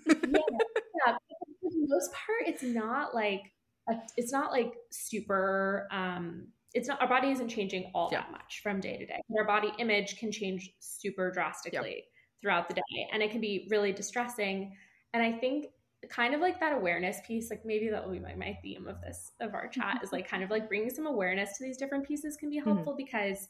yeah. 0.07 1.16
For 1.61 1.70
the 1.70 1.87
most 1.89 2.12
part, 2.12 2.47
it's 2.47 2.62
not 2.62 3.14
like 3.14 3.53
a, 3.89 3.97
it's 4.16 4.33
not 4.33 4.51
like 4.51 4.75
super 4.91 5.89
um 5.91 6.47
it's 6.72 6.89
not 6.89 7.01
our 7.01 7.09
body 7.09 7.31
isn't 7.31 7.49
changing 7.49 7.91
all 7.95 8.09
yeah. 8.11 8.22
that 8.22 8.33
much 8.33 8.61
from 8.62 8.81
day 8.81 8.97
to 8.97 9.07
day. 9.07 9.20
Our 9.39 9.45
body 9.45 9.72
image 9.79 10.18
can 10.18 10.33
change 10.33 10.72
super 10.81 11.31
drastically 11.31 11.95
yep. 11.97 12.05
throughout 12.43 12.68
the 12.68 12.75
day 12.75 13.09
and 13.12 13.22
it 13.22 13.31
can 13.31 13.41
be 13.41 13.68
really 13.70 13.93
distressing. 13.93 14.75
And 15.12 15.22
I 15.22 15.33
think 15.33 15.66
kind 16.11 16.34
of 16.34 16.40
like 16.40 16.59
that 16.61 16.72
awareness 16.72 17.18
piece 17.26 17.50
like 17.50 17.64
maybe 17.64 17.88
that 17.88 18.05
will 18.05 18.12
be 18.12 18.18
my, 18.18 18.34
my 18.34 18.59
theme 18.62 18.86
of 18.86 19.00
this 19.00 19.32
of 19.40 19.55
our 19.55 19.68
chat 19.68 20.00
is 20.02 20.12
like 20.12 20.28
kind 20.28 20.42
of 20.42 20.50
like 20.50 20.68
bringing 20.68 20.90
some 20.90 21.07
awareness 21.07 21.57
to 21.57 21.64
these 21.64 21.76
different 21.76 22.07
pieces 22.07 22.36
can 22.36 22.50
be 22.50 22.59
mm-hmm. 22.59 22.70
helpful 22.70 22.92
mm-hmm. 22.92 23.05
because 23.05 23.48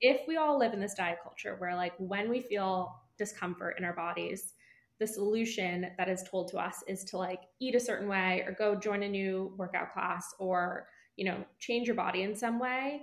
if 0.00 0.20
we 0.28 0.36
all 0.36 0.58
live 0.58 0.72
in 0.72 0.80
this 0.80 0.94
diet 0.94 1.18
culture 1.22 1.56
where 1.58 1.74
like 1.74 1.92
when 1.98 2.28
we 2.28 2.40
feel 2.40 2.94
discomfort 3.18 3.76
in 3.78 3.84
our 3.84 3.94
bodies 3.94 4.54
the 4.98 5.06
solution 5.06 5.86
that 5.98 6.08
is 6.08 6.24
told 6.30 6.48
to 6.48 6.56
us 6.56 6.82
is 6.88 7.04
to 7.04 7.18
like 7.18 7.40
eat 7.60 7.74
a 7.74 7.80
certain 7.80 8.08
way 8.08 8.42
or 8.46 8.52
go 8.52 8.74
join 8.74 9.02
a 9.02 9.08
new 9.08 9.54
workout 9.58 9.92
class 9.92 10.34
or 10.38 10.86
you 11.16 11.24
know, 11.24 11.44
change 11.58 11.86
your 11.86 11.96
body 11.96 12.22
in 12.22 12.36
some 12.36 12.58
way. 12.58 13.00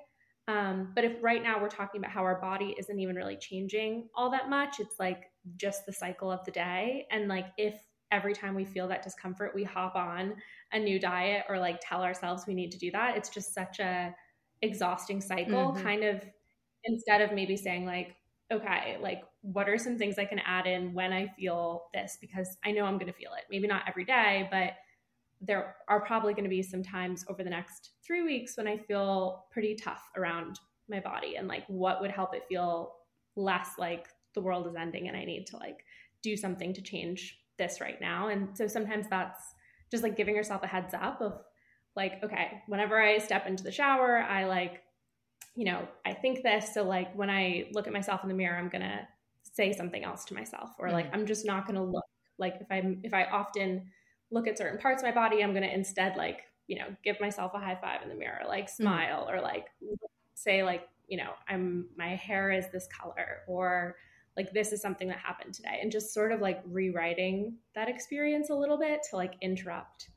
Um, 0.48 0.92
but 0.94 1.04
if 1.04 1.14
right 1.22 1.42
now 1.42 1.62
we're 1.62 1.70
talking 1.70 2.00
about 2.00 2.12
how 2.12 2.24
our 2.24 2.40
body 2.40 2.76
isn't 2.78 3.00
even 3.00 3.16
really 3.16 3.38
changing 3.38 4.10
all 4.16 4.30
that 4.32 4.50
much, 4.50 4.80
it's 4.80 5.00
like 5.00 5.32
just 5.58 5.86
the 5.86 5.94
cycle 5.94 6.32
of 6.32 6.44
the 6.46 6.52
day. 6.52 7.08
And 7.12 7.28
like 7.28 7.48
if 7.58 7.76
every 8.14 8.34
time 8.34 8.54
we 8.54 8.64
feel 8.64 8.88
that 8.88 9.02
discomfort, 9.02 9.54
we 9.56 9.64
hop 9.64 9.96
on 9.96 10.36
a 10.72 10.80
new 10.80 11.00
diet 11.00 11.44
or 11.50 11.58
like 11.58 11.80
tell 11.82 12.04
ourselves 12.04 12.46
we 12.48 12.54
need 12.54 12.72
to 12.72 12.78
do 12.78 12.92
that, 12.92 13.18
it's 13.18 13.30
just 13.30 13.54
such 13.54 13.80
a 13.80 14.16
exhausting 14.62 15.20
cycle. 15.20 15.74
Mm-hmm. 15.74 15.84
Kind 15.84 16.04
of 16.04 16.24
instead 16.86 17.22
of 17.22 17.34
maybe 17.34 17.58
saying 17.58 17.86
like, 17.86 18.16
okay, 18.52 18.98
like 19.02 19.24
what 19.42 19.68
are 19.68 19.78
some 19.78 19.98
things 19.98 20.18
I 20.18 20.26
can 20.26 20.40
add 20.40 20.68
in 20.68 20.94
when 20.94 21.12
I 21.12 21.28
feel 21.28 21.86
this? 21.94 22.18
Because 22.22 22.58
I 22.64 22.72
know 22.72 22.86
I'm 22.86 22.98
going 22.98 23.12
to 23.12 23.18
feel 23.18 23.32
it. 23.34 23.44
Maybe 23.50 23.68
not 23.68 23.84
every 23.88 24.06
day, 24.06 24.48
but 24.52 24.74
there 25.42 25.76
are 25.90 26.06
probably 26.06 26.34
going 26.34 26.46
to 26.46 26.50
be 26.50 26.62
some 26.62 26.84
times 26.84 27.26
over 27.28 27.44
the 27.44 27.50
next 27.50 27.92
three 28.06 28.22
weeks 28.22 28.56
when 28.56 28.68
I 28.68 28.78
feel 28.78 29.46
pretty 29.52 29.76
tough 29.76 30.04
around 30.16 30.60
my 30.88 31.00
body 31.00 31.36
and 31.36 31.48
like 31.48 31.64
what 31.68 32.00
would 32.00 32.12
help 32.12 32.34
it 32.36 32.44
feel 32.48 32.94
less 33.36 33.72
like 33.78 34.08
the 34.36 34.42
world 34.42 34.68
is 34.68 34.76
ending 34.76 35.08
and 35.08 35.18
I 35.18 35.26
need 35.26 35.48
to 35.48 35.58
like 35.58 35.84
do 36.22 36.38
something 36.38 36.74
to 36.74 36.82
change 36.82 37.43
this 37.58 37.80
right 37.82 38.00
now. 38.00 38.28
And 38.28 38.58
so 38.58 38.68
sometimes 38.68 39.08
that's 39.10 39.54
just 39.92 40.04
like 40.04 40.18
giving 40.18 40.36
yourself 40.36 40.64
a 40.64 40.68
heads 40.68 40.94
up 40.94 41.22
of 41.22 41.42
like, 41.96 42.24
okay, 42.24 42.62
whenever 42.68 43.02
I 43.02 43.20
step 43.20 43.46
into 43.48 43.64
the 43.64 43.72
shower, 43.72 44.18
I 44.18 44.46
like, 44.46 44.82
you 45.56 45.66
know, 45.66 45.88
I 46.06 46.14
think 46.14 46.42
this. 46.42 46.74
So 46.74 46.84
like 46.84 47.16
when 47.16 47.30
I 47.30 47.68
look 47.74 47.88
at 47.88 47.94
myself 47.94 48.24
in 48.24 48.30
the 48.30 48.36
mirror, 48.36 48.58
I'm 48.58 48.70
going 48.70 48.82
to 48.82 49.08
say 49.44 49.72
something 49.72 50.04
else 50.04 50.26
to 50.26 50.34
myself 50.34 50.72
or 50.80 50.92
like, 50.92 51.08
mm-hmm. 51.08 51.16
I'm 51.16 51.26
just 51.28 51.46
not 51.46 51.68
going 51.68 51.76
to 51.76 51.84
look 51.84 52.06
like 52.40 52.56
if 52.60 52.68
I'm, 52.72 53.02
if 53.04 53.14
I 53.14 53.26
often 53.26 53.92
look 54.32 54.48
at 54.48 54.58
certain 54.58 54.80
parts 54.80 55.04
of 55.04 55.08
my 55.08 55.14
body, 55.14 55.44
I'm 55.44 55.52
going 55.52 55.64
to 55.64 55.74
instead 55.74 56.16
like, 56.16 56.42
you 56.68 56.80
know, 56.80 56.88
give 57.04 57.20
myself 57.20 57.52
a 57.54 57.60
high 57.60 57.78
five 57.80 58.02
in 58.02 58.10
the 58.10 58.16
mirror, 58.16 58.42
like 58.48 58.66
mm. 58.66 58.72
smile 58.72 59.28
mm-hmm. 59.28 59.38
or 59.38 59.42
like 59.42 59.68
say 60.34 60.64
like, 60.64 60.88
you 61.08 61.18
know, 61.18 61.32
I'm 61.48 61.88
my 61.98 62.16
hair 62.16 62.52
is 62.52 62.66
this 62.72 62.88
color 62.88 63.42
or 63.48 63.96
like 64.36 64.52
this 64.52 64.72
is 64.72 64.82
something 64.82 65.08
that 65.08 65.20
happened 65.20 65.54
today 65.54 65.80
and 65.82 65.92
just 65.92 66.14
sort 66.14 66.32
of 66.32 66.42
like 66.42 66.62
rewriting 66.66 67.56
that 67.76 67.90
experience 67.90 68.50
a 68.50 68.56
little 68.56 68.78
bit 68.78 69.02
to 69.10 69.16
like 69.16 69.36
interrupt 69.42 70.10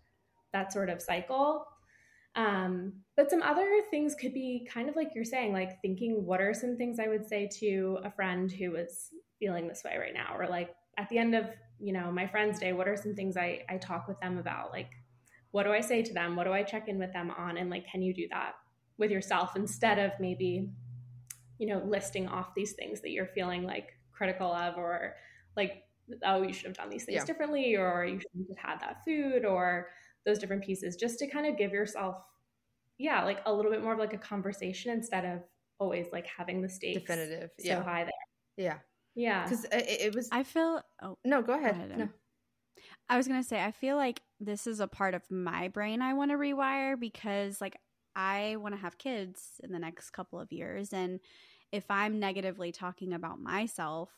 that 0.52 0.72
sort 0.72 0.88
of 0.88 1.02
cycle. 1.02 1.66
Um, 2.34 2.92
but 3.16 3.30
some 3.30 3.42
other 3.42 3.66
things 3.90 4.14
could 4.14 4.34
be 4.34 4.68
kind 4.72 4.88
of 4.88 4.96
like 4.96 5.10
you're 5.14 5.24
saying, 5.24 5.52
like 5.52 5.80
thinking, 5.80 6.24
what 6.24 6.40
are 6.40 6.52
some 6.52 6.76
things 6.76 6.98
I 6.98 7.08
would 7.08 7.26
say 7.26 7.48
to 7.60 7.98
a 8.04 8.10
friend 8.10 8.50
who 8.50 8.76
is 8.76 9.10
feeling 9.38 9.68
this 9.68 9.82
way 9.84 9.96
right 9.98 10.14
now? 10.14 10.36
Or 10.36 10.46
like 10.46 10.74
at 10.98 11.08
the 11.08 11.18
end 11.18 11.34
of 11.34 11.46
you 11.78 11.92
know 11.92 12.10
my 12.10 12.26
friends 12.26 12.58
day 12.58 12.72
what 12.72 12.88
are 12.88 12.96
some 12.96 13.14
things 13.14 13.36
i 13.36 13.60
i 13.68 13.76
talk 13.76 14.08
with 14.08 14.18
them 14.20 14.38
about 14.38 14.70
like 14.70 14.90
what 15.50 15.64
do 15.64 15.72
i 15.72 15.80
say 15.80 16.02
to 16.02 16.12
them 16.12 16.36
what 16.36 16.44
do 16.44 16.52
i 16.52 16.62
check 16.62 16.88
in 16.88 16.98
with 16.98 17.12
them 17.12 17.30
on 17.36 17.56
and 17.56 17.70
like 17.70 17.86
can 17.86 18.02
you 18.02 18.14
do 18.14 18.26
that 18.30 18.54
with 18.98 19.10
yourself 19.10 19.56
instead 19.56 19.98
of 19.98 20.12
maybe 20.18 20.70
you 21.58 21.66
know 21.66 21.82
listing 21.86 22.26
off 22.28 22.54
these 22.54 22.72
things 22.72 23.00
that 23.00 23.10
you're 23.10 23.26
feeling 23.26 23.64
like 23.64 23.90
critical 24.16 24.52
of 24.52 24.76
or 24.76 25.14
like 25.56 25.84
oh 26.24 26.42
you 26.42 26.52
should 26.52 26.66
have 26.66 26.76
done 26.76 26.88
these 26.88 27.04
things 27.04 27.16
yeah. 27.16 27.24
differently 27.24 27.76
or 27.76 28.04
you 28.04 28.18
shouldn't 28.20 28.48
have 28.56 28.70
had 28.70 28.80
that 28.80 29.04
food 29.04 29.44
or 29.44 29.88
those 30.24 30.38
different 30.38 30.64
pieces 30.64 30.96
just 30.96 31.18
to 31.18 31.26
kind 31.26 31.46
of 31.46 31.58
give 31.58 31.72
yourself 31.72 32.16
yeah 32.98 33.24
like 33.24 33.40
a 33.46 33.52
little 33.52 33.70
bit 33.70 33.82
more 33.82 33.92
of 33.92 33.98
like 33.98 34.14
a 34.14 34.18
conversation 34.18 34.92
instead 34.92 35.24
of 35.24 35.40
always 35.78 36.06
like 36.12 36.26
having 36.26 36.62
the 36.62 36.68
stakes 36.68 37.00
definitive 37.00 37.50
so 37.58 37.68
yeah. 37.68 37.82
high 37.82 38.04
there 38.04 38.12
yeah 38.56 38.78
yeah. 39.16 39.44
Because 39.44 39.64
it, 39.64 39.86
it, 39.88 40.14
was. 40.14 40.28
I 40.30 40.44
feel. 40.44 40.82
Oh, 41.02 41.18
no, 41.24 41.42
go 41.42 41.54
ahead. 41.54 41.74
Go 41.74 41.84
ahead 41.84 41.98
no. 41.98 42.08
I 43.08 43.16
was 43.16 43.26
going 43.26 43.40
to 43.40 43.48
say, 43.48 43.62
I 43.62 43.72
feel 43.72 43.96
like 43.96 44.20
this 44.38 44.66
is 44.66 44.78
a 44.78 44.86
part 44.86 45.14
of 45.14 45.22
my 45.30 45.68
brain 45.68 46.02
I 46.02 46.12
want 46.12 46.30
to 46.30 46.36
rewire 46.36 47.00
because, 47.00 47.60
like, 47.60 47.76
I 48.14 48.56
want 48.56 48.74
to 48.74 48.80
have 48.80 48.98
kids 48.98 49.60
in 49.64 49.72
the 49.72 49.78
next 49.78 50.10
couple 50.10 50.38
of 50.38 50.52
years. 50.52 50.92
And 50.92 51.18
if 51.72 51.84
I'm 51.90 52.18
negatively 52.18 52.72
talking 52.72 53.12
about 53.12 53.40
myself, 53.40 54.10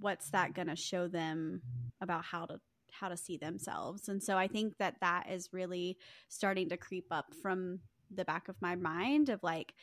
what's 0.00 0.30
that 0.30 0.54
going 0.54 0.68
to 0.68 0.76
show 0.76 1.08
them 1.08 1.62
about 2.00 2.24
how 2.24 2.46
to 2.46 2.60
how 2.90 3.08
to 3.08 3.16
see 3.16 3.36
themselves? 3.36 4.08
And 4.08 4.22
so 4.22 4.36
i 4.36 4.46
think 4.46 4.76
that 4.78 4.96
that 5.00 5.28
is 5.30 5.48
really 5.52 5.98
starting 6.28 6.68
to 6.68 6.76
creep 6.76 7.06
up 7.10 7.26
from 7.42 7.80
the 8.14 8.24
back 8.24 8.48
of 8.48 8.54
my 8.60 8.76
mind 8.76 9.28
of 9.28 9.42
like 9.42 9.74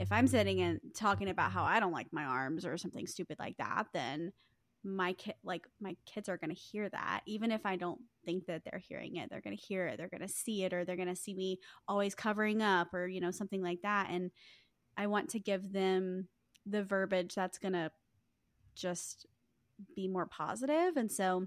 if 0.00 0.10
i'm 0.10 0.26
sitting 0.26 0.60
and 0.60 0.80
talking 0.94 1.28
about 1.28 1.52
how 1.52 1.62
i 1.62 1.78
don't 1.78 1.92
like 1.92 2.08
my 2.10 2.24
arms 2.24 2.64
or 2.66 2.76
something 2.76 3.06
stupid 3.06 3.36
like 3.38 3.56
that 3.58 3.86
then 3.92 4.32
my 4.86 5.12
kid 5.14 5.34
like 5.44 5.66
my 5.80 5.96
kids 6.06 6.28
are 6.28 6.36
going 6.36 6.54
to 6.54 6.60
hear 6.60 6.88
that. 6.88 7.20
Even 7.26 7.50
if 7.50 7.66
i 7.66 7.76
don't 7.76 8.00
think 8.24 8.46
that 8.46 8.62
they're 8.64 8.82
hearing 8.88 9.16
it 9.16 9.28
they're 9.28 9.40
going 9.40 9.56
to 9.56 9.62
hear 9.62 9.86
it 9.86 9.98
they're 9.98 10.08
going 10.08 10.20
to 10.20 10.28
see 10.28 10.64
it 10.64 10.72
or 10.72 10.84
they're 10.84 10.96
going 10.96 11.08
to 11.08 11.16
see 11.16 11.34
me 11.34 11.58
always 11.88 12.14
covering 12.14 12.62
up 12.62 12.94
or 12.94 13.06
you 13.06 13.20
know 13.20 13.30
something 13.30 13.62
like 13.62 13.82
that. 13.82 14.08
And 14.10 14.30
i 14.96 15.06
want 15.06 15.30
to 15.30 15.38
give 15.38 15.72
them 15.72 16.28
the 16.66 16.82
verbiage 16.82 17.34
that's 17.34 17.58
going 17.58 17.74
to 17.74 17.90
just 18.74 19.26
be 19.94 20.08
more 20.08 20.26
positive. 20.26 20.96
And 20.96 21.10
so 21.10 21.46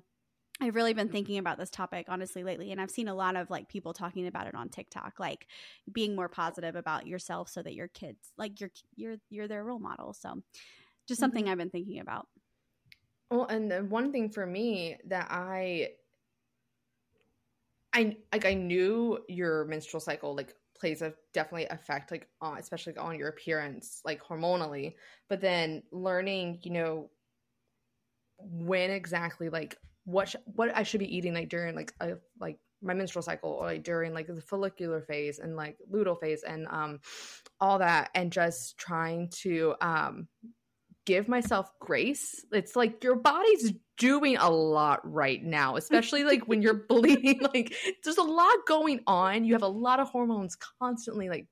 I've 0.62 0.76
really 0.76 0.94
been 0.94 1.10
thinking 1.10 1.38
about 1.38 1.58
this 1.58 1.70
topic 1.70 2.08
honestly 2.10 2.44
lately 2.44 2.72
and 2.72 2.82
I've 2.82 2.92
seen 2.92 3.08
a 3.08 3.16
lot 3.16 3.38
of 3.38 3.50
like 3.50 3.70
people 3.70 3.94
talking 3.94 4.28
about 4.28 4.48
it 4.48 4.56
on 4.56 4.68
TikTok 4.68 5.14
like 5.18 5.48
being 5.92 6.18
more 6.18 6.28
positive 6.28 6.76
about 6.76 7.08
yourself 7.08 7.48
so 7.48 7.64
that 7.64 7.76
your 7.76 7.88
kids 7.88 8.34
like 8.38 8.60
you're 8.60 8.72
you're 8.96 9.16
you're 9.30 9.48
their 9.48 9.64
role 9.64 9.80
model. 9.80 10.14
So 10.14 10.42
just 11.08 11.20
something 11.20 11.44
mm-hmm. 11.44 11.52
I've 11.52 11.58
been 11.58 11.70
thinking 11.70 12.00
about. 12.00 12.28
Well 13.32 13.46
and 13.46 13.72
then 13.72 13.90
one 13.90 14.12
thing 14.12 14.30
for 14.30 14.46
me 14.46 14.98
that 15.08 15.28
I 15.30 15.92
I 17.94 18.18
like 18.34 18.46
I 18.46 18.54
knew 18.54 19.20
your 19.30 19.66
menstrual 19.66 20.02
cycle 20.02 20.36
like 20.36 20.54
plays 20.80 21.02
a 21.02 21.14
definitely 21.34 21.68
effect 21.68 22.12
like 22.12 22.28
on 22.42 22.58
especially 22.58 22.96
on 22.98 23.18
your 23.18 23.30
appearance 23.30 24.02
like 24.06 24.24
hormonally. 24.24 24.96
But 25.28 25.42
then 25.42 25.84
learning 25.92 26.60
you 26.64 26.72
know 26.72 27.10
when 28.38 28.92
exactly 28.92 29.50
like 29.50 29.78
what 30.06 30.30
sh- 30.30 30.36
what 30.46 30.76
I 30.76 30.84
should 30.84 31.00
be 31.00 31.16
eating 31.16 31.34
like 31.34 31.50
during 31.50 31.76
like 31.76 31.94
a, 32.00 32.14
like 32.40 32.58
my 32.82 32.94
menstrual 32.94 33.24
cycle 33.24 33.52
or 33.52 33.66
like 33.66 33.84
during 33.84 34.14
like 34.14 34.28
the 34.28 34.42
follicular 34.42 35.02
phase 35.02 35.40
and 35.40 35.56
like 35.56 35.78
luteal 35.92 36.20
phase 36.20 36.44
and 36.44 36.68
um 36.68 37.00
all 37.60 37.80
that 37.80 38.10
and 38.16 38.32
just 38.32 38.78
trying 38.78 39.30
to 39.30 39.76
um 39.82 40.28
give 41.10 41.28
myself 41.28 41.72
grace. 41.80 42.46
It's 42.52 42.76
like 42.76 43.04
your 43.04 43.16
body's 43.16 43.74
doing 43.98 44.38
a 44.38 44.50
lot 44.50 45.00
right 45.04 45.44
now, 45.44 45.76
especially 45.76 46.24
like 46.24 46.48
when 46.48 46.62
you're 46.62 46.86
bleeding 46.90 47.42
like 47.54 47.76
there's 48.04 48.18
a 48.18 48.24
lot 48.24 48.56
going 48.68 49.00
on. 49.08 49.44
You 49.44 49.54
have 49.54 49.64
a 49.64 49.68
lot 49.68 50.00
of 50.00 50.10
hormones 50.10 50.56
constantly 50.80 51.28
like 51.28 51.48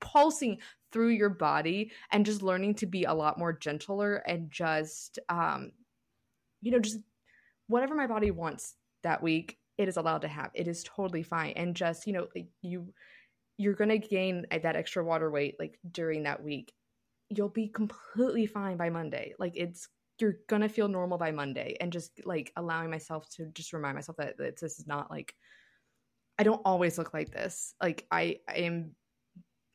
pulsing 0.00 0.58
through 0.92 1.08
your 1.08 1.30
body 1.30 1.90
and 2.12 2.26
just 2.26 2.42
learning 2.42 2.74
to 2.74 2.86
be 2.86 3.04
a 3.04 3.14
lot 3.14 3.38
more 3.38 3.52
gentler 3.52 4.16
and 4.26 4.50
just 4.50 5.18
um 5.28 5.72
you 6.62 6.70
know 6.70 6.78
just 6.78 6.98
whatever 7.66 7.94
my 7.94 8.06
body 8.06 8.30
wants 8.30 8.74
that 9.04 9.22
week, 9.22 9.56
it 9.78 9.88
is 9.88 9.96
allowed 9.96 10.22
to 10.22 10.28
have. 10.28 10.50
It 10.54 10.68
is 10.68 10.82
totally 10.82 11.22
fine. 11.22 11.52
And 11.56 11.74
just, 11.74 12.06
you 12.06 12.12
know, 12.12 12.26
like 12.34 12.48
you 12.60 12.92
you're 13.60 13.74
going 13.74 13.90
to 13.90 13.98
gain 13.98 14.46
that 14.50 14.76
extra 14.76 15.02
water 15.04 15.30
weight 15.30 15.56
like 15.58 15.78
during 15.90 16.24
that 16.24 16.42
week. 16.44 16.72
You'll 17.30 17.48
be 17.48 17.68
completely 17.68 18.46
fine 18.46 18.76
by 18.76 18.90
Monday. 18.90 19.34
Like 19.38 19.52
it's 19.54 19.88
you're 20.20 20.38
to 20.62 20.68
feel 20.68 20.88
normal 20.88 21.16
by 21.16 21.30
Monday 21.30 21.76
and 21.80 21.92
just 21.92 22.10
like 22.24 22.52
allowing 22.56 22.90
myself 22.90 23.28
to 23.30 23.46
just 23.54 23.72
remind 23.72 23.94
myself 23.94 24.16
that, 24.16 24.36
this 24.36 24.78
is 24.78 24.86
not 24.86 25.10
like 25.10 25.34
I 26.38 26.44
don't 26.44 26.62
always 26.64 26.98
look 26.98 27.12
like 27.12 27.30
this. 27.30 27.74
Like 27.80 28.06
I, 28.10 28.38
I 28.48 28.54
am 28.54 28.92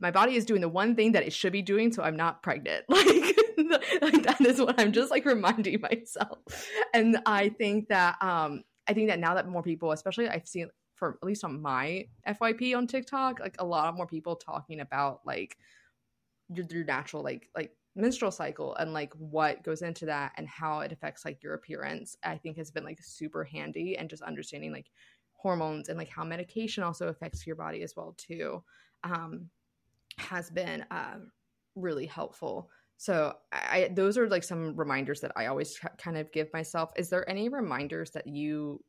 my 0.04 0.12
body 0.12 0.36
is 0.36 0.46
doing 0.46 0.62
the 0.62 0.70
one 0.70 0.96
thing 0.96 1.14
that 1.14 1.24
it 1.24 1.34
should 1.34 1.54
be 1.54 1.62
doing 1.62 1.92
so 1.92 2.04
i'm 2.04 2.18
not 2.18 2.44
pregnant 2.44 2.84
like, 2.90 3.06
like 4.02 4.24
that 4.24 4.38
is 4.42 4.60
what 4.60 4.80
i'm 4.80 4.92
just 4.92 5.10
like 5.10 5.26
reminding 5.26 5.80
myself 5.82 6.38
and 6.94 7.18
i 7.26 7.50
think 7.50 7.88
that 7.88 8.22
um 8.22 8.64
i 8.88 8.94
think 8.94 9.08
that 9.08 9.20
now 9.20 9.34
that 9.34 9.48
more 9.48 9.64
people 9.64 9.92
especially 9.92 10.28
i've 10.28 10.48
seen 10.48 10.68
for 10.96 11.18
at 11.22 11.26
least 11.26 11.44
on 11.44 11.62
my 11.62 12.06
fyp 12.28 12.78
on 12.78 12.86
tiktok 12.86 13.40
like 13.40 13.56
a 13.60 13.66
lot 13.66 13.88
of 13.88 13.96
more 13.96 14.06
people 14.08 14.36
talking 14.36 14.82
about 14.82 15.22
like 15.26 15.58
your, 16.50 16.66
your 16.70 16.84
natural 16.84 17.24
like 17.24 17.50
like 17.56 17.72
menstrual 17.96 18.32
cycle 18.32 18.76
and 18.76 18.92
like 18.92 19.14
what 19.14 19.64
goes 19.64 19.82
into 19.82 20.06
that 20.06 20.32
and 20.38 20.48
how 20.48 20.80
it 20.80 20.92
affects 20.92 21.26
like 21.26 21.44
your 21.44 21.54
appearance 21.54 22.18
i 22.24 22.36
think 22.36 22.58
has 22.58 22.72
been 22.72 22.84
like 22.84 23.00
super 23.02 23.44
handy 23.44 23.96
and 23.98 24.10
just 24.10 24.24
understanding 24.24 24.72
like 24.72 24.90
hormones 25.34 25.90
and 25.90 25.98
like 25.98 26.10
how 26.10 26.24
medication 26.24 26.84
also 26.84 27.08
affects 27.08 27.46
your 27.46 27.56
body 27.56 27.84
as 27.84 27.94
well 27.96 28.16
too 28.18 28.64
um 29.04 29.50
has 30.18 30.50
been 30.50 30.86
uh, 30.92 31.18
really 31.76 32.06
helpful. 32.06 32.70
So 32.98 33.34
I, 33.52 33.90
those 33.94 34.18
are 34.18 34.30
like 34.30 34.44
some 34.44 34.76
reminders 34.76 35.22
that 35.22 35.32
I 35.36 35.48
always 35.48 35.80
kind 35.98 36.18
of 36.18 36.32
give 36.32 36.52
myself. 36.54 36.92
Is 36.96 37.10
there 37.10 37.30
any 37.30 37.50
reminders 37.50 38.12
that 38.12 38.28
you 38.28 38.84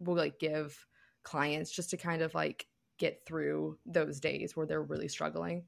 will 0.00 0.16
like 0.16 0.38
give 0.38 0.76
clients 1.22 1.70
just 1.70 1.90
to 1.90 1.96
kind 1.96 2.22
of 2.22 2.34
like 2.34 2.66
get 2.98 3.22
through 3.26 3.78
those 3.86 4.20
days 4.20 4.56
where 4.56 4.66
they're 4.66 4.82
really 4.82 5.08
struggling? 5.08 5.64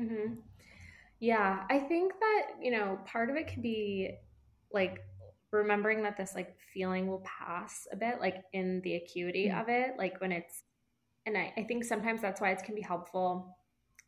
Mm-hmm. 0.00 0.34
Yeah, 1.18 1.64
I 1.68 1.78
think 1.80 2.14
that 2.18 2.42
you 2.62 2.70
know 2.70 2.98
part 3.04 3.30
of 3.30 3.36
it 3.36 3.48
could 3.48 3.62
be 3.62 4.12
like 4.72 5.00
remembering 5.52 6.02
that 6.04 6.16
this 6.16 6.34
like 6.34 6.56
feeling 6.72 7.06
will 7.06 7.24
pass 7.24 7.86
a 7.92 7.96
bit, 7.96 8.20
like 8.20 8.42
in 8.52 8.80
the 8.82 8.94
acuity 8.94 9.48
mm-hmm. 9.48 9.60
of 9.60 9.68
it, 9.68 9.92
like 9.98 10.20
when 10.20 10.32
it's 10.32 10.62
and 11.26 11.36
I, 11.36 11.52
I 11.56 11.62
think 11.64 11.84
sometimes 11.84 12.22
that's 12.22 12.40
why 12.40 12.50
it 12.50 12.62
can 12.64 12.74
be 12.74 12.80
helpful. 12.80 13.56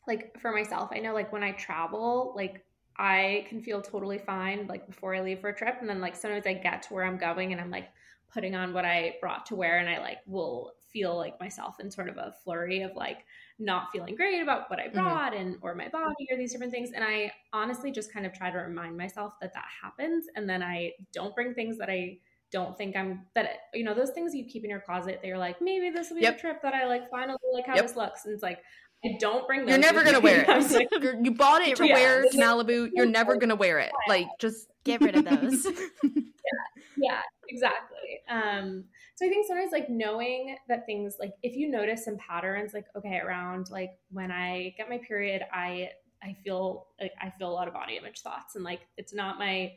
Like 0.08 0.40
for 0.40 0.52
myself, 0.52 0.90
I 0.92 0.98
know 0.98 1.14
like 1.14 1.32
when 1.32 1.44
I 1.44 1.52
travel, 1.52 2.32
like 2.34 2.64
I 2.98 3.46
can 3.48 3.62
feel 3.62 3.80
totally 3.80 4.18
fine 4.18 4.66
like 4.66 4.86
before 4.86 5.14
I 5.14 5.20
leave 5.20 5.40
for 5.40 5.50
a 5.50 5.56
trip. 5.56 5.76
And 5.80 5.88
then 5.88 6.00
like 6.00 6.16
sometimes 6.16 6.46
I 6.46 6.54
get 6.54 6.82
to 6.84 6.94
where 6.94 7.04
I'm 7.04 7.18
going 7.18 7.52
and 7.52 7.60
I'm 7.60 7.70
like 7.70 7.88
putting 8.32 8.54
on 8.54 8.72
what 8.72 8.84
I 8.84 9.16
brought 9.20 9.46
to 9.46 9.56
wear 9.56 9.78
and 9.78 9.88
I 9.88 9.98
like 9.98 10.18
will 10.26 10.72
feel 10.92 11.16
like 11.16 11.38
myself 11.40 11.80
in 11.80 11.90
sort 11.90 12.08
of 12.08 12.16
a 12.16 12.34
flurry 12.44 12.82
of 12.82 12.94
like 12.94 13.24
not 13.58 13.88
feeling 13.92 14.14
great 14.14 14.40
about 14.40 14.70
what 14.70 14.78
I 14.78 14.88
mm-hmm. 14.88 15.00
brought 15.00 15.32
mm-hmm. 15.32 15.42
and 15.42 15.56
or 15.62 15.74
my 15.74 15.88
body 15.88 16.26
or 16.30 16.36
these 16.36 16.52
different 16.52 16.72
things. 16.72 16.90
And 16.94 17.04
I 17.04 17.32
honestly 17.52 17.90
just 17.90 18.12
kind 18.12 18.26
of 18.26 18.32
try 18.32 18.50
to 18.50 18.58
remind 18.58 18.96
myself 18.96 19.34
that 19.40 19.52
that 19.54 19.66
happens. 19.82 20.26
And 20.36 20.48
then 20.48 20.62
I 20.62 20.92
don't 21.12 21.34
bring 21.34 21.54
things 21.54 21.78
that 21.78 21.90
I 21.90 22.18
don't 22.50 22.76
think 22.76 22.96
I'm 22.96 23.22
that 23.34 23.48
you 23.72 23.82
know 23.82 23.94
those 23.94 24.10
things 24.10 24.34
you 24.34 24.44
keep 24.44 24.62
in 24.64 24.70
your 24.70 24.80
closet. 24.80 25.20
They're 25.22 25.38
like 25.38 25.62
maybe 25.62 25.90
this 25.90 26.10
will 26.10 26.16
be 26.16 26.22
yep. 26.22 26.36
a 26.36 26.40
trip 26.40 26.62
that 26.62 26.74
I 26.74 26.86
like 26.86 27.10
finally 27.10 27.38
like 27.52 27.66
how 27.66 27.76
yep. 27.76 27.86
this 27.86 27.96
looks. 27.96 28.26
And 28.26 28.34
it's 28.34 28.42
like 28.42 28.58
I 29.04 29.16
don't 29.18 29.46
bring. 29.46 29.68
You're 29.68 29.78
never 29.78 30.04
gonna 30.04 30.20
wear 30.20 30.44
it. 30.48 30.70
like, 30.70 30.88
you 31.22 31.32
bought 31.32 31.62
it 31.62 31.76
to 31.76 31.86
yeah, 31.86 31.94
wear 31.94 32.24
Malibu. 32.34 32.90
You're 32.92 33.06
never 33.06 33.36
gonna 33.36 33.56
wear 33.56 33.78
it. 33.78 33.90
Like 34.08 34.28
just 34.38 34.68
get 34.84 35.00
rid 35.00 35.16
of 35.16 35.24
those. 35.24 35.64
yeah, 35.64 36.10
yeah, 36.96 37.20
exactly. 37.48 38.20
Um, 38.28 38.84
so 39.22 39.26
I 39.26 39.30
think 39.30 39.46
sometimes 39.46 39.70
like 39.70 39.88
knowing 39.88 40.56
that 40.68 40.84
things 40.84 41.16
like 41.20 41.34
if 41.44 41.54
you 41.54 41.70
notice 41.70 42.04
some 42.04 42.16
patterns, 42.16 42.74
like 42.74 42.86
okay, 42.96 43.18
around 43.18 43.70
like 43.70 43.92
when 44.10 44.32
I 44.32 44.74
get 44.76 44.88
my 44.88 44.98
period, 44.98 45.42
I 45.52 45.90
I 46.22 46.36
feel 46.42 46.88
like 47.00 47.12
I 47.20 47.30
feel 47.30 47.48
a 47.48 47.52
lot 47.52 47.68
of 47.68 47.74
body 47.74 47.96
image 47.96 48.20
thoughts, 48.20 48.56
and 48.56 48.64
like 48.64 48.80
it's 48.96 49.14
not 49.14 49.38
my 49.38 49.74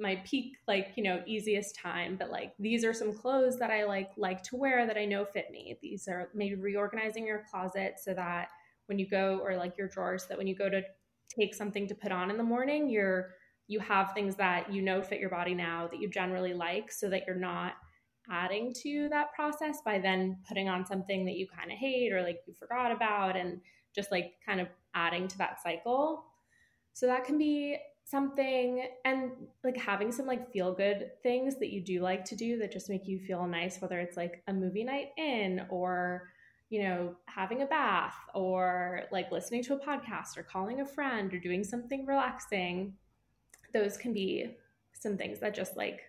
my 0.00 0.22
peak 0.24 0.56
like 0.68 0.92
you 0.94 1.02
know 1.02 1.20
easiest 1.26 1.74
time 1.74 2.14
but 2.16 2.30
like 2.30 2.52
these 2.60 2.84
are 2.84 2.94
some 2.94 3.12
clothes 3.12 3.58
that 3.58 3.68
i 3.68 3.82
like 3.82 4.10
like 4.16 4.44
to 4.44 4.54
wear 4.54 4.86
that 4.86 4.96
i 4.96 5.04
know 5.04 5.24
fit 5.24 5.50
me. 5.50 5.76
These 5.82 6.06
are 6.06 6.28
maybe 6.36 6.54
reorganizing 6.54 7.26
your 7.26 7.44
closet 7.50 7.94
so 8.00 8.14
that 8.14 8.50
when 8.86 9.00
you 9.00 9.08
go 9.08 9.40
or 9.42 9.56
like 9.56 9.76
your 9.76 9.88
drawers 9.88 10.26
that 10.26 10.38
when 10.38 10.46
you 10.46 10.54
go 10.54 10.70
to 10.70 10.82
take 11.28 11.52
something 11.52 11.88
to 11.88 11.96
put 11.96 12.12
on 12.12 12.30
in 12.30 12.36
the 12.36 12.44
morning 12.44 12.88
you're 12.88 13.30
you 13.66 13.80
have 13.80 14.14
things 14.14 14.36
that 14.36 14.72
you 14.72 14.82
know 14.82 15.02
fit 15.02 15.18
your 15.18 15.30
body 15.30 15.52
now 15.52 15.88
that 15.88 16.00
you 16.00 16.08
generally 16.08 16.54
like 16.54 16.92
so 16.92 17.10
that 17.10 17.24
you're 17.26 17.34
not 17.34 17.72
adding 18.30 18.74
to 18.82 19.08
that 19.10 19.32
process 19.34 19.78
by 19.84 19.98
then 19.98 20.38
putting 20.46 20.68
on 20.68 20.86
something 20.86 21.24
that 21.24 21.36
you 21.36 21.46
kind 21.46 21.70
of 21.70 21.78
hate 21.78 22.12
or 22.12 22.22
like 22.22 22.40
you 22.46 22.54
forgot 22.54 22.92
about 22.92 23.36
and 23.36 23.60
just 23.94 24.10
like 24.10 24.34
kind 24.44 24.60
of 24.60 24.68
adding 24.94 25.28
to 25.28 25.38
that 25.38 25.62
cycle. 25.62 26.24
So 26.92 27.06
that 27.06 27.24
can 27.24 27.38
be 27.38 27.78
something 28.04 28.86
and 29.04 29.32
like 29.62 29.76
having 29.76 30.10
some 30.10 30.26
like 30.26 30.50
feel 30.50 30.72
good 30.72 31.10
things 31.22 31.58
that 31.58 31.70
you 31.70 31.82
do 31.82 32.00
like 32.00 32.24
to 32.24 32.34
do 32.34 32.58
that 32.58 32.72
just 32.72 32.88
make 32.88 33.06
you 33.06 33.18
feel 33.18 33.46
nice 33.46 33.82
whether 33.82 34.00
it's 34.00 34.16
like 34.16 34.42
a 34.48 34.52
movie 34.52 34.82
night 34.82 35.08
in 35.18 35.66
or 35.68 36.30
you 36.70 36.82
know, 36.82 37.14
having 37.26 37.62
a 37.62 37.66
bath 37.66 38.16
or 38.34 39.04
like 39.10 39.32
listening 39.32 39.62
to 39.64 39.74
a 39.74 39.78
podcast 39.78 40.36
or 40.36 40.42
calling 40.42 40.80
a 40.80 40.86
friend 40.86 41.32
or 41.32 41.38
doing 41.38 41.64
something 41.64 42.04
relaxing, 42.04 42.94
those 43.72 43.96
can 43.96 44.12
be 44.12 44.56
some 44.92 45.16
things 45.16 45.40
that 45.40 45.54
just 45.54 45.76
like 45.76 46.07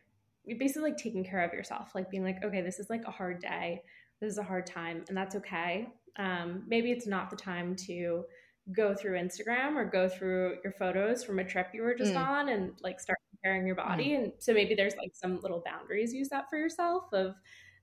basically 0.58 0.92
like 0.92 0.98
taking 0.98 1.24
care 1.24 1.44
of 1.44 1.54
yourself, 1.54 1.92
like 1.94 2.10
being 2.10 2.24
like, 2.24 2.44
okay, 2.44 2.62
this 2.62 2.80
is 2.80 2.90
like 2.90 3.04
a 3.06 3.12
hard 3.12 3.42
day, 3.42 3.84
this 4.22 4.32
is 4.32 4.38
a 4.38 4.44
hard 4.44 4.66
time, 4.66 5.04
and 5.08 5.18
that's 5.18 5.36
okay. 5.36 5.88
Um, 6.18 6.64
maybe 6.68 6.92
it's 6.92 7.08
not 7.08 7.30
the 7.30 7.36
time 7.36 7.76
to 7.88 8.24
go 8.72 8.94
through 8.94 9.18
Instagram 9.18 9.76
or 9.76 9.86
go 9.86 10.08
through 10.08 10.58
your 10.64 10.74
photos 10.74 11.24
from 11.24 11.40
a 11.40 11.44
trip 11.44 11.68
you 11.74 11.82
were 11.82 11.96
just 11.96 12.14
mm. 12.14 12.28
on 12.28 12.50
and 12.50 12.74
like 12.84 13.00
start 13.00 13.18
comparing 13.32 13.66
your 13.66 13.76
body. 13.76 14.10
Mm. 14.10 14.16
And 14.16 14.34
so 14.40 14.54
maybe 14.54 14.76
there's 14.76 14.96
like 14.96 15.12
some 15.14 15.40
little 15.42 15.64
boundaries 15.66 16.14
you 16.14 16.24
set 16.26 16.50
for 16.50 16.58
yourself 16.58 17.06
of 17.14 17.36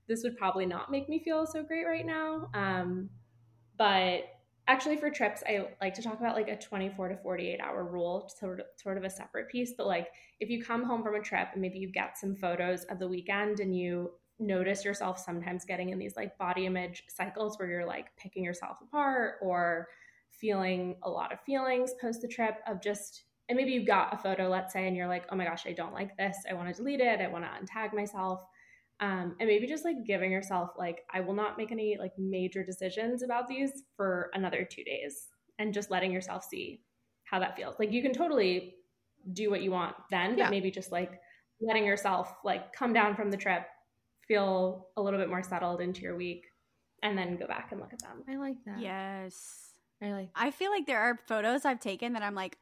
this 0.07 0.23
would 0.23 0.37
probably 0.37 0.65
not 0.65 0.89
make 0.91 1.09
me 1.09 1.19
feel 1.19 1.45
so 1.45 1.63
great 1.63 1.85
right 1.85 2.05
now. 2.05 2.49
Um, 2.53 3.09
but 3.77 4.23
actually, 4.67 4.97
for 4.97 5.09
trips, 5.09 5.43
I 5.47 5.67
like 5.81 5.93
to 5.95 6.01
talk 6.01 6.19
about 6.19 6.35
like 6.35 6.49
a 6.49 6.57
24 6.57 7.09
to 7.09 7.17
48 7.17 7.59
hour 7.59 7.83
rule, 7.83 8.29
sort 8.37 8.59
of, 8.59 8.65
sort 8.75 8.97
of 8.97 9.03
a 9.03 9.09
separate 9.09 9.49
piece. 9.49 9.73
But 9.77 9.87
like, 9.87 10.09
if 10.39 10.49
you 10.49 10.63
come 10.63 10.83
home 10.83 11.03
from 11.03 11.15
a 11.15 11.21
trip 11.21 11.49
and 11.53 11.61
maybe 11.61 11.79
you 11.79 11.91
get 11.91 12.17
some 12.17 12.35
photos 12.35 12.83
of 12.85 12.99
the 12.99 13.07
weekend 13.07 13.59
and 13.59 13.75
you 13.75 14.11
notice 14.39 14.85
yourself 14.85 15.17
sometimes 15.17 15.65
getting 15.65 15.89
in 15.89 15.97
these 15.97 16.15
like 16.15 16.37
body 16.37 16.65
image 16.65 17.03
cycles 17.07 17.57
where 17.57 17.67
you're 17.67 17.85
like 17.85 18.15
picking 18.17 18.43
yourself 18.43 18.77
apart 18.81 19.35
or 19.41 19.87
feeling 20.29 20.95
a 21.03 21.09
lot 21.09 21.33
of 21.33 21.41
feelings 21.41 21.93
post 21.99 22.21
the 22.21 22.27
trip 22.27 22.59
of 22.67 22.81
just 22.81 23.23
and 23.49 23.57
maybe 23.57 23.71
you 23.71 23.83
got 23.83 24.13
a 24.13 24.17
photo 24.17 24.47
let's 24.47 24.73
say 24.73 24.87
and 24.87 24.95
you're 24.95 25.07
like 25.07 25.25
oh 25.31 25.35
my 25.35 25.45
gosh 25.45 25.65
i 25.65 25.71
don't 25.71 25.93
like 25.93 26.15
this 26.17 26.37
i 26.49 26.53
want 26.53 26.67
to 26.69 26.75
delete 26.75 26.99
it 26.99 27.19
i 27.19 27.27
want 27.27 27.43
to 27.43 27.49
untag 27.49 27.93
myself 27.93 28.43
um, 28.99 29.35
and 29.39 29.47
maybe 29.47 29.67
just 29.67 29.85
like 29.85 30.05
giving 30.05 30.31
yourself 30.31 30.71
like 30.77 31.03
i 31.13 31.19
will 31.19 31.33
not 31.33 31.57
make 31.57 31.71
any 31.71 31.97
like 31.99 32.13
major 32.17 32.63
decisions 32.63 33.21
about 33.21 33.47
these 33.47 33.83
for 33.95 34.29
another 34.33 34.67
two 34.69 34.83
days 34.83 35.27
and 35.59 35.73
just 35.73 35.91
letting 35.91 36.11
yourself 36.11 36.43
see 36.43 36.81
how 37.23 37.39
that 37.39 37.55
feels. 37.55 37.75
Like 37.79 37.91
you 37.91 38.01
can 38.01 38.13
totally 38.13 38.75
do 39.33 39.49
what 39.49 39.61
you 39.61 39.71
want 39.71 39.93
then 40.09 40.31
but 40.31 40.37
yeah. 40.37 40.49
maybe 40.49 40.71
just 40.71 40.89
like 40.91 41.19
letting 41.59 41.85
yourself 41.85 42.33
like 42.45 42.71
come 42.71 42.93
down 42.93 43.13
from 43.13 43.29
the 43.29 43.35
trip 43.35 43.63
feel 44.25 44.87
a 44.95 45.01
little 45.01 45.19
bit 45.19 45.27
more 45.27 45.43
settled 45.43 45.81
into 45.81 46.01
your 46.01 46.15
week 46.15 46.45
and 47.03 47.17
then 47.17 47.35
go 47.35 47.45
back 47.45 47.71
and 47.71 47.81
look 47.81 47.91
at 47.91 47.99
them. 47.99 48.23
I 48.29 48.37
like 48.37 48.55
that. 48.65 48.79
Yes. 48.79 49.73
I 50.01 50.11
like 50.11 50.29
i 50.35 50.51
feel 50.51 50.69
like 50.69 50.85
there 50.85 50.99
are 50.99 51.19
photos 51.27 51.65
i've 51.65 51.79
taken 51.79 52.13
that 52.13 52.21
i'm 52.21 52.35
like 52.35 52.59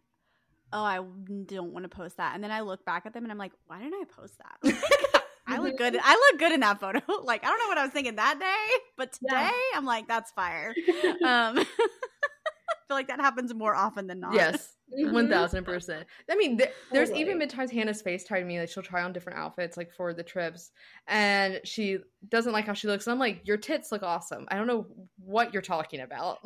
oh 0.71 0.81
i 0.81 1.03
don't 1.45 1.73
want 1.73 1.83
to 1.83 1.89
post 1.89 2.15
that 2.15 2.33
and 2.33 2.41
then 2.41 2.49
i 2.49 2.61
look 2.61 2.86
back 2.86 3.05
at 3.05 3.13
them 3.13 3.23
and 3.23 3.31
i'm 3.31 3.38
like 3.38 3.51
why 3.67 3.77
didn't 3.79 3.95
i 3.95 4.05
post 4.05 4.38
that 4.38 5.13
I 5.48 5.60
look 5.60 5.78
good. 5.78 5.98
I 6.04 6.14
look 6.32 6.39
good 6.39 6.52
in 6.52 6.62
that 6.62 6.80
photo. 6.80 7.02
Like 7.24 7.43
I 7.43 7.48
don't 7.48 7.60
know 7.60 7.68
what 7.68 7.78
I 7.78 7.84
was 7.84 7.91
thinking 7.91 8.16
that 8.16 8.39
day, 8.39 8.84
but 8.98 9.14
today 9.14 9.28
yeah. 9.32 9.52
I'm 9.74 9.86
like, 9.86 10.08
that's 10.08 10.32
fire. 10.32 10.74
Um, 11.24 11.58
I 11.58 12.88
feel 12.88 12.98
like 12.98 13.08
that 13.08 13.20
happens 13.20 13.54
more 13.54 13.74
often 13.74 14.06
than 14.06 14.20
not. 14.20 14.36
Yes, 14.36 14.76
mm-hmm. 14.96 15.12
one 15.12 15.30
thousand 15.30 15.64
percent. 15.64 16.06
I 16.30 16.36
mean, 16.36 16.58
th- 16.58 16.72
there's 16.91 17.10
totally. 17.10 17.22
even 17.22 17.39
been 17.39 17.50
times 17.50 17.72
Hannah's 17.72 18.04
FaceTime 18.04 18.46
me 18.46 18.60
like 18.60 18.70
she'll 18.70 18.84
try 18.84 19.02
on 19.02 19.12
different 19.12 19.39
outfits 19.39 19.76
like 19.76 19.91
for 19.91 20.14
the 20.14 20.22
trips, 20.22 20.72
and 21.08 21.62
she 21.64 21.98
doesn't 22.30 22.54
like 22.54 22.66
how 22.66 22.74
she 22.74 22.88
looks. 22.88 23.08
And 23.08 23.14
I'm 23.14 23.20
like, 23.20 23.41
your 23.43 23.58
tits 23.58 23.91
look 23.91 24.04
awesome. 24.04 24.46
I 24.50 24.56
don't 24.56 24.68
know 24.68 24.86
what 25.18 25.52
you're 25.52 25.64
talking 25.64 26.02
about. 26.02 26.39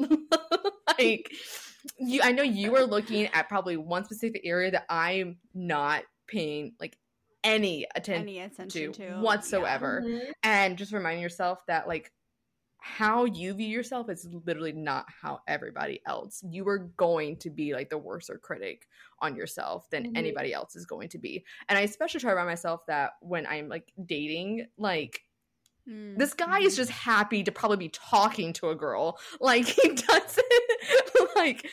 like, 0.97 1.29
you, 1.97 2.21
I 2.23 2.31
know 2.31 2.43
you 2.43 2.75
are 2.77 2.85
looking 2.85 3.25
at 3.27 3.49
probably 3.49 3.75
one 3.75 4.05
specific 4.05 4.41
area 4.45 4.71
that 4.71 4.85
I'm 4.89 5.37
not 5.53 6.03
paying 6.29 6.73
like 6.79 6.97
any, 7.43 7.85
atten- 7.95 8.21
any 8.21 8.39
attention 8.39 8.91
to, 8.93 9.09
to. 9.09 9.19
whatsoever. 9.19 10.03
Yeah. 10.03 10.15
Mm-hmm. 10.15 10.31
And 10.43 10.77
just 10.77 10.93
reminding 10.93 11.21
yourself 11.23 11.59
that 11.67 11.87
like 11.87 12.11
how 12.81 13.25
you 13.25 13.53
view 13.53 13.67
yourself 13.67 14.09
is 14.09 14.27
literally 14.45 14.71
not 14.71 15.05
how 15.21 15.41
everybody 15.47 16.01
else. 16.07 16.43
You 16.49 16.67
are 16.69 16.89
going 16.97 17.37
to 17.37 17.49
be 17.49 17.73
like 17.73 17.89
the 17.89 17.97
worser 17.97 18.37
critic 18.37 18.87
on 19.19 19.35
yourself 19.35 19.89
than 19.89 20.05
mm-hmm. 20.05 20.15
anybody 20.15 20.53
else 20.53 20.75
is 20.75 20.85
going 20.85 21.09
to 21.09 21.17
be. 21.17 21.43
And 21.67 21.77
I 21.77 21.81
especially 21.81 22.21
try 22.21 22.31
to 22.31 22.35
remind 22.35 22.51
myself 22.51 22.85
that 22.87 23.11
when 23.21 23.45
I'm 23.47 23.67
like 23.67 23.91
dating, 24.05 24.67
like 24.77 25.21
mm-hmm. 25.87 26.17
this 26.17 26.33
guy 26.33 26.59
is 26.59 26.77
just 26.77 26.91
happy 26.91 27.43
to 27.43 27.51
probably 27.51 27.77
be 27.77 27.89
talking 27.89 28.53
to 28.53 28.69
a 28.69 28.75
girl. 28.75 29.19
Like 29.41 29.65
he 29.65 29.89
doesn't 29.89 30.45
like 31.35 31.67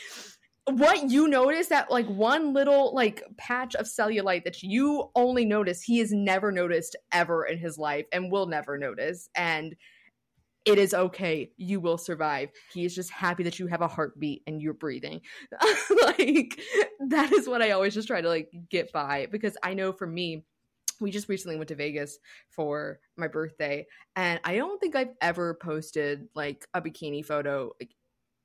what 0.68 1.10
you 1.10 1.28
notice 1.28 1.68
that 1.68 1.90
like 1.90 2.06
one 2.06 2.52
little 2.52 2.94
like 2.94 3.22
patch 3.36 3.74
of 3.76 3.86
cellulite 3.86 4.44
that 4.44 4.62
you 4.62 5.10
only 5.14 5.44
notice 5.44 5.82
he 5.82 5.98
has 5.98 6.12
never 6.12 6.50
noticed 6.50 6.96
ever 7.12 7.44
in 7.44 7.58
his 7.58 7.78
life 7.78 8.06
and 8.12 8.32
will 8.32 8.46
never 8.46 8.76
notice. 8.76 9.28
And 9.36 9.76
it 10.64 10.78
is 10.78 10.92
okay. 10.92 11.52
You 11.56 11.78
will 11.78 11.98
survive. 11.98 12.50
He 12.72 12.84
is 12.84 12.94
just 12.94 13.12
happy 13.12 13.44
that 13.44 13.60
you 13.60 13.68
have 13.68 13.82
a 13.82 13.86
heartbeat 13.86 14.42
and 14.48 14.60
you're 14.60 14.74
breathing. 14.74 15.20
Like 16.02 16.60
that 17.08 17.32
is 17.32 17.48
what 17.48 17.62
i 17.62 17.72
always 17.72 17.94
just 17.94 18.08
try 18.08 18.20
to 18.20 18.28
like 18.28 18.50
get 18.70 18.92
by 18.92 19.26
because 19.30 19.56
i 19.62 19.74
know 19.74 19.92
for 19.92 20.06
me 20.06 20.44
we 21.00 21.10
just 21.10 21.28
recently 21.28 21.56
went 21.56 21.68
to 21.68 21.74
Vegas 21.74 22.18
for 22.48 23.00
my 23.16 23.28
birthday 23.28 23.86
and 24.14 24.40
I 24.44 24.56
don't 24.56 24.80
think 24.80 24.96
I've 24.96 25.12
ever 25.20 25.58
posted 25.60 26.28
like 26.34 26.66
a 26.72 26.80
bikini 26.80 27.24
photo 27.24 27.72
like 27.80 27.90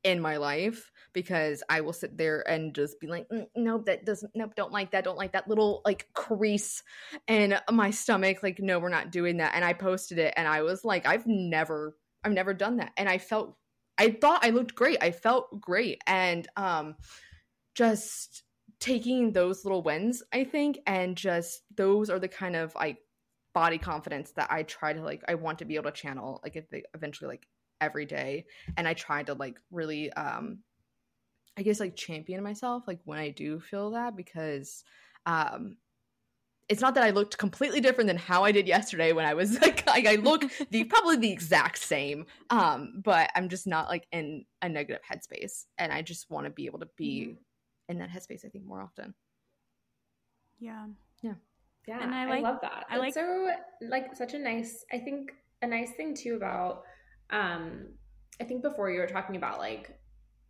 in 0.04 0.20
my 0.20 0.38
life 0.38 0.92
because 1.14 1.62
I 1.70 1.82
will 1.82 1.94
sit 1.94 2.18
there 2.18 2.48
and 2.50 2.74
just 2.74 3.00
be 3.00 3.08
like, 3.08 3.28
mm, 3.30 3.46
nope, 3.56 3.86
that 3.86 4.06
doesn't, 4.06 4.32
nope, 4.36 4.54
don't 4.56 4.72
like 4.72 4.92
that, 4.92 5.04
don't 5.04 5.18
like 5.18 5.34
that 5.34 5.48
little 5.48 5.82
like 5.86 6.08
crease 6.14 6.84
in 7.28 7.58
my 7.72 7.92
stomach. 7.92 8.42
Like, 8.42 8.60
no, 8.60 8.80
we're 8.80 8.90
not 8.90 9.12
doing 9.12 9.38
that. 9.38 9.54
And 9.56 9.64
I 9.64 9.74
posted 9.74 10.18
it 10.18 10.34
and 10.38 10.48
I 10.48 10.62
was 10.62 10.84
like, 10.84 11.06
I've 11.06 11.28
never, 11.28 11.96
I've 12.24 12.32
never 12.32 12.54
done 12.54 12.78
that. 12.78 12.92
And 12.98 13.08
I 13.08 13.18
felt, 13.18 13.58
I 13.98 14.12
thought 14.12 14.46
I 14.46 14.50
looked 14.50 14.76
great. 14.76 14.98
I 15.02 15.12
felt 15.12 15.60
great. 15.62 16.02
And, 16.08 16.48
um, 16.56 16.96
just 17.76 18.44
taking 18.80 19.32
those 19.32 19.64
little 19.64 19.84
wins, 19.84 20.24
I 20.34 20.44
think, 20.44 20.80
and 20.88 21.16
just 21.16 21.62
those 21.76 22.10
are 22.10 22.20
the 22.20 22.28
kind 22.28 22.56
of 22.56 22.74
like 22.76 22.98
body 23.54 23.78
confidence 23.78 24.32
that 24.32 24.52
I 24.52 24.64
try 24.64 24.94
to 24.94 25.02
like, 25.04 25.24
I 25.28 25.36
want 25.36 25.60
to 25.60 25.66
be 25.66 25.76
able 25.76 25.92
to 25.92 25.92
channel, 25.92 26.40
like, 26.44 26.56
if 26.56 26.70
they 26.70 26.84
eventually 26.94 27.28
like 27.28 27.48
every 27.82 28.06
day 28.06 28.46
and 28.78 28.88
i 28.88 28.94
try 28.94 29.24
to 29.24 29.34
like 29.34 29.60
really 29.72 30.14
um 30.14 30.60
i 31.58 31.62
guess 31.64 31.80
like 31.80 31.96
champion 31.96 32.42
myself 32.44 32.84
like 32.88 33.00
when 33.04 33.20
i 33.20 33.30
do 33.30 33.60
feel 33.60 33.92
that 33.92 34.16
because 34.16 34.84
um 35.26 35.76
it's 36.70 36.80
not 36.80 36.96
that 36.96 37.04
I 37.04 37.10
looked 37.10 37.38
completely 37.38 37.82
different 37.82 38.08
than 38.08 38.16
how 38.16 38.46
I 38.46 38.54
did 38.54 38.66
yesterday 38.66 39.12
when 39.12 39.26
I 39.26 39.34
was 39.34 39.60
like, 39.60 39.86
like 39.88 40.06
I 40.08 40.16
look 40.16 40.44
the 40.70 40.86
probably 40.86 41.18
the 41.18 41.30
exact 41.32 41.78
same. 41.80 42.26
Um, 42.50 43.02
but 43.04 43.30
I'm 43.36 43.50
just 43.50 43.68
not 43.68 43.90
like 43.90 44.08
in 44.14 44.46
a 44.62 44.70
negative 44.70 45.02
headspace. 45.04 45.66
And 45.78 45.92
I 45.92 46.02
just 46.02 46.30
want 46.30 46.46
to 46.46 46.50
be 46.50 46.68
able 46.68 46.80
to 46.80 46.88
be 46.96 47.28
Mhm. 47.28 47.38
in 47.90 47.98
that 47.98 48.10
headspace, 48.10 48.46
I 48.46 48.50
think, 48.50 48.64
more 48.64 48.82
often. 48.82 49.14
Yeah. 50.60 50.86
Yeah, 51.22 51.34
Yeah. 51.88 52.04
And 52.04 52.14
I 52.16 52.38
I, 52.38 52.40
love 52.40 52.60
that. 52.62 52.86
I 52.90 52.98
like- 52.98 53.14
so 53.14 53.50
like 53.82 54.16
such 54.16 54.34
a 54.34 54.40
nice. 54.40 54.86
I 54.94 54.98
think 55.00 55.34
a 55.62 55.68
nice 55.68 55.92
thing 55.92 56.16
too 56.16 56.36
about. 56.36 56.84
Um, 57.32 57.88
I 58.40 58.44
think 58.44 58.62
before 58.62 58.90
you 58.92 59.00
were 59.00 59.08
talking 59.08 59.36
about 59.36 59.60
like, 59.60 59.98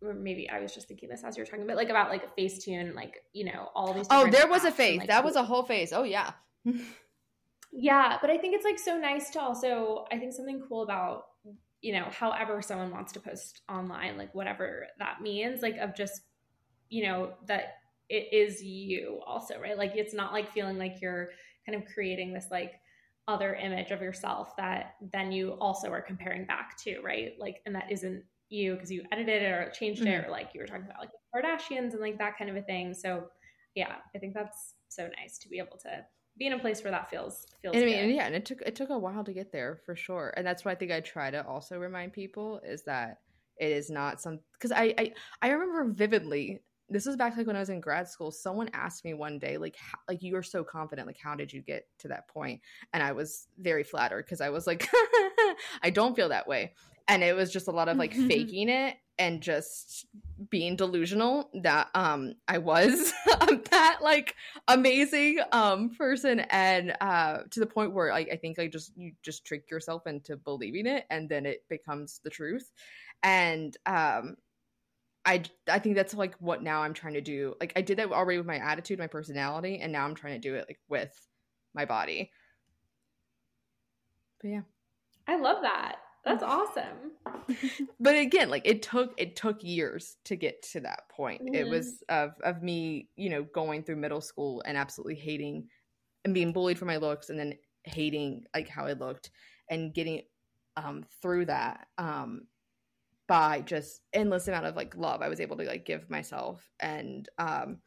or 0.00 0.14
maybe 0.14 0.50
I 0.50 0.60
was 0.60 0.74
just 0.74 0.88
thinking 0.88 1.08
this 1.08 1.22
as 1.24 1.36
you 1.36 1.42
were 1.42 1.46
talking, 1.46 1.66
but 1.66 1.76
like 1.76 1.90
about 1.90 2.10
like 2.10 2.36
Facetune, 2.36 2.94
like 2.94 3.22
you 3.32 3.44
know 3.44 3.68
all 3.74 3.94
these. 3.94 4.06
Oh, 4.10 4.28
there 4.28 4.48
was 4.48 4.64
a 4.64 4.68
and, 4.68 4.76
face. 4.76 4.98
like, 4.98 5.08
that 5.08 5.24
was 5.24 5.36
a 5.36 5.44
whole 5.44 5.62
face. 5.62 5.92
Oh 5.92 6.02
yeah. 6.02 6.32
Yeah, 7.72 8.18
but 8.20 8.28
I 8.28 8.36
think 8.36 8.54
it's 8.54 8.66
like 8.66 8.78
so 8.78 8.98
nice 8.98 9.30
to 9.30 9.40
also 9.40 10.04
I 10.12 10.18
think 10.18 10.34
something 10.34 10.62
cool 10.68 10.82
about 10.82 11.24
you 11.80 11.92
know 11.94 12.04
however 12.10 12.60
someone 12.60 12.90
wants 12.90 13.12
to 13.12 13.20
post 13.20 13.62
online 13.68 14.16
like 14.16 14.34
whatever 14.34 14.86
that 14.98 15.20
means 15.20 15.62
like 15.62 15.78
of 15.78 15.96
just 15.96 16.20
you 16.90 17.02
know 17.04 17.32
that 17.46 17.78
it 18.08 18.32
is 18.32 18.62
you 18.62 19.20
also 19.26 19.58
right 19.58 19.76
like 19.76 19.92
it's 19.96 20.14
not 20.14 20.32
like 20.32 20.52
feeling 20.52 20.78
like 20.78 21.00
you're 21.00 21.30
kind 21.66 21.82
of 21.82 21.88
creating 21.92 22.32
this 22.32 22.46
like 22.50 22.74
other 23.28 23.54
image 23.54 23.90
of 23.90 24.02
yourself 24.02 24.56
that 24.56 24.96
then 25.12 25.30
you 25.30 25.52
also 25.60 25.88
are 25.90 26.02
comparing 26.02 26.44
back 26.44 26.76
to 26.76 27.00
right 27.02 27.34
like 27.38 27.62
and 27.66 27.74
that 27.74 27.90
isn't 27.90 28.22
you 28.48 28.74
because 28.74 28.90
you 28.90 29.02
edited 29.12 29.42
it 29.42 29.46
or 29.46 29.70
changed 29.70 30.02
it 30.02 30.06
mm-hmm. 30.06 30.28
or 30.28 30.30
like 30.30 30.50
you 30.52 30.60
were 30.60 30.66
talking 30.66 30.84
about 30.84 30.98
like 31.00 31.10
the 31.10 31.40
Kardashians 31.40 31.92
and 31.92 32.00
like 32.00 32.18
that 32.18 32.36
kind 32.36 32.50
of 32.50 32.56
a 32.56 32.62
thing 32.62 32.92
so 32.92 33.24
yeah 33.74 33.94
I 34.14 34.18
think 34.18 34.34
that's 34.34 34.74
so 34.88 35.08
nice 35.18 35.38
to 35.38 35.48
be 35.48 35.58
able 35.58 35.78
to 35.78 36.04
be 36.38 36.46
in 36.46 36.52
a 36.52 36.58
place 36.58 36.82
where 36.82 36.90
that 36.90 37.10
feels 37.10 37.46
feels 37.60 37.74
And 37.74 37.82
I 37.82 37.86
mean, 37.86 37.96
good. 37.96 38.04
and 38.04 38.14
yeah, 38.14 38.26
and 38.26 38.34
it 38.34 38.44
took 38.44 38.62
it 38.62 38.74
took 38.74 38.90
a 38.90 38.98
while 38.98 39.24
to 39.24 39.32
get 39.32 39.52
there 39.52 39.80
for 39.84 39.94
sure, 39.94 40.32
and 40.36 40.46
that's 40.46 40.64
what 40.64 40.72
I 40.72 40.74
think 40.74 40.90
I 40.92 41.00
try 41.00 41.30
to 41.30 41.46
also 41.46 41.78
remind 41.78 42.12
people 42.12 42.60
is 42.64 42.82
that 42.84 43.18
it 43.58 43.70
is 43.70 43.90
not 43.90 44.20
some 44.20 44.40
because 44.54 44.72
I, 44.72 44.94
I 44.98 45.12
I 45.42 45.50
remember 45.50 45.92
vividly. 45.92 46.62
This 46.92 47.06
was 47.06 47.16
back 47.16 47.36
like 47.36 47.46
when 47.46 47.56
I 47.56 47.60
was 47.60 47.70
in 47.70 47.80
grad 47.80 48.08
school. 48.08 48.30
Someone 48.30 48.68
asked 48.72 49.04
me 49.04 49.14
one 49.14 49.38
day, 49.38 49.56
like, 49.56 49.76
how, 49.76 49.98
like 50.08 50.22
you 50.22 50.36
are 50.36 50.42
so 50.42 50.62
confident, 50.62 51.06
like, 51.06 51.18
how 51.18 51.34
did 51.34 51.52
you 51.52 51.62
get 51.62 51.86
to 52.00 52.08
that 52.08 52.28
point? 52.28 52.60
And 52.92 53.02
I 53.02 53.12
was 53.12 53.48
very 53.58 53.82
flattered 53.82 54.24
because 54.26 54.40
I 54.40 54.50
was 54.50 54.66
like, 54.66 54.88
I 55.82 55.90
don't 55.90 56.14
feel 56.14 56.28
that 56.28 56.46
way, 56.46 56.74
and 57.08 57.22
it 57.22 57.34
was 57.34 57.52
just 57.52 57.68
a 57.68 57.72
lot 57.72 57.88
of 57.88 57.96
like 57.96 58.12
faking 58.28 58.68
it 58.68 58.96
and 59.18 59.42
just 59.42 60.06
being 60.50 60.74
delusional 60.74 61.50
that 61.62 61.88
um 61.94 62.34
I 62.48 62.58
was 62.58 63.12
that 63.70 63.98
like 64.00 64.34
amazing 64.68 65.40
um 65.52 65.90
person 65.90 66.40
and 66.50 66.94
uh 67.00 67.40
to 67.50 67.60
the 67.60 67.66
point 67.66 67.92
where 67.92 68.10
like 68.10 68.28
I 68.32 68.36
think 68.36 68.58
like 68.58 68.72
just 68.72 68.92
you 68.96 69.12
just 69.22 69.44
trick 69.44 69.70
yourself 69.70 70.06
into 70.06 70.36
believing 70.36 70.86
it 70.86 71.04
and 71.10 71.28
then 71.28 71.46
it 71.46 71.64
becomes 71.68 72.20
the 72.24 72.30
truth 72.30 72.72
and 73.22 73.76
um 73.86 74.36
I 75.24 75.44
I 75.68 75.78
think 75.78 75.96
that's 75.96 76.14
like 76.14 76.34
what 76.36 76.62
now 76.62 76.82
I'm 76.82 76.94
trying 76.94 77.14
to 77.14 77.20
do 77.20 77.54
like 77.60 77.72
I 77.76 77.82
did 77.82 77.98
that 77.98 78.10
already 78.12 78.38
with 78.38 78.46
my 78.46 78.58
attitude 78.58 78.98
my 78.98 79.06
personality 79.06 79.78
and 79.80 79.92
now 79.92 80.04
I'm 80.04 80.14
trying 80.14 80.40
to 80.40 80.48
do 80.48 80.54
it 80.56 80.66
like 80.68 80.80
with 80.88 81.14
my 81.74 81.84
body 81.84 82.32
but 84.40 84.48
yeah 84.48 84.62
I 85.26 85.36
love 85.36 85.62
that. 85.62 85.96
That's 86.24 86.42
awesome. 86.42 87.12
but 88.00 88.16
again 88.16 88.48
like 88.50 88.66
it 88.66 88.82
took 88.82 89.14
it 89.16 89.36
took 89.36 89.62
years 89.62 90.16
to 90.24 90.36
get 90.36 90.62
to 90.62 90.80
that 90.80 91.08
point 91.10 91.42
it 91.52 91.64
Mhm. 91.64 91.70
was 91.70 92.02
of 92.08 92.32
of 92.42 92.62
me 92.62 93.08
you 93.16 93.28
know 93.30 93.42
going 93.42 93.82
through 93.82 93.96
middle 93.96 94.20
school 94.20 94.62
and 94.66 94.76
absolutely 94.76 95.14
hating 95.14 95.68
and 96.24 96.34
being 96.34 96.52
bullied 96.52 96.78
for 96.78 96.84
my 96.84 96.96
looks 96.96 97.30
and 97.30 97.38
then 97.38 97.54
hating 97.84 98.44
like 98.54 98.68
how 98.68 98.86
i 98.86 98.92
looked 98.92 99.30
and 99.70 99.94
getting 99.94 100.22
um 100.76 101.04
through 101.20 101.44
that 101.46 101.88
um 101.98 102.42
by 103.28 103.60
just 103.60 104.02
endless 104.12 104.48
amount 104.48 104.66
of 104.66 104.76
like 104.76 104.96
love 104.96 105.22
i 105.22 105.28
was 105.28 105.40
able 105.40 105.56
to 105.56 105.64
like 105.64 105.84
give 105.84 106.10
myself 106.10 106.70
and 106.80 107.28
um 107.38 107.78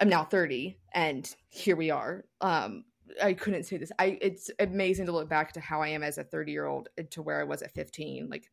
i'm 0.00 0.08
now 0.08 0.24
30 0.24 0.78
and 0.92 1.34
here 1.48 1.76
we 1.76 1.90
are 1.90 2.24
um 2.40 2.84
I 3.22 3.34
couldn't 3.34 3.64
say 3.64 3.76
this. 3.76 3.92
I 3.98 4.18
it's 4.20 4.50
amazing 4.58 5.06
to 5.06 5.12
look 5.12 5.28
back 5.28 5.52
to 5.52 5.60
how 5.60 5.82
I 5.82 5.88
am 5.88 6.02
as 6.02 6.16
a 6.18 6.24
30 6.24 6.52
year 6.52 6.64
old 6.66 6.88
to 7.10 7.22
where 7.22 7.38
I 7.40 7.44
was 7.44 7.62
at 7.62 7.74
15, 7.74 8.28
like 8.30 8.50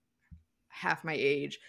half 0.68 1.04
my 1.04 1.14
age, 1.14 1.60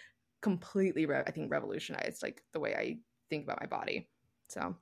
completely 0.41 1.05
re- 1.05 1.23
I 1.25 1.31
think 1.31 1.51
revolutionized 1.51 2.21
like 2.23 2.43
the 2.51 2.59
way 2.59 2.75
I 2.75 2.97
think 3.29 3.45
about 3.45 3.61
my 3.61 3.67
body. 3.67 4.09
So 4.49 4.75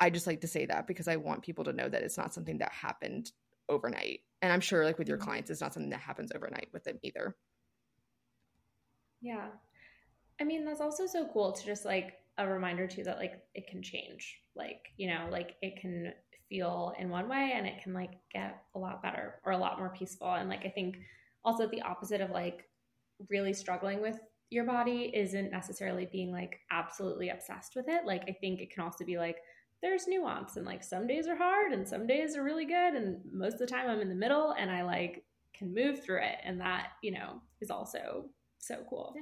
I 0.00 0.10
just 0.10 0.26
like 0.26 0.40
to 0.42 0.48
say 0.48 0.66
that 0.66 0.86
because 0.86 1.08
I 1.08 1.16
want 1.16 1.42
people 1.42 1.64
to 1.64 1.72
know 1.72 1.88
that 1.88 2.02
it's 2.02 2.18
not 2.18 2.34
something 2.34 2.58
that 2.58 2.72
happened 2.72 3.32
overnight. 3.68 4.20
And 4.42 4.52
I'm 4.52 4.60
sure 4.60 4.84
like 4.84 4.98
with 4.98 5.08
your 5.08 5.18
Mhm. 5.18 5.22
clients, 5.22 5.50
it's 5.50 5.60
not 5.60 5.74
something 5.74 5.90
that 5.90 6.00
happens 6.00 6.32
overnight 6.34 6.68
with 6.72 6.84
them 6.84 6.98
either. 7.02 7.36
Yeah. 9.20 9.46
I 10.40 10.44
mean, 10.44 10.64
that's 10.64 10.80
also 10.80 11.06
so 11.06 11.28
cool 11.32 11.52
to 11.52 11.66
just 11.66 11.84
like 11.84 12.14
a 12.38 12.48
reminder 12.48 12.86
too 12.86 13.04
that 13.04 13.18
like 13.18 13.42
it 13.54 13.66
can 13.68 13.82
change. 13.82 14.40
Like, 14.56 14.88
you 14.96 15.08
know, 15.08 15.28
like 15.30 15.56
it 15.62 15.80
can 15.80 16.12
feel 16.48 16.94
in 16.98 17.10
one 17.10 17.28
way 17.28 17.52
and 17.54 17.66
it 17.66 17.82
can 17.82 17.92
like 17.92 18.12
get 18.32 18.62
a 18.74 18.78
lot 18.78 19.02
better 19.02 19.40
or 19.44 19.52
a 19.52 19.58
lot 19.58 19.78
more 19.78 19.94
peaceful. 19.96 20.32
And 20.32 20.48
like 20.48 20.64
I 20.64 20.70
think 20.70 20.96
also 21.44 21.66
the 21.66 21.82
opposite 21.82 22.20
of 22.20 22.30
like 22.30 22.68
really 23.28 23.52
struggling 23.52 24.00
with 24.00 24.18
your 24.50 24.64
body 24.64 25.12
isn't 25.14 25.52
necessarily 25.52 26.08
being 26.10 26.32
like 26.32 26.58
absolutely 26.70 27.28
obsessed 27.28 27.76
with 27.76 27.88
it. 27.88 28.04
Like 28.04 28.22
I 28.28 28.32
think 28.40 28.60
it 28.60 28.72
can 28.72 28.82
also 28.82 29.04
be 29.04 29.18
like 29.18 29.36
there's 29.82 30.08
nuance 30.08 30.56
and 30.56 30.66
like 30.66 30.82
some 30.82 31.06
days 31.06 31.26
are 31.26 31.36
hard 31.36 31.72
and 31.72 31.88
some 31.88 32.06
days 32.06 32.36
are 32.36 32.44
really 32.44 32.66
good 32.66 32.94
and 32.94 33.20
most 33.32 33.54
of 33.54 33.60
the 33.60 33.66
time 33.66 33.88
I'm 33.88 34.00
in 34.00 34.08
the 34.08 34.14
middle 34.14 34.54
and 34.58 34.70
I 34.70 34.82
like 34.82 35.24
can 35.54 35.72
move 35.72 36.02
through 36.02 36.22
it 36.22 36.36
and 36.44 36.60
that, 36.60 36.88
you 37.02 37.12
know, 37.12 37.40
is 37.60 37.70
also 37.70 38.26
so 38.60 38.84
cool. 38.88 39.14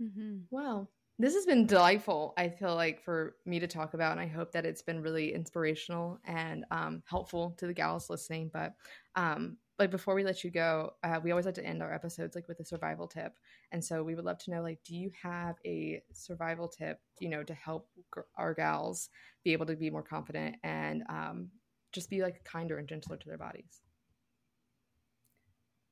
Mm-hmm. 0.00 0.38
Wow. 0.50 0.88
This 1.18 1.34
has 1.34 1.46
been 1.46 1.66
delightful, 1.66 2.34
I 2.36 2.50
feel 2.50 2.74
like, 2.74 3.02
for 3.02 3.36
me 3.46 3.58
to 3.58 3.66
talk 3.66 3.94
about. 3.94 4.12
And 4.12 4.20
I 4.20 4.26
hope 4.26 4.52
that 4.52 4.66
it's 4.66 4.82
been 4.82 5.00
really 5.00 5.32
inspirational 5.32 6.18
and 6.24 6.66
um, 6.70 7.02
helpful 7.06 7.54
to 7.58 7.66
the 7.66 7.72
gals 7.72 8.10
listening. 8.10 8.50
But 8.52 8.74
um, 9.14 9.56
like 9.78 9.90
before 9.90 10.14
we 10.14 10.24
let 10.24 10.44
you 10.44 10.50
go, 10.50 10.92
uh, 11.02 11.20
we 11.22 11.30
always 11.30 11.46
like 11.46 11.54
to 11.54 11.64
end 11.64 11.82
our 11.82 11.94
episodes 11.94 12.34
like 12.34 12.48
with 12.48 12.60
a 12.60 12.66
survival 12.66 13.08
tip. 13.08 13.32
And 13.72 13.82
so 13.82 14.02
we 14.02 14.14
would 14.14 14.26
love 14.26 14.38
to 14.40 14.50
know, 14.50 14.62
like, 14.62 14.80
do 14.84 14.94
you 14.94 15.10
have 15.22 15.56
a 15.64 16.02
survival 16.12 16.68
tip, 16.68 17.00
you 17.18 17.30
know, 17.30 17.42
to 17.44 17.54
help 17.54 17.88
gr- 18.10 18.20
our 18.36 18.52
gals 18.52 19.08
be 19.42 19.54
able 19.54 19.66
to 19.66 19.76
be 19.76 19.88
more 19.88 20.02
confident 20.02 20.56
and 20.64 21.02
um, 21.08 21.48
just 21.92 22.10
be 22.10 22.20
like 22.22 22.44
kinder 22.44 22.76
and 22.76 22.88
gentler 22.88 23.16
to 23.16 23.28
their 23.28 23.38
bodies? 23.38 23.80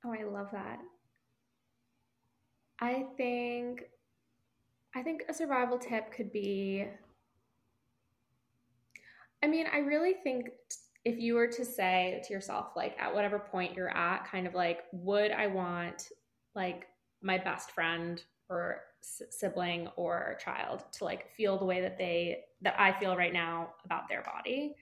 Oh, 0.05 0.13
I 0.13 0.23
love 0.25 0.51
that. 0.53 0.79
I 2.81 3.07
think 3.17 3.85
I 4.95 5.03
think 5.03 5.25
a 5.29 5.35
survival 5.35 5.79
tip 5.79 6.13
could 6.13 6.33
be 6.33 6.87
I 9.43 9.47
mean, 9.47 9.67
I 9.71 9.79
really 9.79 10.15
think 10.25 10.49
if 11.05 11.19
you 11.19 11.35
were 11.35 11.47
to 11.47 11.65
say 11.65 12.23
to 12.27 12.33
yourself 12.33 12.69
like 12.75 12.97
at 12.99 13.15
whatever 13.15 13.39
point 13.39 13.75
you're 13.75 13.95
at 13.95 14.25
kind 14.25 14.47
of 14.47 14.55
like 14.55 14.85
would 14.93 15.31
I 15.33 15.47
want 15.49 16.09
like 16.55 16.87
my 17.23 17.37
best 17.37 17.73
friend 17.73 18.23
or 18.49 18.81
sibling 19.03 19.89
or 19.97 20.39
child 20.43 20.85
to 20.93 21.05
like 21.05 21.31
feel 21.37 21.59
the 21.59 21.65
way 21.65 21.81
that 21.83 21.99
they 21.99 22.45
that 22.63 22.75
I 22.79 22.93
feel 22.99 23.17
right 23.17 23.33
now 23.33 23.71
about 23.85 24.09
their 24.09 24.23
body 24.23 24.77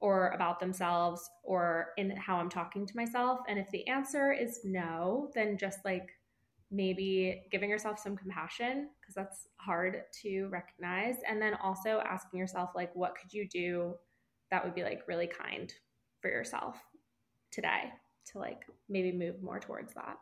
or 0.00 0.28
about 0.28 0.60
themselves 0.60 1.28
or 1.42 1.88
in 1.96 2.10
how 2.16 2.38
I'm 2.38 2.48
talking 2.48 2.86
to 2.86 2.96
myself. 2.96 3.40
And 3.48 3.58
if 3.58 3.68
the 3.70 3.86
answer 3.88 4.32
is 4.32 4.60
no, 4.64 5.30
then 5.34 5.58
just 5.58 5.84
like 5.84 6.10
maybe 6.70 7.42
giving 7.50 7.70
yourself 7.70 7.98
some 7.98 8.16
compassion 8.16 8.90
because 9.00 9.14
that's 9.14 9.48
hard 9.56 10.02
to 10.22 10.46
recognize. 10.48 11.16
And 11.28 11.40
then 11.40 11.54
also 11.62 12.02
asking 12.04 12.38
yourself, 12.38 12.70
like, 12.74 12.94
what 12.94 13.14
could 13.14 13.32
you 13.32 13.48
do 13.48 13.94
that 14.50 14.64
would 14.64 14.74
be 14.74 14.82
like 14.82 15.02
really 15.06 15.26
kind 15.26 15.72
for 16.20 16.30
yourself 16.30 16.76
today 17.50 17.92
to 18.32 18.38
like 18.38 18.64
maybe 18.88 19.12
move 19.12 19.42
more 19.42 19.58
towards 19.58 19.94
that. 19.94 20.18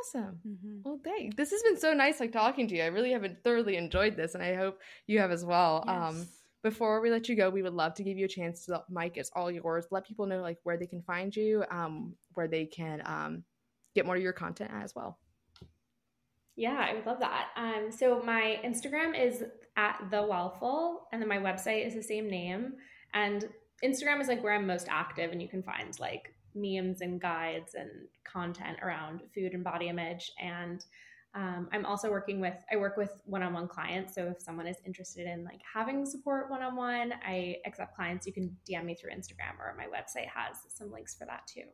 Awesome. 0.00 0.38
Mm-hmm. 0.46 0.78
Well, 0.84 1.00
thanks. 1.04 1.36
This 1.36 1.50
has 1.50 1.62
been 1.62 1.78
so 1.78 1.92
nice, 1.92 2.18
like 2.18 2.32
talking 2.32 2.66
to 2.68 2.76
you. 2.76 2.82
I 2.82 2.86
really 2.86 3.12
have 3.12 3.24
thoroughly 3.44 3.76
enjoyed 3.76 4.16
this, 4.16 4.34
and 4.34 4.42
I 4.42 4.54
hope 4.54 4.80
you 5.06 5.20
have 5.20 5.30
as 5.30 5.44
well. 5.44 5.84
Um, 5.86 6.26
before 6.62 7.00
we 7.00 7.10
let 7.10 7.28
you 7.28 7.36
go, 7.36 7.50
we 7.50 7.62
would 7.62 7.74
love 7.74 7.94
to 7.94 8.02
give 8.02 8.16
you 8.16 8.24
a 8.24 8.28
chance 8.28 8.64
to, 8.66 8.82
mic, 8.88 9.16
it's 9.16 9.30
all 9.36 9.50
yours. 9.50 9.86
Let 9.90 10.06
people 10.06 10.26
know 10.26 10.40
like 10.40 10.58
where 10.64 10.76
they 10.76 10.86
can 10.86 11.02
find 11.02 11.34
you, 11.34 11.64
um, 11.70 12.14
where 12.34 12.48
they 12.48 12.64
can 12.64 13.02
um, 13.04 13.44
get 13.94 14.06
more 14.06 14.16
of 14.16 14.22
your 14.22 14.32
content 14.32 14.70
as 14.74 14.94
well. 14.94 15.18
Yeah, 16.56 16.86
I 16.88 16.94
would 16.94 17.06
love 17.06 17.20
that. 17.20 17.48
Um, 17.56 17.90
so 17.90 18.22
my 18.24 18.60
Instagram 18.64 19.18
is 19.18 19.44
at 19.76 19.98
the 20.10 20.22
Wellful, 20.22 21.08
and 21.12 21.20
then 21.20 21.28
my 21.28 21.38
website 21.38 21.86
is 21.86 21.94
the 21.94 22.02
same 22.02 22.28
name. 22.28 22.74
And 23.14 23.48
Instagram 23.82 24.20
is 24.20 24.28
like 24.28 24.42
where 24.42 24.54
I'm 24.54 24.66
most 24.66 24.86
active, 24.90 25.32
and 25.32 25.40
you 25.40 25.48
can 25.48 25.62
find 25.62 25.98
like 25.98 26.34
memes 26.54 27.00
and 27.00 27.20
guides 27.20 27.74
and 27.74 27.90
content 28.24 28.78
around 28.82 29.22
food 29.34 29.54
and 29.54 29.64
body 29.64 29.88
image. 29.88 30.30
And 30.40 30.84
Um, 31.34 31.70
I'm 31.72 31.86
also 31.86 32.10
working 32.10 32.40
with, 32.42 32.62
I 32.70 32.76
work 32.76 32.98
with 32.98 33.12
one 33.24 33.42
on 33.42 33.54
one 33.54 33.66
clients. 33.66 34.14
So 34.14 34.26
if 34.26 34.42
someone 34.42 34.66
is 34.66 34.76
interested 34.84 35.26
in 35.26 35.44
like 35.44 35.62
having 35.64 36.04
support 36.04 36.50
one 36.50 36.62
on 36.62 36.76
one, 36.76 37.14
I 37.26 37.56
accept 37.64 37.96
clients. 37.96 38.26
You 38.26 38.34
can 38.34 38.54
DM 38.68 38.84
me 38.84 38.94
through 38.94 39.12
Instagram 39.12 39.58
or 39.58 39.74
my 39.78 39.86
website 39.86 40.28
has 40.28 40.58
some 40.68 40.92
links 40.92 41.14
for 41.14 41.24
that 41.24 41.46
too. 41.46 41.64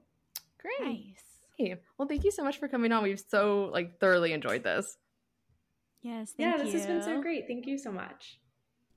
Great. 0.63 0.81
Nice. 0.81 1.28
Hey, 1.59 1.75
well, 1.99 2.07
thank 2.07 2.25
you 2.25 2.31
so 2.31 2.45
much 2.45 2.59
for 2.59 2.69
coming 2.69 2.93
on. 2.93 3.03
We've 3.03 3.21
so 3.29 3.71
like 3.73 3.99
thoroughly 3.99 4.33
enjoyed 4.33 4.63
this. 4.63 4.97
Yes, 6.03 6.33
yeah, 6.39 6.53
thank 6.53 6.63
this 6.63 6.73
you. 6.73 6.79
has 6.79 6.87
been 6.87 7.03
so 7.03 7.21
great. 7.21 7.49
Thank 7.49 7.67
you 7.67 7.77
so 7.77 7.91
much. 7.91 8.39